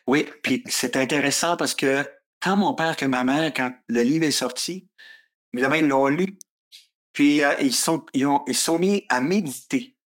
Oui, 0.06 0.28
puis 0.42 0.62
c'est 0.66 0.96
intéressant 0.96 1.56
parce 1.56 1.74
que 1.74 2.04
tant 2.40 2.56
mon 2.56 2.74
père 2.74 2.96
que 2.96 3.06
ma 3.06 3.24
mère, 3.24 3.52
quand 3.54 3.72
le 3.88 4.02
livre 4.02 4.24
est 4.24 4.30
sorti, 4.30 4.88
évidemment, 5.52 5.76
ils 5.76 5.88
l'ont 5.88 6.06
lu. 6.06 6.38
Puis 7.12 7.42
euh, 7.42 7.54
ils, 7.62 7.72
sont, 7.72 8.04
ils, 8.12 8.26
ont, 8.26 8.42
ils 8.46 8.54
sont 8.54 8.78
mis 8.78 9.04
à 9.08 9.22
méditer 9.22 9.96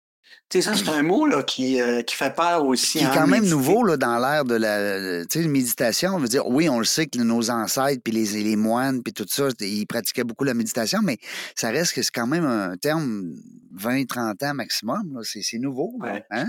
Tu 0.48 0.62
sais, 0.62 0.62
ça, 0.62 0.76
c'est 0.76 0.88
un 0.88 1.02
mot 1.02 1.26
là, 1.26 1.42
qui, 1.42 1.80
euh, 1.80 2.02
qui 2.02 2.14
fait 2.14 2.32
peur 2.32 2.64
aussi. 2.64 2.98
Qui 2.98 3.04
est 3.04 3.08
hein, 3.08 3.12
quand 3.12 3.26
même 3.26 3.44
nouveau 3.44 3.82
là, 3.82 3.96
dans 3.96 4.16
l'ère 4.20 4.44
de 4.44 4.54
la 4.54 5.26
tu 5.26 5.42
sais, 5.42 5.48
méditation. 5.48 6.14
On 6.14 6.18
veut 6.18 6.28
dire, 6.28 6.46
oui, 6.46 6.68
on 6.68 6.78
le 6.78 6.84
sait 6.84 7.08
que 7.08 7.18
nos 7.18 7.50
ancêtres, 7.50 8.00
puis 8.04 8.12
les, 8.12 8.44
les 8.44 8.54
moines, 8.54 9.02
puis 9.02 9.12
tout 9.12 9.26
ça, 9.28 9.48
ils 9.58 9.86
pratiquaient 9.86 10.22
beaucoup 10.22 10.44
la 10.44 10.54
méditation, 10.54 11.00
mais 11.02 11.18
ça 11.56 11.70
reste 11.70 11.94
que 11.94 12.02
c'est 12.02 12.12
quand 12.14 12.28
même 12.28 12.44
un 12.44 12.76
terme 12.76 13.34
20-30 13.76 14.48
ans 14.48 14.54
maximum. 14.54 15.20
C'est 15.24 15.58
nouveau. 15.58 15.98
là. 16.00 16.12
Ouais. 16.12 16.24
Hein? 16.30 16.48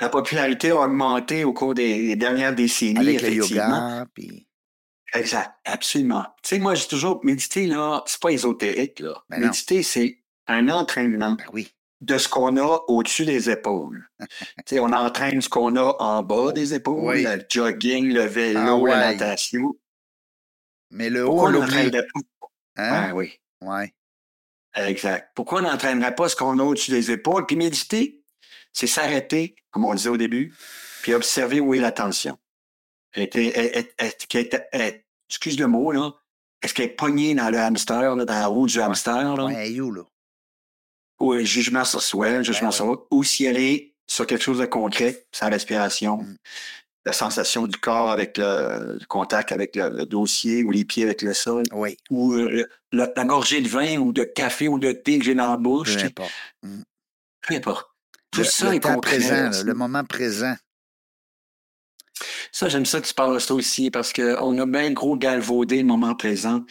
La 0.00 0.08
popularité 0.08 0.70
a 0.70 0.76
augmenté 0.76 1.44
au 1.44 1.52
cours 1.52 1.74
des, 1.74 2.06
des 2.06 2.16
dernières 2.16 2.54
décennies, 2.54 2.98
Avec 2.98 3.20
le 3.20 3.32
yoga, 3.34 4.06
puis... 4.14 4.47
Exact, 5.14 5.50
absolument. 5.64 6.24
Tu 6.42 6.50
sais, 6.50 6.58
moi, 6.58 6.74
j'ai 6.74 6.86
toujours 6.86 7.24
méditer, 7.24 7.66
là, 7.66 8.02
c'est 8.06 8.20
pas 8.20 8.30
ésotérique, 8.30 9.00
là. 9.00 9.22
Ben 9.30 9.40
méditer, 9.40 9.82
c'est 9.82 10.18
un 10.46 10.68
entraînement 10.68 11.32
Ben 11.32 11.44
oui. 11.52 11.72
de 12.02 12.18
ce 12.18 12.28
qu'on 12.28 12.56
a 12.58 12.80
au-dessus 12.88 13.24
des 13.24 13.48
épaules. 13.50 14.06
tu 14.20 14.26
sais, 14.66 14.80
on 14.80 14.92
entraîne 14.92 15.40
ce 15.40 15.48
qu'on 15.48 15.76
a 15.76 15.96
en 15.98 16.22
bas 16.22 16.52
des 16.52 16.74
épaules, 16.74 17.04
Oui. 17.04 17.22
le 17.22 17.42
jogging, 17.48 18.12
le 18.12 18.22
vélo, 18.24 18.60
Ah 18.60 18.76
ouais. 18.76 18.90
la 18.90 19.12
natation. 19.12 19.74
Mais 20.90 21.10
le 21.10 21.24
haut, 21.26 21.30
Pourquoi 21.32 21.50
on 21.50 21.54
on 21.56 21.60
l'oublie. 21.60 21.90
pas? 21.90 21.98
Hein? 22.76 23.06
Ah 23.10 23.14
oui, 23.14 23.32
Ouais. 23.62 23.94
exact. 24.76 25.30
Pourquoi 25.34 25.60
on 25.60 25.62
n'entraînerait 25.62 26.14
pas 26.14 26.28
ce 26.28 26.36
qu'on 26.36 26.58
a 26.58 26.62
au-dessus 26.62 26.90
des 26.90 27.10
épaules? 27.10 27.46
Puis 27.46 27.56
méditer, 27.56 28.22
c'est 28.72 28.86
s'arrêter, 28.86 29.56
comme 29.70 29.84
on 29.84 29.94
disait 29.94 30.08
au 30.10 30.16
début, 30.16 30.54
puis 31.02 31.14
observer 31.14 31.60
où 31.60 31.74
est 31.74 31.78
l'attention. 31.80 32.32
Elle 32.32 32.47
excuse 35.28 35.58
le 35.58 35.66
mot, 35.66 35.92
là. 35.92 36.10
Est-ce 36.62 36.74
qu'elle 36.74 36.86
est 36.86 36.96
pognée 36.96 37.34
dans 37.34 37.50
le 37.50 37.58
hamster, 37.58 38.16
là, 38.16 38.24
dans 38.24 38.34
la 38.34 38.46
roue 38.46 38.66
du 38.66 38.80
hamster, 38.80 39.36
là? 39.36 39.44
Ouais, 39.44 39.70
you, 39.72 39.92
là? 39.92 40.02
Ou 41.20 41.32
un 41.32 41.44
jugement 41.44 41.84
sur 41.84 42.02
soi, 42.02 42.28
un 42.28 42.42
jugement 42.42 42.68
Ben 42.68 42.72
sur 42.72 42.86
l'autre, 42.86 43.06
ou 43.10 43.22
si 43.24 43.44
elle 43.44 43.58
est 43.58 43.94
sur 44.06 44.26
quelque 44.26 44.42
chose 44.42 44.58
de 44.58 44.66
concret, 44.66 45.26
sa 45.32 45.46
respiration, 45.48 46.18
Mm. 46.18 46.36
la 47.06 47.12
sensation 47.12 47.66
du 47.66 47.76
corps 47.78 48.10
avec 48.10 48.38
le, 48.38 48.98
le 49.00 49.06
contact 49.06 49.52
avec 49.52 49.74
le, 49.76 49.88
le 49.90 50.04
dossier 50.06 50.62
ou 50.64 50.70
les 50.70 50.84
pieds 50.84 51.04
avec 51.04 51.22
le 51.22 51.32
sol, 51.34 51.64
Oui, 51.72 51.96
ou 52.10 52.32
euh, 52.34 52.66
la, 52.92 53.10
la 53.14 53.24
gorgée 53.24 53.60
de 53.60 53.68
vin 53.68 53.96
ou 53.98 54.12
de 54.12 54.24
café 54.24 54.68
ou 54.68 54.78
de 54.78 54.92
thé 54.92 55.18
que 55.18 55.24
j'ai 55.24 55.34
dans 55.34 55.50
la 55.50 55.56
bouche, 55.56 55.96
peu 55.96 56.04
importe. 56.04 56.32
peu 57.42 57.54
importe. 57.54 57.90
Tout 58.30 58.44
ça 58.44 58.74
est 58.74 58.80
temps 58.80 58.94
compris. 58.94 59.16
présent, 59.18 59.50
là, 59.50 59.62
le 59.62 59.74
moment 59.74 60.04
présent. 60.04 60.54
Ça, 62.52 62.68
j'aime 62.68 62.86
ça 62.86 63.00
que 63.00 63.06
tu 63.06 63.14
parles 63.14 63.34
de 63.34 63.38
ça 63.38 63.54
aussi, 63.54 63.90
parce 63.90 64.12
qu'on 64.12 64.58
a 64.58 64.66
bien 64.66 64.90
gros 64.92 65.16
galvaudé 65.16 65.78
le 65.78 65.84
moment 65.86 66.14
présent. 66.14 66.64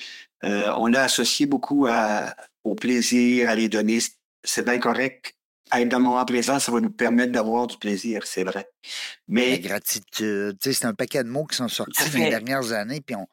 Euh, 0.44 0.72
on 0.78 0.88
l'a 0.88 1.04
associé 1.04 1.46
beaucoup 1.46 1.88
à- 1.88 2.36
au 2.64 2.76
plaisir, 2.76 3.50
à 3.50 3.56
les 3.56 3.70
donner. 3.70 4.00
C'est 4.44 4.64
bien 4.66 4.78
correct. 4.80 5.34
Être 5.74 5.90
dans 5.90 5.98
le 5.98 6.04
moment 6.06 6.24
présent, 6.26 6.60
ça 6.60 6.72
va 6.72 6.80
nous 6.80 6.90
permettre 6.92 7.32
d'avoir 7.34 7.68
du 7.68 7.78
plaisir, 7.78 8.26
c'est 8.26 8.44
vrai. 8.46 8.70
La 8.86 8.90
Mais 9.28 9.60
gratitude. 9.60 10.58
Tu 10.62 10.70
sais, 10.70 10.74
c'est 10.74 10.86
un 10.86 10.94
paquet 10.94 11.24
de 11.24 11.30
mots 11.30 11.46
qui 11.46 11.58
sont 11.58 11.68
sortis 11.68 12.10
dans 12.12 12.20
les 12.20 12.30
dernières 12.30 12.72
années, 12.72 13.02
puis 13.02 13.16
on... 13.16 13.28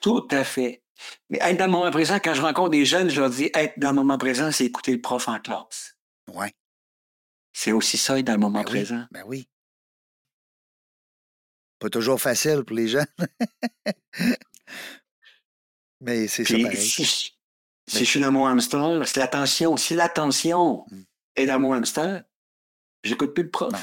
tout 0.00 0.26
à 0.30 0.44
fait. 0.44 0.82
Mais 1.30 1.38
être 1.40 1.56
dans 1.56 1.66
le 1.66 1.70
moment 1.72 1.90
présent, 1.90 2.18
quand 2.22 2.34
je 2.34 2.42
rencontre 2.42 2.70
des 2.70 2.84
jeunes, 2.84 3.08
je 3.08 3.20
leur 3.20 3.30
dis 3.30 3.50
être 3.54 3.78
dans 3.78 3.90
le 3.90 3.94
moment 3.94 4.18
présent, 4.18 4.50
c'est 4.52 4.64
écouter 4.66 4.92
le 4.92 5.00
prof 5.00 5.28
en 5.28 5.38
classe. 5.38 5.94
Ouais. 6.34 6.52
C'est 7.52 7.72
aussi 7.72 7.96
ça, 7.96 8.18
être 8.18 8.26
dans 8.26 8.32
le 8.34 8.38
moment 8.38 8.60
Ben 8.62 8.66
oui, 8.66 8.70
présent. 8.80 9.04
ben 9.10 9.22
oui. 9.26 9.48
Pas 11.78 11.88
toujours 11.90 12.20
facile 12.20 12.64
pour 12.64 12.76
les 12.76 12.88
jeunes. 12.88 13.06
Mais 16.00 16.28
c'est 16.28 16.44
ça 16.44 16.54
pareil. 16.58 16.76
si, 16.76 17.04
je- 17.04 17.98
je 17.98 18.04
suis 18.04 18.20
dans 18.20 18.30
mon 18.32 18.46
hamster, 18.46 19.06
c'est 19.06 19.18
l'attention. 19.20 19.76
Si 19.76 19.94
l'attention 19.94 20.84
Mm. 20.90 21.02
est 21.36 21.46
dans 21.46 21.58
mon 21.58 21.72
hamster, 21.72 22.22
j'écoute 23.02 23.34
plus 23.34 23.44
le 23.44 23.50
prof. 23.50 23.72
Non. 23.72 23.78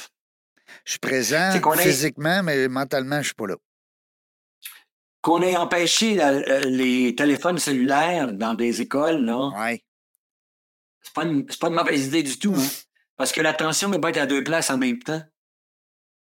Je 0.84 0.91
suis 0.91 1.00
présent 1.00 1.52
est- 1.52 1.78
physiquement, 1.84 2.43
mais 2.43 2.68
mentalement, 2.68 3.20
je 3.22 3.28
suis 3.28 3.34
pas 3.36 3.48
là. 3.48 3.56
Qu'on 5.22 5.41
ait 5.41 5.58
empêché 5.58 6.16
la- 6.16 6.30
euh, 6.34 6.60
les 6.66 7.16
téléphones 7.16 7.58
cellulaires 7.58 8.32
dans 8.34 8.54
des 8.54 8.82
écoles, 8.82 9.26
là, 9.26 9.50
Ouais. 9.58 9.84
c'est 11.02 11.14
pas, 11.14 11.24
une- 11.26 11.46
c'est 11.50 11.60
pas 11.60 11.68
une 11.70 11.76
mauvaise 11.76 12.08
idée 12.08 12.24
du 12.24 12.38
tout. 12.38 12.54
Hein? 12.56 12.68
Parce 13.18 13.32
que 13.32 13.41
l'attention 13.41 13.89
ne 13.89 13.96
peut 13.96 14.02
pas 14.02 14.10
être 14.12 14.18
à 14.18 14.26
deux 14.26 14.43
places 14.43 14.70
en 14.70 14.78
même 14.78 15.00
temps. 15.00 15.24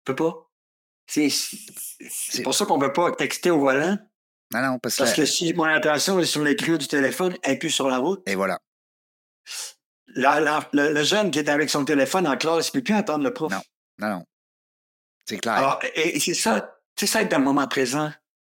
peut 0.03 0.15
pas. 0.15 0.50
C'est 1.07 2.43
pour 2.43 2.53
ça 2.55 2.65
qu'on 2.65 2.77
ne 2.77 2.87
peut 2.87 2.93
pas 2.93 3.11
texter 3.11 3.51
au 3.51 3.59
volant. 3.59 3.97
Non, 4.53 4.61
non, 4.61 4.79
parce, 4.79 4.97
Parce 4.97 5.11
que... 5.13 5.21
que 5.21 5.25
si 5.25 5.53
mon 5.53 5.63
attention 5.63 6.19
est 6.19 6.25
sur 6.25 6.43
l'écran 6.43 6.75
du 6.77 6.87
téléphone 6.87 7.35
et 7.43 7.57
plus 7.57 7.69
sur 7.69 7.87
la 7.89 7.97
route, 7.99 8.21
Et 8.27 8.35
voilà. 8.35 8.59
la- 10.07 10.39
la- 10.39 10.69
le, 10.73 10.93
le 10.93 11.03
jeune 11.03 11.31
qui 11.31 11.39
est 11.39 11.49
avec 11.49 11.69
son 11.69 11.85
téléphone 11.85 12.27
en 12.27 12.35
classe, 12.37 12.67
il 12.67 12.77
ne 12.77 12.79
peut 12.81 12.83
plus 12.83 12.95
entendre 12.95 13.23
le 13.23 13.33
prof. 13.33 13.51
Non. 13.51 13.61
Non, 13.99 14.09
non. 14.09 14.25
C'est 15.25 15.37
clair. 15.37 15.53
Alors, 15.53 15.79
et, 15.95 16.17
et 16.17 16.19
c'est 16.19 16.33
ça, 16.33 16.77
c'est 16.97 17.07
ça 17.07 17.21
être 17.21 17.29
dans 17.31 17.37
le 17.37 17.43
moment 17.45 17.67
présent. 17.67 18.11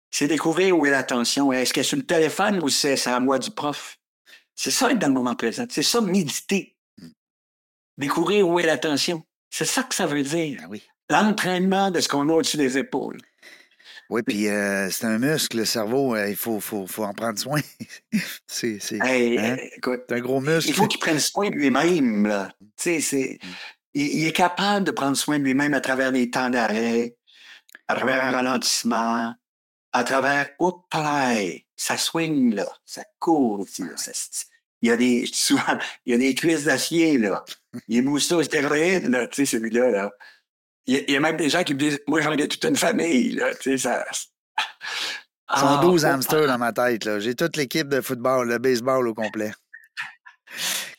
C'est 0.10 0.28
découvrir 0.28 0.78
où 0.78 0.86
est 0.86 0.92
l'attention. 0.92 1.52
Est-ce 1.52 1.74
qu'elle 1.74 1.82
est 1.82 1.88
sur 1.88 1.98
le 1.98 2.06
téléphone 2.06 2.62
ou 2.64 2.70
c'est 2.70 3.08
à 3.08 3.20
moi 3.20 3.38
du 3.40 3.52
prof? 3.52 4.00
C'est 4.56 4.72
ça 4.72 4.92
être 4.92 5.00
dans 5.00 5.08
le 5.08 5.14
moment 5.14 5.36
présent. 5.36 5.66
C'est 5.70 5.84
ça 5.84 6.02
méditer. 6.02 6.76
Mm. 7.00 7.08
Découvrir 7.98 8.48
où 8.48 8.60
est 8.60 8.66
l'attention. 8.66 9.24
C'est 9.50 9.66
ça 9.66 9.84
que 9.84 9.94
ça 9.94 10.06
veut 10.08 10.24
dire. 10.24 10.62
Ben 10.62 10.68
oui. 10.70 10.84
L'entraînement 11.14 11.92
de 11.92 12.00
ce 12.00 12.08
qu'on 12.10 12.28
a 12.30 12.34
au-dessus 12.34 12.58
des 12.58 12.78
épaules. 12.78 13.20
Oui, 14.10 14.22
puis 14.24 14.48
euh, 14.48 14.90
c'est 14.90 15.06
un 15.06 15.18
muscle, 15.20 15.58
le 15.58 15.66
cerveau, 15.66 16.16
euh, 16.16 16.28
il 16.30 16.36
faut, 16.36 16.60
faut, 16.60 16.88
faut 16.88 17.04
en 17.04 17.14
prendre 17.14 17.38
soin. 17.40 17.62
c'est 18.48 18.80
c'est- 18.80 19.00
Hey, 19.04 19.38
Hein? 19.38 19.58
euh, 19.88 19.98
c'est 20.08 20.16
un 20.16 20.20
gros 20.20 20.42
muscle. 20.42 20.70
il 20.70 20.74
faut 20.76 20.88
qu'il 20.88 21.00
prenne 21.00 21.20
soin 21.20 21.50
de 21.50 21.56
lui-même. 21.56 22.28
Mm. 22.28 22.50
il, 22.86 23.38
il 23.94 24.26
est 24.28 24.32
capable 24.36 24.86
de 24.86 24.92
prendre 24.92 25.16
soin 25.16 25.38
de 25.40 25.44
lui-même 25.44 25.74
à 25.74 25.82
travers 25.82 26.12
les 26.12 26.30
temps 26.30 26.50
d'arrêt, 26.50 27.16
à 27.88 27.96
travers 27.96 28.24
un 28.26 28.32
ralentissement, 28.32 29.34
à 29.92 30.04
travers 30.04 30.50
pareil, 30.90 31.66
ça 31.76 31.98
swing 31.98 32.56
là, 32.56 32.68
ça 32.86 33.04
court 33.20 33.60
aussi. 33.62 33.84
là, 33.84 33.96
ça 33.98 34.12
se- 34.14 34.46
il 34.82 34.90
y 34.90 34.92
a 34.92 34.98
des 34.98 35.26
souvent, 35.34 35.78
il 36.06 36.12
y 36.12 36.16
a 36.16 36.18
des 36.18 36.36
cuisses 36.36 36.66
d'acier 36.66 37.18
là. 37.18 37.46
Il 37.88 37.98
est 37.98 38.02
moussé 38.02 38.34
au 38.36 38.44
stéroïde 38.44 39.08
là, 39.10 39.28
tu 39.28 39.46
sais 39.46 39.58
celui-là 39.58 39.90
là. 39.92 40.12
Il 40.86 40.96
y, 40.96 40.98
a, 40.98 41.02
il 41.08 41.12
y 41.14 41.16
a 41.18 41.20
même 41.20 41.38
des 41.38 41.50
gens 41.50 41.64
qui 41.64 41.74
me 41.74 41.80
disent, 41.80 42.00
moi 42.08 42.22
j'en 42.22 42.32
ai 42.34 42.48
toute 42.48 42.64
une 42.66 42.76
famille 42.76 43.32
là, 43.32 43.54
tu 43.56 43.72
sais 43.72 43.78
ça. 43.78 44.06
Ils 45.56 45.60
sont 45.60 45.68
Ah, 45.68 45.80
12 45.82 46.04
oh, 46.04 46.08
hamsters 46.08 46.48
dans 46.48 46.58
ma 46.58 46.74
tête. 46.74 47.06
là. 47.06 47.20
J'ai 47.20 47.36
toute 47.36 47.56
l'équipe 47.58 47.88
de 47.88 48.02
football, 48.02 48.48
le 48.50 48.58
baseball 48.58 49.08
au 49.08 49.14
complet. 49.14 49.52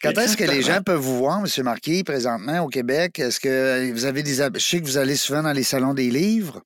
Quand 0.03 0.13
est-ce 0.19 0.37
que 0.37 0.45
les 0.45 0.63
gens 0.63 0.83
peuvent 0.83 1.01
vous 1.01 1.17
voir, 1.19 1.41
M. 1.41 1.65
Marquis, 1.65 2.05
présentement 2.05 2.61
au 2.61 2.69
Québec? 2.69 3.19
Est-ce 3.19 3.41
que 3.41 3.91
vous 3.93 4.05
avez 4.05 4.23
des. 4.23 4.35
Je 4.35 4.59
sais 4.59 4.81
que 4.81 4.85
vous 4.85 4.99
allez 4.99 5.17
souvent 5.17 5.43
dans 5.43 5.53
les 5.53 5.63
salons 5.63 5.95
des 5.95 6.11
livres. 6.11 6.61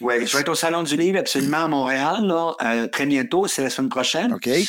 Oui, 0.00 0.26
je 0.26 0.34
vais 0.34 0.42
être 0.42 0.48
au 0.50 0.54
Salon 0.54 0.82
du 0.82 0.96
Livre 0.96 1.18
absolument 1.18 1.64
à 1.64 1.68
Montréal, 1.68 2.26
là, 2.26 2.54
euh, 2.62 2.86
très 2.86 3.06
bientôt, 3.06 3.46
c'est 3.46 3.62
la 3.62 3.70
semaine 3.70 3.88
prochaine. 3.88 4.32
OK? 4.34 4.46
Euh, 4.46 4.62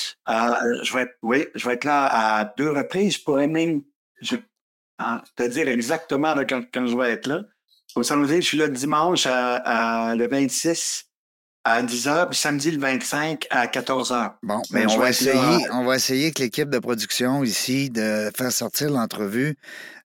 je 0.83 0.93
vais 0.93 1.01
être, 1.01 1.17
oui, 1.21 1.47
je 1.53 1.67
vais 1.67 1.73
être 1.73 1.83
là 1.83 2.05
à 2.05 2.45
deux 2.57 2.69
reprises. 2.71 3.15
Je 3.15 3.23
pourrais 3.23 3.47
même 3.47 3.81
je, 4.21 4.37
ah, 4.99 5.21
te 5.35 5.43
dire 5.43 5.67
exactement 5.67 6.33
quand 6.47 6.87
je 6.87 6.95
vais 6.97 7.11
être 7.11 7.27
là. 7.27 7.41
Au 7.97 8.01
Livre, 8.01 8.41
je 8.41 8.47
suis 8.47 8.57
là 8.57 8.67
dimanche 8.67 9.25
à, 9.25 9.55
à- 10.09 10.15
le 10.15 10.27
26 10.27 11.05
à 11.63 11.81
10h, 11.83 12.29
puis 12.29 12.37
samedi 12.39 12.71
le 12.71 12.79
25 12.79 13.45
à 13.49 13.65
14h. 13.67 14.35
Bon, 14.41 14.61
mais 14.71 14.85
on 14.85 14.97
va 14.97 15.03
là, 15.05 15.09
essayer, 15.09 15.67
on 15.73 15.83
va 15.83 15.95
essayer 15.97 16.25
avec 16.25 16.39
l'équipe 16.39 16.69
de 16.69 16.79
production 16.79 17.43
ici 17.43 17.89
de 17.89 18.31
faire 18.37 18.51
sortir 18.53 18.89
l'entrevue 18.89 19.57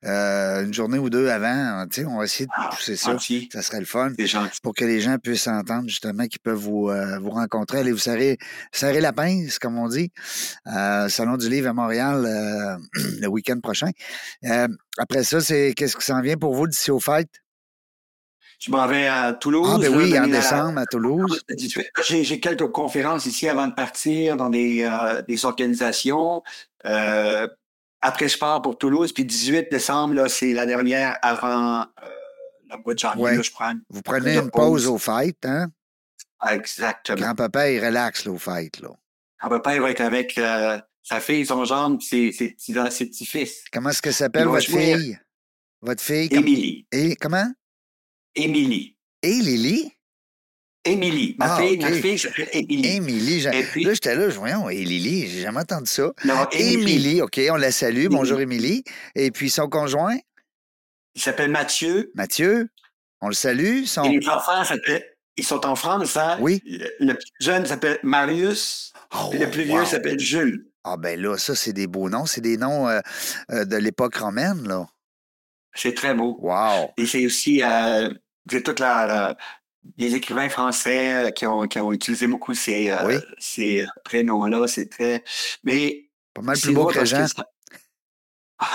euh, 0.05 0.64
une 0.64 0.74
journée 0.74 0.99
ou 0.99 1.09
deux 1.09 1.28
avant. 1.28 1.86
Tu 1.88 2.01
sais, 2.01 2.07
on 2.07 2.18
va 2.18 2.24
essayer 2.24 2.47
de 2.47 2.51
Ah, 2.57 2.70
pousser 2.74 2.97
ça. 2.97 3.12
gentil. 3.12 3.49
Ça 3.53 3.62
serait 3.62 3.78
le 3.78 3.84
fun. 3.86 4.11
C'est 4.18 4.26
gentil. 4.26 4.59
pour 4.61 4.74
que 4.74 4.84
les 4.84 5.01
gens 5.01 5.18
puissent 5.18 5.47
entendre 5.47 5.88
justement 5.88 6.26
qu'ils 6.26 6.40
peuvent 6.40 6.57
vous, 6.59 6.88
euh, 6.88 7.20
vous 7.20 7.30
rencontrer. 7.30 7.78
Allez 7.80 7.93
vous 7.93 7.99
serrer, 7.99 8.38
serrer 8.72 9.01
la 9.01 9.12
pince, 9.12 9.61
comme 9.61 9.78
on 9.78 9.86
dit, 9.86 10.11
euh, 10.66 11.09
Salon 11.09 11.36
du 11.36 11.49
Livre 11.49 11.68
à 11.68 11.72
Montréal 11.74 12.22
le 13.20 13.26
week-end 13.28 13.61
prochain. 13.61 13.90
Après 14.99 15.22
ça, 15.22 15.40
c'est 15.40 15.74
qu'est-ce 15.76 15.97
qui 15.97 16.05
s'en 16.05 16.20
vient 16.22 16.36
pour 16.36 16.55
vous 16.55 16.66
d'ici 16.66 16.90
aux 16.90 16.99
fêtes? 16.99 17.41
Je 18.62 18.70
m'en 18.70 18.86
vais 18.86 19.08
à 19.08 19.32
Toulouse. 19.32 19.68
Ah, 19.74 19.78
ben 19.78 19.92
oui, 19.92 20.16
en 20.16 20.28
décembre 20.28 20.78
à 20.78 20.86
Toulouse. 20.86 21.42
J'ai 22.08 22.38
quelques 22.38 22.68
conférences 22.68 23.26
ici 23.26 23.48
avant 23.48 23.66
de 23.66 23.74
partir 23.74 24.36
dans 24.36 24.50
des, 24.50 24.84
euh, 24.84 25.20
des 25.22 25.44
organisations. 25.44 26.44
Euh, 26.86 27.48
après, 28.00 28.28
je 28.28 28.38
pars 28.38 28.62
pour 28.62 28.78
Toulouse. 28.78 29.12
Puis 29.12 29.24
18 29.24 29.66
décembre, 29.68 30.14
là, 30.14 30.28
c'est 30.28 30.52
la 30.52 30.64
dernière 30.64 31.18
avant 31.22 31.80
euh, 31.80 31.84
le 32.70 32.76
mois 32.84 32.94
de 32.94 32.98
janvier. 33.00 33.22
Ouais. 33.22 33.36
là, 33.36 33.42
je 33.42 33.50
prends. 33.50 33.74
Vous 33.90 34.02
prenez 34.02 34.36
une 34.36 34.50
pause 34.50 34.84
pause. 34.84 34.86
aux 34.86 34.98
fêtes, 34.98 35.44
hein? 35.44 35.66
Exactement. 36.48 37.18
Grand-papa, 37.18 37.68
il 37.68 37.84
relaxe 37.84 38.24
là, 38.26 38.30
aux 38.30 38.38
fêtes. 38.38 38.80
Là. 38.80 38.90
Mon 39.42 39.48
papa, 39.48 39.74
il 39.74 39.80
va 39.80 39.90
être 39.90 40.02
avec 40.02 40.38
euh, 40.38 40.78
sa 41.02 41.18
fille, 41.18 41.44
son 41.44 41.64
gendre, 41.64 42.00
ses, 42.00 42.30
ses, 42.30 42.54
ses, 42.56 42.90
ses 42.90 43.06
petits-fils. 43.06 43.64
Comment 43.72 43.90
est-ce 43.90 44.02
que 44.02 44.12
s'appelle 44.12 44.46
votre 44.46 44.66
fille? 44.66 45.18
Votre 45.80 46.02
fille? 46.02 46.28
comme- 46.28 46.38
Émilie. 46.38 46.86
Et, 46.92 47.16
comment? 47.16 47.50
Émilie. 48.35 48.97
Et 49.22 49.35
Lily? 49.35 49.93
Émilie. 50.85 51.37
Ma 51.39 51.55
Ah, 51.55 51.61
fille, 51.61 51.78
ma 51.78 51.93
fille 51.93 52.18
s'appelle 52.18 52.49
Émilie. 52.53 52.97
Émilie. 52.97 53.47
puis- 53.72 53.85
Là, 53.85 53.95
j'étais 53.95 54.16
là, 54.16 54.28
je 54.30 54.39
voyons, 54.39 54.68
et 54.68 54.83
Lily, 54.83 55.28
j'ai 55.28 55.41
jamais 55.43 55.61
entendu 55.61 55.87
ça. 55.89 56.11
Non, 56.24 56.49
Émilie. 56.51 56.72
Émilie, 56.74 57.22
OK, 57.22 57.41
on 57.51 57.57
la 57.57 57.70
salue. 57.70 58.07
Bonjour, 58.09 58.41
Émilie. 58.41 58.83
Et 59.14 59.30
puis 59.30 59.49
son 59.49 59.68
conjoint? 59.68 60.16
Il 61.14 61.22
s'appelle 61.22 61.51
Mathieu. 61.51 62.11
Mathieu, 62.14 62.68
on 63.20 63.28
le 63.28 63.35
salue. 63.35 63.85
Son... 63.85 64.05
Et 64.05 64.18
les 64.18 64.28
enfants, 64.28 64.62
ils 65.37 65.45
sont 65.45 65.64
en 65.64 65.76
France, 65.76 66.16
hein? 66.16 66.37
Oui. 66.41 66.61
Le, 66.64 67.14
plus 67.14 67.30
jeune 67.41 67.64
s'appelle 67.64 67.99
Marius. 68.03 68.93
Oh, 69.14 69.30
le 69.33 69.51
plus 69.51 69.68
wow. 69.70 69.76
vieux 69.78 69.85
s'appelle 69.87 70.18
Jules. 70.18 70.66
Ah 70.85 70.97
ben 70.97 71.20
là, 71.20 71.37
ça, 71.39 71.55
c'est 71.55 71.72
des 71.72 71.87
beaux 71.87 72.09
noms. 72.11 72.26
C'est 72.26 72.41
des 72.41 72.57
noms 72.57 72.89
euh, 72.89 72.99
euh, 73.53 73.64
de 73.64 73.76
l'époque 73.76 74.16
romaine, 74.16 74.66
là. 74.66 74.87
C'est 75.74 75.94
très 75.94 76.14
beau. 76.14 76.36
Wow. 76.40 76.90
Et 76.96 77.06
c'est 77.06 77.24
aussi 77.26 77.62
euh, 77.62 78.10
c'est 78.50 78.62
toute 78.62 78.80
la, 78.80 79.06
la- 79.06 79.36
les 79.98 80.14
écrivains 80.14 80.48
français 80.48 81.12
euh, 81.26 81.30
qui 81.30 81.46
ont, 81.46 81.66
qui 81.66 81.78
ont 81.80 81.92
utilisé 81.92 82.26
beaucoup 82.26 82.54
ces, 82.54 82.90
euh, 82.90 83.06
Oui. 83.06 83.14
ces 83.38 83.84
prénoms-là. 84.04 84.66
C'est 84.68 84.88
très. 84.88 85.24
Mais 85.64 86.08
Pas 86.34 86.42
mal 86.42 86.58
plus 86.58 86.72
beau 86.72 86.86
que 86.86 87.04
Jean. 87.04 87.26
ça... 87.26 87.46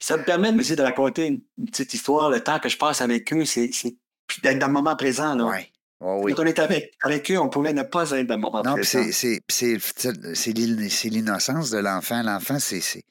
ça 0.00 0.16
me 0.18 0.24
permet 0.24 0.52
me 0.52 0.62
de 0.76 0.82
raconter 0.82 1.26
une, 1.28 1.40
une 1.58 1.66
petite 1.66 1.94
histoire. 1.94 2.28
Le 2.30 2.40
temps 2.42 2.58
que 2.58 2.68
je 2.68 2.76
passe 2.76 3.00
avec 3.00 3.32
eux, 3.32 3.44
c'est 3.44 3.70
d'être 4.42 4.58
dans 4.58 4.66
le 4.66 4.72
moment 4.72 4.96
présent. 4.96 5.34
Là. 5.34 5.44
Ouais. 5.46 5.70
Oh, 6.00 6.20
oui. 6.22 6.34
Quand 6.34 6.42
on 6.42 6.46
est 6.46 6.58
avec, 6.58 6.92
avec 7.02 7.30
eux, 7.30 7.38
on 7.38 7.48
pouvait 7.48 7.72
ne 7.72 7.82
pas 7.82 8.10
être 8.10 8.26
dans 8.26 8.34
le 8.34 8.40
moment 8.40 8.62
Non, 8.62 8.74
présent. 8.74 9.02
c'est 9.10 9.40
l'innocence 10.52 11.70
de 11.70 11.78
l'enfant. 11.78 12.22
L'enfant, 12.22 12.58
c'est. 12.58 13.04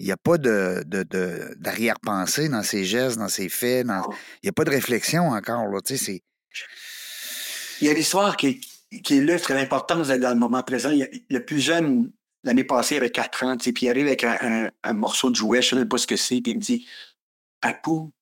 Il 0.00 0.06
n'y 0.06 0.12
a 0.12 0.16
pas 0.16 0.38
de, 0.38 0.84
de, 0.86 1.02
de- 1.02 1.54
d'arrière-pensée 1.58 2.48
dans 2.48 2.62
ses 2.62 2.84
gestes, 2.84 3.18
dans 3.18 3.28
ses 3.28 3.48
faits. 3.48 3.86
dans- 3.86 4.08
Il 4.42 4.46
n'y 4.46 4.48
a 4.50 4.52
pas 4.52 4.64
de 4.64 4.70
réflexion 4.70 5.28
encore. 5.30 5.66
Là, 5.66 5.80
tu 5.84 5.96
sais, 5.96 6.04
c'est... 6.04 6.22
Il 7.80 7.86
y 7.86 7.90
a 7.90 7.94
l'histoire 7.94 8.36
qui, 8.36 8.60
qui 9.02 9.16
illustre 9.16 9.52
l'importance 9.54 10.08
d'être 10.08 10.20
dans 10.20 10.30
le 10.32 10.38
moment 10.38 10.62
présent. 10.62 10.90
Il 10.90 10.98
y 10.98 11.02
a- 11.02 11.08
le 11.30 11.44
plus 11.44 11.60
jeune, 11.60 12.12
l'année 12.44 12.64
passée, 12.64 12.96
avait 12.96 13.10
4 13.10 13.44
ans, 13.44 13.56
tu 13.56 13.64
sais, 13.64 13.72
puis 13.72 13.86
il 13.86 13.90
arrive 13.90 14.06
avec 14.06 14.22
un, 14.24 14.36
un- 14.40 14.70
un 14.84 14.92
morceau 14.92 15.30
de 15.30 15.36
jouet, 15.36 15.62
je 15.62 15.74
ne 15.74 15.80
sais 15.82 15.86
pas 15.88 15.98
ce 15.98 16.06
que 16.06 16.16
c'est, 16.16 16.40
puis 16.40 16.52
il 16.52 16.56
me 16.58 16.62
dit 16.62 16.86
Papou, 17.60 18.12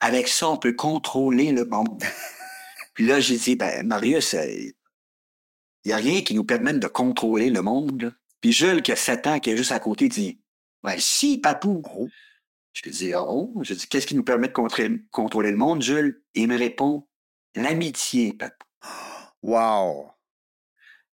avec 0.00 0.26
ça, 0.28 0.48
on 0.48 0.56
peut 0.56 0.74
contrôler 0.74 1.52
le 1.52 1.64
monde. 1.64 2.02
puis 2.94 3.06
là, 3.06 3.20
j'ai 3.20 3.36
dit 3.36 3.54
Ben, 3.56 3.86
Marius, 3.86 4.34
euh, 4.34 4.44
il 4.48 5.88
n'y 5.88 5.92
a 5.92 5.96
rien 5.96 6.22
qui 6.22 6.34
nous 6.34 6.44
permette 6.44 6.80
de 6.80 6.88
contrôler 6.88 7.50
le 7.50 7.62
monde. 7.62 8.14
Puis 8.40 8.52
Jules, 8.52 8.82
qui 8.82 8.90
a 8.92 8.96
7 8.96 9.26
ans, 9.28 9.38
qui 9.38 9.50
est 9.50 9.56
juste 9.56 9.72
à 9.72 9.78
côté, 9.80 10.08
dit 10.08 10.40
Ben, 10.84 10.96
si, 10.98 11.38
Papou. 11.38 11.82
Oh. 11.96 12.08
Je 12.74 12.82
lui 12.82 12.90
dis 12.90 13.12
Oh, 13.16 13.52
je 13.62 13.74
dis 13.74 13.86
Qu'est-ce 13.88 14.06
qui 14.06 14.14
nous 14.14 14.24
permet 14.24 14.48
de 14.48 14.52
contrer- 14.52 15.00
contrôler 15.10 15.50
le 15.50 15.56
monde, 15.56 15.82
Jules? 15.82 16.22
Il 16.34 16.48
me 16.48 16.58
répond 16.58 17.08
L'amitié, 17.56 18.32
Papou. 18.34 18.66
Wow! 19.42 20.10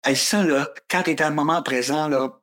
Hey, 0.04 0.14
ça, 0.16 0.44
là, 0.44 0.68
quand 0.88 1.02
tu 1.02 1.10
es 1.10 1.14
dans 1.14 1.28
le 1.30 1.34
moment 1.34 1.62
présent, 1.62 2.08
là, 2.08 2.40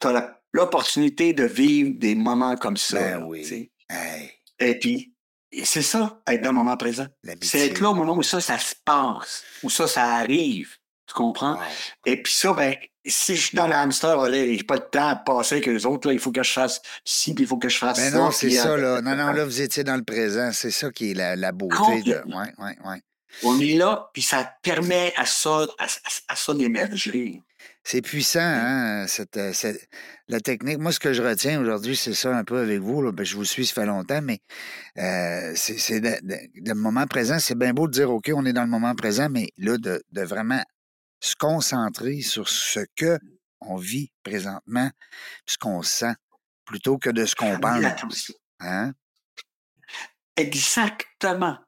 tu 0.00 0.06
as 0.08 0.40
l'opportunité 0.52 1.32
de 1.34 1.44
vivre 1.44 1.98
des 1.98 2.14
moments 2.14 2.56
comme 2.56 2.76
ça. 2.78 2.98
Ben 2.98 3.20
là, 3.20 3.26
oui. 3.26 3.70
Hey, 3.90 4.30
Et 4.58 4.78
puis, 4.78 5.14
c'est 5.62 5.82
ça, 5.82 6.22
être 6.26 6.40
dans 6.40 6.50
le 6.50 6.56
moment 6.56 6.76
présent. 6.76 7.06
C'est 7.42 7.66
être 7.66 7.80
là 7.80 7.90
au 7.90 7.94
moment 7.94 8.16
où 8.16 8.22
ça, 8.22 8.40
ça 8.40 8.58
se 8.58 8.74
passe, 8.84 9.44
où 9.62 9.68
ça, 9.70 9.86
ça 9.86 10.04
arrive. 10.14 10.76
Tu 11.06 11.12
comprends? 11.14 11.54
Wow. 11.56 11.62
Et 12.06 12.22
puis 12.22 12.32
ça, 12.32 12.54
ben, 12.54 12.74
si 13.06 13.36
je 13.36 13.46
suis 13.46 13.56
dans 13.56 13.66
le 13.66 13.74
hamster, 13.74 14.16
là, 14.16 14.30
j'ai 14.32 14.62
pas 14.62 14.78
de 14.78 14.84
temps 14.84 15.08
à 15.08 15.16
passer 15.16 15.56
avec 15.56 15.66
les 15.66 15.86
autres, 15.86 16.08
là, 16.08 16.12
il 16.14 16.18
faut 16.20 16.32
que 16.32 16.42
je 16.42 16.52
fasse 16.52 16.80
ci, 17.04 17.34
puis 17.34 17.44
il 17.44 17.46
faut 17.46 17.56
que 17.58 17.68
je 17.68 17.78
fasse 17.78 17.98
ça. 17.98 18.10
non, 18.10 18.30
c'est 18.30 18.50
ça, 18.50 18.72
euh, 18.72 18.76
là. 18.76 19.00
Non, 19.00 19.16
non, 19.16 19.32
là, 19.32 19.44
vous 19.44 19.60
étiez 19.60 19.84
dans 19.84 19.96
le 19.96 20.04
présent. 20.04 20.50
C'est 20.52 20.70
ça 20.70 20.90
qui 20.90 21.12
est 21.12 21.14
la, 21.14 21.36
la 21.36 21.52
beauté. 21.52 22.02
De... 22.02 22.22
Ouais, 22.26 22.52
ouais, 22.58 22.76
ouais. 22.84 23.02
On 23.44 23.58
est 23.60 23.76
là, 23.76 24.10
puis 24.12 24.22
ça 24.22 24.52
permet 24.62 25.12
à 25.16 25.24
ça, 25.24 25.66
à, 26.28 26.36
ça 26.36 26.54
d'émerger. 26.54 27.42
C'est 27.84 28.02
puissant, 28.02 28.40
hein, 28.42 29.06
cette, 29.06 29.36
euh, 29.36 29.52
cette- 29.52 29.88
la 30.28 30.40
technique. 30.40 30.78
Moi, 30.78 30.92
ce 30.92 31.00
que 31.00 31.12
je 31.12 31.22
retiens 31.22 31.60
aujourd'hui, 31.60 31.96
c'est 31.96 32.12
ça 32.14 32.36
un 32.36 32.44
peu 32.44 32.58
avec 32.58 32.80
vous. 32.80 33.02
Là. 33.02 33.12
Ben, 33.12 33.24
je 33.24 33.36
vous 33.36 33.44
suis, 33.44 33.66
ça 33.66 33.74
fait 33.74 33.86
longtemps, 33.86 34.20
mais 34.22 34.40
euh, 34.98 35.52
c'est 35.54 36.00
le 36.00 36.74
moment 36.74 37.06
présent. 37.06 37.38
C'est 37.38 37.56
bien 37.56 37.72
beau 37.72 37.86
de 37.88 37.92
dire, 37.92 38.10
OK, 38.10 38.30
on 38.34 38.44
est 38.44 38.52
dans 38.52 38.62
le 38.64 38.68
moment 38.68 38.94
présent, 38.94 39.28
mais 39.30 39.48
là, 39.58 39.78
de, 39.78 40.02
de 40.12 40.22
vraiment 40.22 40.62
se 41.20 41.34
concentrer 41.36 42.22
sur 42.22 42.48
ce 42.48 42.80
que 42.96 43.18
on 43.60 43.76
vit 43.76 44.10
présentement, 44.22 44.90
ce 45.46 45.58
qu'on 45.58 45.82
sent, 45.82 46.14
plutôt 46.64 46.98
que 46.98 47.10
de 47.10 47.26
ce 47.26 47.34
qu'on 47.34 47.58
pense. 47.58 48.32
Hein? 48.60 48.92
Exactement. 50.36 51.58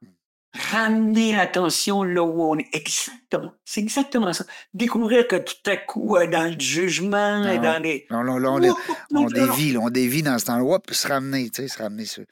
Ramener 0.70 1.32
l'attention 1.34 2.02
là 2.02 2.22
où 2.22 2.42
on 2.42 2.58
est. 2.58 2.66
Exactement. 2.74 3.52
C'est 3.64 3.80
exactement 3.80 4.32
ça. 4.34 4.44
Découvrir 4.74 5.26
que 5.26 5.36
tout 5.36 5.54
à 5.70 5.76
coup, 5.78 6.16
euh, 6.16 6.26
dans 6.26 6.52
le 6.52 6.60
jugement 6.60 7.42
et 7.48 7.56
Non. 7.56 7.62
dans 7.62 7.82
les. 7.82 8.06
On, 8.10 8.22
Non, 8.22 8.32
on 8.34 8.40
non, 8.40 8.68
non. 9.10 9.26
dévie, 9.28 9.76
on 9.78 9.88
dévie 9.88 10.22
dans 10.22 10.38
ce 10.38 10.44
temps-là. 10.46 10.64
Hop, 10.74 10.90
se 10.90 11.08
ramener, 11.08 11.48
tu 11.48 11.62
sais, 11.62 11.68
se 11.68 11.78
ramener 11.82 12.04
sur. 12.04 12.24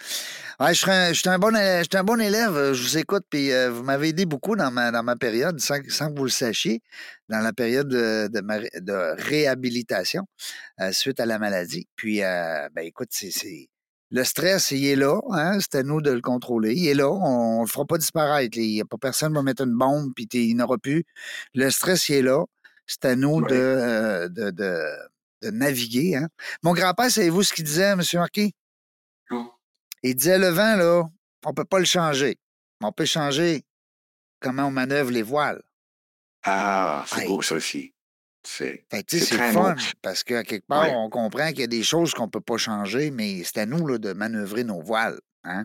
Ouais, 0.60 0.74
je 0.74 0.80
suis 0.80 0.90
un, 0.90 1.12
je 1.14 1.18
suis 1.20 1.28
un 1.30 1.38
bon, 1.38 1.54
je 1.54 1.82
suis 1.90 1.98
un 1.98 2.04
bon 2.04 2.20
élève, 2.20 2.54
euh, 2.54 2.74
je 2.74 2.82
vous 2.82 2.98
écoute, 2.98 3.24
puis 3.30 3.50
euh, 3.52 3.70
vous 3.70 3.82
m'avez 3.82 4.08
aidé 4.08 4.26
beaucoup 4.26 4.54
dans 4.54 4.70
ma, 4.70 4.90
dans 4.90 5.02
ma 5.02 5.16
période, 5.16 5.58
sans, 5.58 5.76
sans 5.88 6.12
que 6.12 6.18
vous 6.18 6.24
le 6.24 6.30
sachiez, 6.30 6.82
dans 7.30 7.38
la 7.40 7.54
période 7.54 7.88
de, 7.88 8.28
de, 8.28 8.40
ma 8.42 8.56
ré- 8.58 8.70
de 8.74 9.14
réhabilitation 9.22 10.26
euh, 10.82 10.92
suite 10.92 11.20
à 11.20 11.24
la 11.26 11.38
maladie. 11.38 11.88
Puis, 11.96 12.22
euh, 12.22 12.68
ben 12.74 12.82
écoute, 12.84 13.08
c'est. 13.12 13.30
Le 14.12 14.24
stress, 14.24 14.72
il 14.72 14.84
est 14.86 14.96
là, 14.96 15.20
hein? 15.30 15.58
c'est 15.60 15.76
à 15.76 15.82
nous 15.84 16.00
de 16.00 16.10
le 16.10 16.20
contrôler. 16.20 16.74
Il 16.74 16.88
est 16.88 16.94
là, 16.94 17.08
on 17.10 17.58
ne 17.58 17.60
le 17.62 17.66
fera 17.70 17.84
pas 17.84 17.96
disparaître. 17.96 18.58
Il 18.58 18.72
n'y 18.72 18.80
a 18.80 18.84
pas 18.84 18.96
personne 18.98 19.30
qui 19.32 19.36
va 19.36 19.42
mettre 19.42 19.62
une 19.62 19.76
bombe, 19.76 20.12
puis 20.16 20.26
il 20.32 20.54
n'aura 20.56 20.78
plus. 20.78 21.04
Le 21.54 21.70
stress, 21.70 22.08
il 22.08 22.16
est 22.16 22.22
là. 22.22 22.44
C'est 22.86 23.04
à 23.04 23.14
nous 23.14 23.36
Ouais. 23.40 23.48
de, 23.50 23.54
euh, 23.54 24.28
de, 24.28 24.50
de, 24.50 24.84
de 25.42 25.50
naviguer. 25.50 26.16
Hein? 26.16 26.28
Mon 26.64 26.72
grand-père, 26.72 27.08
savez-vous 27.10 27.44
ce 27.44 27.52
qu'il 27.54 27.64
disait, 27.64 27.90
M. 27.92 28.02
Marquis? 28.14 28.52
Non. 29.30 29.48
Il 30.02 30.16
disait 30.16 30.38
le 30.38 30.48
vent, 30.48 30.74
là, 30.74 31.04
on 31.46 31.54
peut 31.54 31.64
pas 31.64 31.78
le 31.78 31.84
changer. 31.84 32.36
On 32.82 32.90
peut 32.90 33.04
changer 33.04 33.64
comment 34.40 34.64
on 34.64 34.70
manœuvre 34.72 35.12
les 35.12 35.22
voiles. 35.22 35.62
Ah, 36.42 37.04
c'est 37.06 37.20
Hey. 37.22 37.28
beau, 37.28 37.42
ça 37.42 37.54
aussi. 37.54 37.94
C'est. 38.42 38.84
Fun, 39.24 39.52
beau. 39.52 39.80
parce 40.02 40.24
qu'à 40.24 40.42
quelque 40.44 40.66
part, 40.66 40.84
Ouais. 40.84 40.94
on 40.94 41.10
comprend 41.10 41.48
qu'il 41.50 41.60
y 41.60 41.64
a 41.64 41.68
des 41.68 41.82
choses 41.82 42.14
qu'on 42.14 42.28
peut 42.28 42.40
pas 42.40 42.56
changer, 42.56 43.10
mais 43.10 43.42
c'est 43.44 43.58
à 43.58 43.66
nous 43.66 43.86
là, 43.86 43.98
de 43.98 44.12
manœuvrer 44.12 44.64
nos 44.64 44.80
voiles. 44.80 45.18
Hein? 45.44 45.64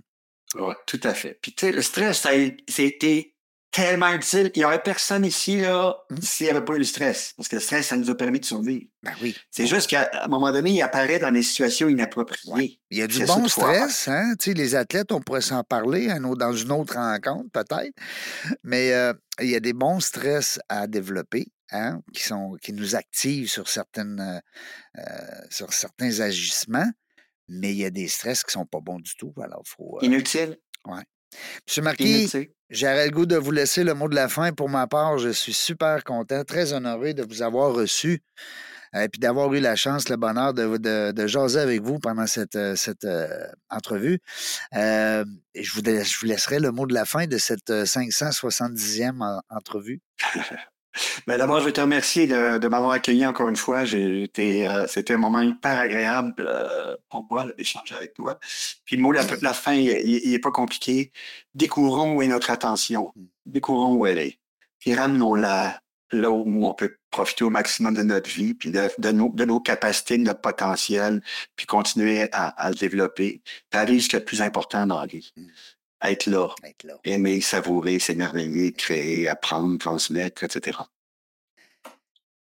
Ouais, 0.56 0.76
tout 0.86 1.00
à 1.04 1.14
fait. 1.14 1.38
Puis, 1.42 1.54
tu 1.54 1.66
sais, 1.66 1.72
le 1.72 1.82
stress, 1.82 2.20
ça 2.22 2.30
a, 2.30 2.34
été 2.34 3.34
tellement 3.72 4.14
utile. 4.14 4.52
Il 4.56 4.60
n'y 4.60 4.66
aurait 4.66 4.82
personne 4.82 5.26
ici, 5.26 5.60
là, 5.60 5.98
Mhm. 6.10 6.22
s'il 6.22 6.46
n'y 6.46 6.52
avait 6.52 6.64
pas 6.64 6.76
eu 6.76 6.78
le 6.78 6.86
stress. 6.86 7.34
Parce 7.36 7.50
que 7.50 7.58
le 7.58 7.62
stress, 7.62 7.88
ça 7.88 7.98
nous 7.98 8.10
a 8.10 8.16
permis 8.16 8.40
de 8.40 8.46
survivre. 8.46 8.86
Ben 9.04 9.12
oui. 9.22 9.36
C'est 9.52 9.68
juste 9.68 9.90
qu'à 9.90 10.10
un 10.24 10.28
moment 10.30 10.52
donné, 10.54 10.70
il 10.72 10.82
apparaît 10.82 11.20
dans 11.20 11.32
des 11.32 11.44
situations 11.44 11.90
inappropriées. 11.90 12.80
Il 12.90 12.98
y 12.98 13.02
a 13.02 13.08
du 13.08 13.26
bon 13.26 13.48
stress, 13.50 14.08
hein? 14.08 14.34
Tu 14.40 14.52
sais, 14.52 14.54
les 14.54 14.76
athlètes, 14.76 15.12
on 15.12 15.20
pourrait 15.20 15.42
s'en 15.42 15.64
parler 15.64 16.08
dans 16.08 16.54
une 16.54 16.72
autre 16.72 16.94
rencontre, 16.96 17.50
peut-être. 17.52 17.94
Mais 18.64 18.94
euh, 18.94 19.14
il 19.42 19.50
y 19.50 19.56
a 19.56 19.60
des 19.60 19.74
bons 19.74 20.00
stress 20.00 20.58
à 20.70 20.88
développer, 20.88 21.48
hein? 21.72 22.02
Qui, 22.14 22.24
sont, 22.24 22.56
qui 22.62 22.74
nous 22.74 22.96
activent 22.96 23.50
sur, 23.50 23.68
certaines, 23.70 24.20
euh, 24.20 24.40
euh, 25.02 25.42
sur 25.50 25.74
certains 25.74 26.20
agissements. 26.20 26.90
Mais 27.48 27.72
il 27.72 27.78
y 27.78 27.86
a 27.86 27.90
des 27.92 28.08
stress 28.08 28.44
qui 28.44 28.52
sont 28.52 28.66
pas 28.66 28.80
bons 28.82 29.00
du 29.00 29.16
tout. 29.16 29.34
Alors, 29.42 29.62
faut. 29.66 30.00
euh, 30.02 30.06
Inutile. 30.06 30.58
Monsieur 31.68 31.82
Marquis, 31.82 32.30
j'aurais 32.70 33.06
le 33.08 33.12
goût 33.12 33.26
de 33.26 33.36
vous 33.36 33.52
laisser 33.52 33.84
le 33.84 33.94
mot 33.94 34.08
de 34.08 34.16
la 34.16 34.30
fin. 34.30 34.52
Pour 34.54 34.70
ma 34.70 34.88
part, 34.88 35.18
je 35.18 35.30
suis 35.30 35.54
super 35.54 36.04
content, 36.04 36.44
très 36.46 36.72
honoré 36.74 37.14
de 37.14 37.24
vous 37.24 37.42
avoir 37.42 37.74
reçu 37.74 38.24
et 38.94 39.10
puis 39.10 39.20
d'avoir 39.20 39.54
eu 39.54 39.60
la 39.60 39.76
chance, 39.76 40.08
le 40.08 40.16
bonheur 40.16 40.54
de, 40.54 40.78
de, 40.78 41.12
de 41.12 41.28
jaser 41.28 41.60
avec 41.60 41.82
vous 41.82 42.00
pendant 42.00 42.28
cette, 42.28 42.58
cette 42.78 43.04
euh, 43.04 43.46
entrevue. 43.70 44.20
Euh, 44.74 45.26
je, 45.54 45.72
vous, 45.74 45.82
je 45.84 46.20
vous 46.22 46.26
laisserai 46.28 46.60
le 46.60 46.72
mot 46.72 46.86
de 46.88 46.94
la 46.94 47.04
fin 47.04 47.28
de 47.28 47.38
cette 47.38 47.70
euh, 47.72 47.84
570e 47.84 49.22
en- 49.22 49.42
entrevue. 49.50 50.00
Ben, 51.28 51.38
D'abord, 51.38 51.60
je 51.60 51.66
veux 51.66 51.74
te 51.74 51.82
remercier 51.82 52.28
de, 52.28 52.68
m'avoir 52.68 52.92
accueilli 52.92 53.26
encore 53.26 53.50
une 53.50 53.56
fois. 53.56 53.84
Euh, 53.94 54.88
c'était 54.88 55.14
un 55.14 55.18
moment 55.18 55.42
hyper 55.42 55.80
agréable 55.80 56.34
euh, 56.40 56.96
pour 57.10 57.26
moi 57.30 57.46
d'échanger 57.58 57.96
avec 57.96 58.14
toi. 58.14 58.40
Puis 58.86 58.96
le 58.96 59.02
mot 59.02 59.12
la, 59.12 59.24
la 59.42 59.54
fin, 59.54 59.74
il 59.74 60.32
n'est 60.32 60.40
pas 60.40 60.52
compliqué. 60.52 61.12
Découvrons 61.54 62.16
où 62.16 62.22
est 62.22 62.28
notre 62.28 62.50
attention. 62.50 63.14
Découvrons 63.46 63.94
où 63.96 64.06
elle 64.06 64.20
est. 64.20 64.40
Puis 64.80 64.94
ramenons-la 64.94 65.80
là 66.12 66.30
où 66.30 66.66
on 66.66 66.74
peut 66.74 66.96
profiter 67.10 67.44
au 67.44 67.50
maximum 67.50 67.96
de 67.96 68.04
notre 68.04 68.30
vie, 68.30 68.54
puis 68.54 68.72
de, 68.72 69.12
nos, 69.12 69.60
capacités, 69.60 70.18
de 70.18 70.24
notre 70.24 70.42
potentiel, 70.42 71.22
puis 71.56 71.66
continuer 71.66 72.30
à, 72.32 72.48
à 72.50 72.70
le 72.70 72.76
développer. 72.76 73.42
Puis 73.70 73.80
aller 73.80 73.96
jusqu'à 73.96 74.20
le 74.20 74.26
plus 74.26 74.42
important 74.42 74.86
dans 74.86 75.00
la 75.00 75.08
vie. 75.08 75.34
Être 76.04 76.28
là, 76.28 76.50
Être 76.64 76.84
là. 76.84 76.94
aimer, 77.04 77.42
savourer, 77.42 78.00
s'émerveiller, 78.00 78.74
créer, 78.74 79.28
apprendre, 79.28 79.78
transmettre, 79.80 80.44
etc. 80.44 80.80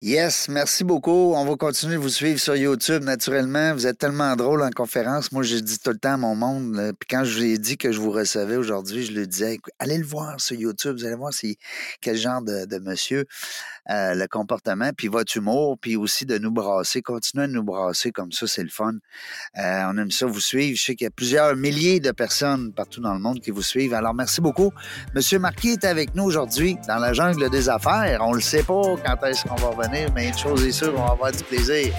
Yes, 0.03 0.47
merci 0.47 0.83
beaucoup. 0.83 1.33
On 1.33 1.43
va 1.43 1.55
continuer 1.55 1.95
de 1.95 1.99
vous 1.99 2.09
suivre 2.09 2.39
sur 2.39 2.55
YouTube, 2.55 3.03
naturellement. 3.03 3.73
Vous 3.73 3.87
êtes 3.87 3.97
tellement 3.97 4.35
drôle 4.35 4.61
en 4.61 4.69
conférence. 4.69 5.31
Moi, 5.31 5.41
je 5.41 5.55
dis 5.57 5.79
tout 5.79 5.89
le 5.89 5.97
temps 5.97 6.13
à 6.13 6.17
mon 6.17 6.35
monde. 6.35 6.93
Puis 6.99 7.07
quand 7.09 7.23
je 7.23 7.35
vous 7.35 7.43
ai 7.43 7.57
dit 7.57 7.79
que 7.79 7.91
je 7.91 7.99
vous 7.99 8.11
recevais 8.11 8.57
aujourd'hui, 8.57 9.03
je 9.03 9.11
lui 9.11 9.27
disais 9.27 9.57
allez 9.79 9.97
le 9.97 10.05
voir 10.05 10.39
sur 10.39 10.55
YouTube. 10.55 10.97
Vous 10.97 11.05
allez 11.05 11.15
voir 11.15 11.33
c'est 11.33 11.55
quel 11.99 12.15
genre 12.15 12.43
de, 12.43 12.77
monsieur, 12.77 13.25
euh, 13.89 14.13
le 14.13 14.27
comportement, 14.27 14.91
puis 14.95 15.07
votre 15.07 15.35
humour, 15.35 15.79
puis 15.81 15.95
aussi 15.95 16.27
de 16.27 16.37
nous 16.37 16.51
brasser. 16.51 17.01
Continuez 17.01 17.45
à 17.45 17.47
nous 17.47 17.63
brasser 17.63 18.11
comme 18.11 18.31
ça, 18.31 18.45
c'est 18.45 18.61
le 18.61 18.69
fun. 18.69 18.93
Euh, 19.57 19.83
on 19.87 19.97
aime 19.97 20.11
ça 20.11 20.27
vous 20.27 20.39
suivre. 20.39 20.77
Je 20.77 20.83
sais 20.83 20.95
qu'il 20.95 21.05
y 21.05 21.07
a 21.07 21.11
plusieurs 21.11 21.55
milliers 21.55 21.99
de 21.99 22.11
personnes 22.11 22.71
partout 22.71 23.01
dans 23.01 23.15
le 23.15 23.19
monde 23.19 23.39
qui 23.39 23.49
vous 23.49 23.63
suivent. 23.63 23.95
Alors, 23.95 24.13
merci 24.13 24.41
beaucoup. 24.41 24.71
Monsieur 25.15 25.39
Marquis 25.39 25.69
est 25.69 25.85
avec 25.85 26.13
nous 26.13 26.25
aujourd'hui 26.25 26.77
dans 26.87 26.99
la 26.99 27.13
jungle 27.13 27.49
des 27.49 27.67
affaires. 27.67 28.19
On 28.21 28.29
ne 28.29 28.35
le 28.35 28.41
sait 28.41 28.61
pas 28.61 28.95
quand 29.03 29.25
est-ce 29.25 29.43
qu'on 29.43 29.55
va 29.55 29.69
revenir 29.69 29.86
mais 29.91 30.27
une 30.27 30.38
chose 30.38 30.65
est 30.65 30.71
sûre, 30.71 30.93
on 30.95 31.05
va 31.05 31.11
avoir 31.11 31.31
du 31.31 31.43
plaisir. 31.43 31.93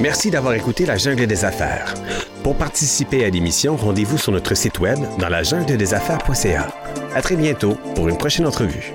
Merci 0.00 0.30
d'avoir 0.30 0.54
écouté 0.54 0.86
La 0.86 0.96
Jungle 0.96 1.26
des 1.26 1.44
Affaires. 1.44 1.94
Pour 2.42 2.56
participer 2.56 3.24
à 3.26 3.28
l'émission, 3.28 3.76
rendez-vous 3.76 4.16
sur 4.16 4.32
notre 4.32 4.54
site 4.54 4.78
web 4.78 4.98
dans 5.18 5.28
la 5.28 5.42
jungle 5.42 5.76
des 5.76 5.92
affaires.ca. 5.92 6.68
À 7.14 7.20
très 7.20 7.36
bientôt 7.36 7.74
pour 7.94 8.08
une 8.08 8.16
prochaine 8.16 8.46
entrevue. 8.46 8.94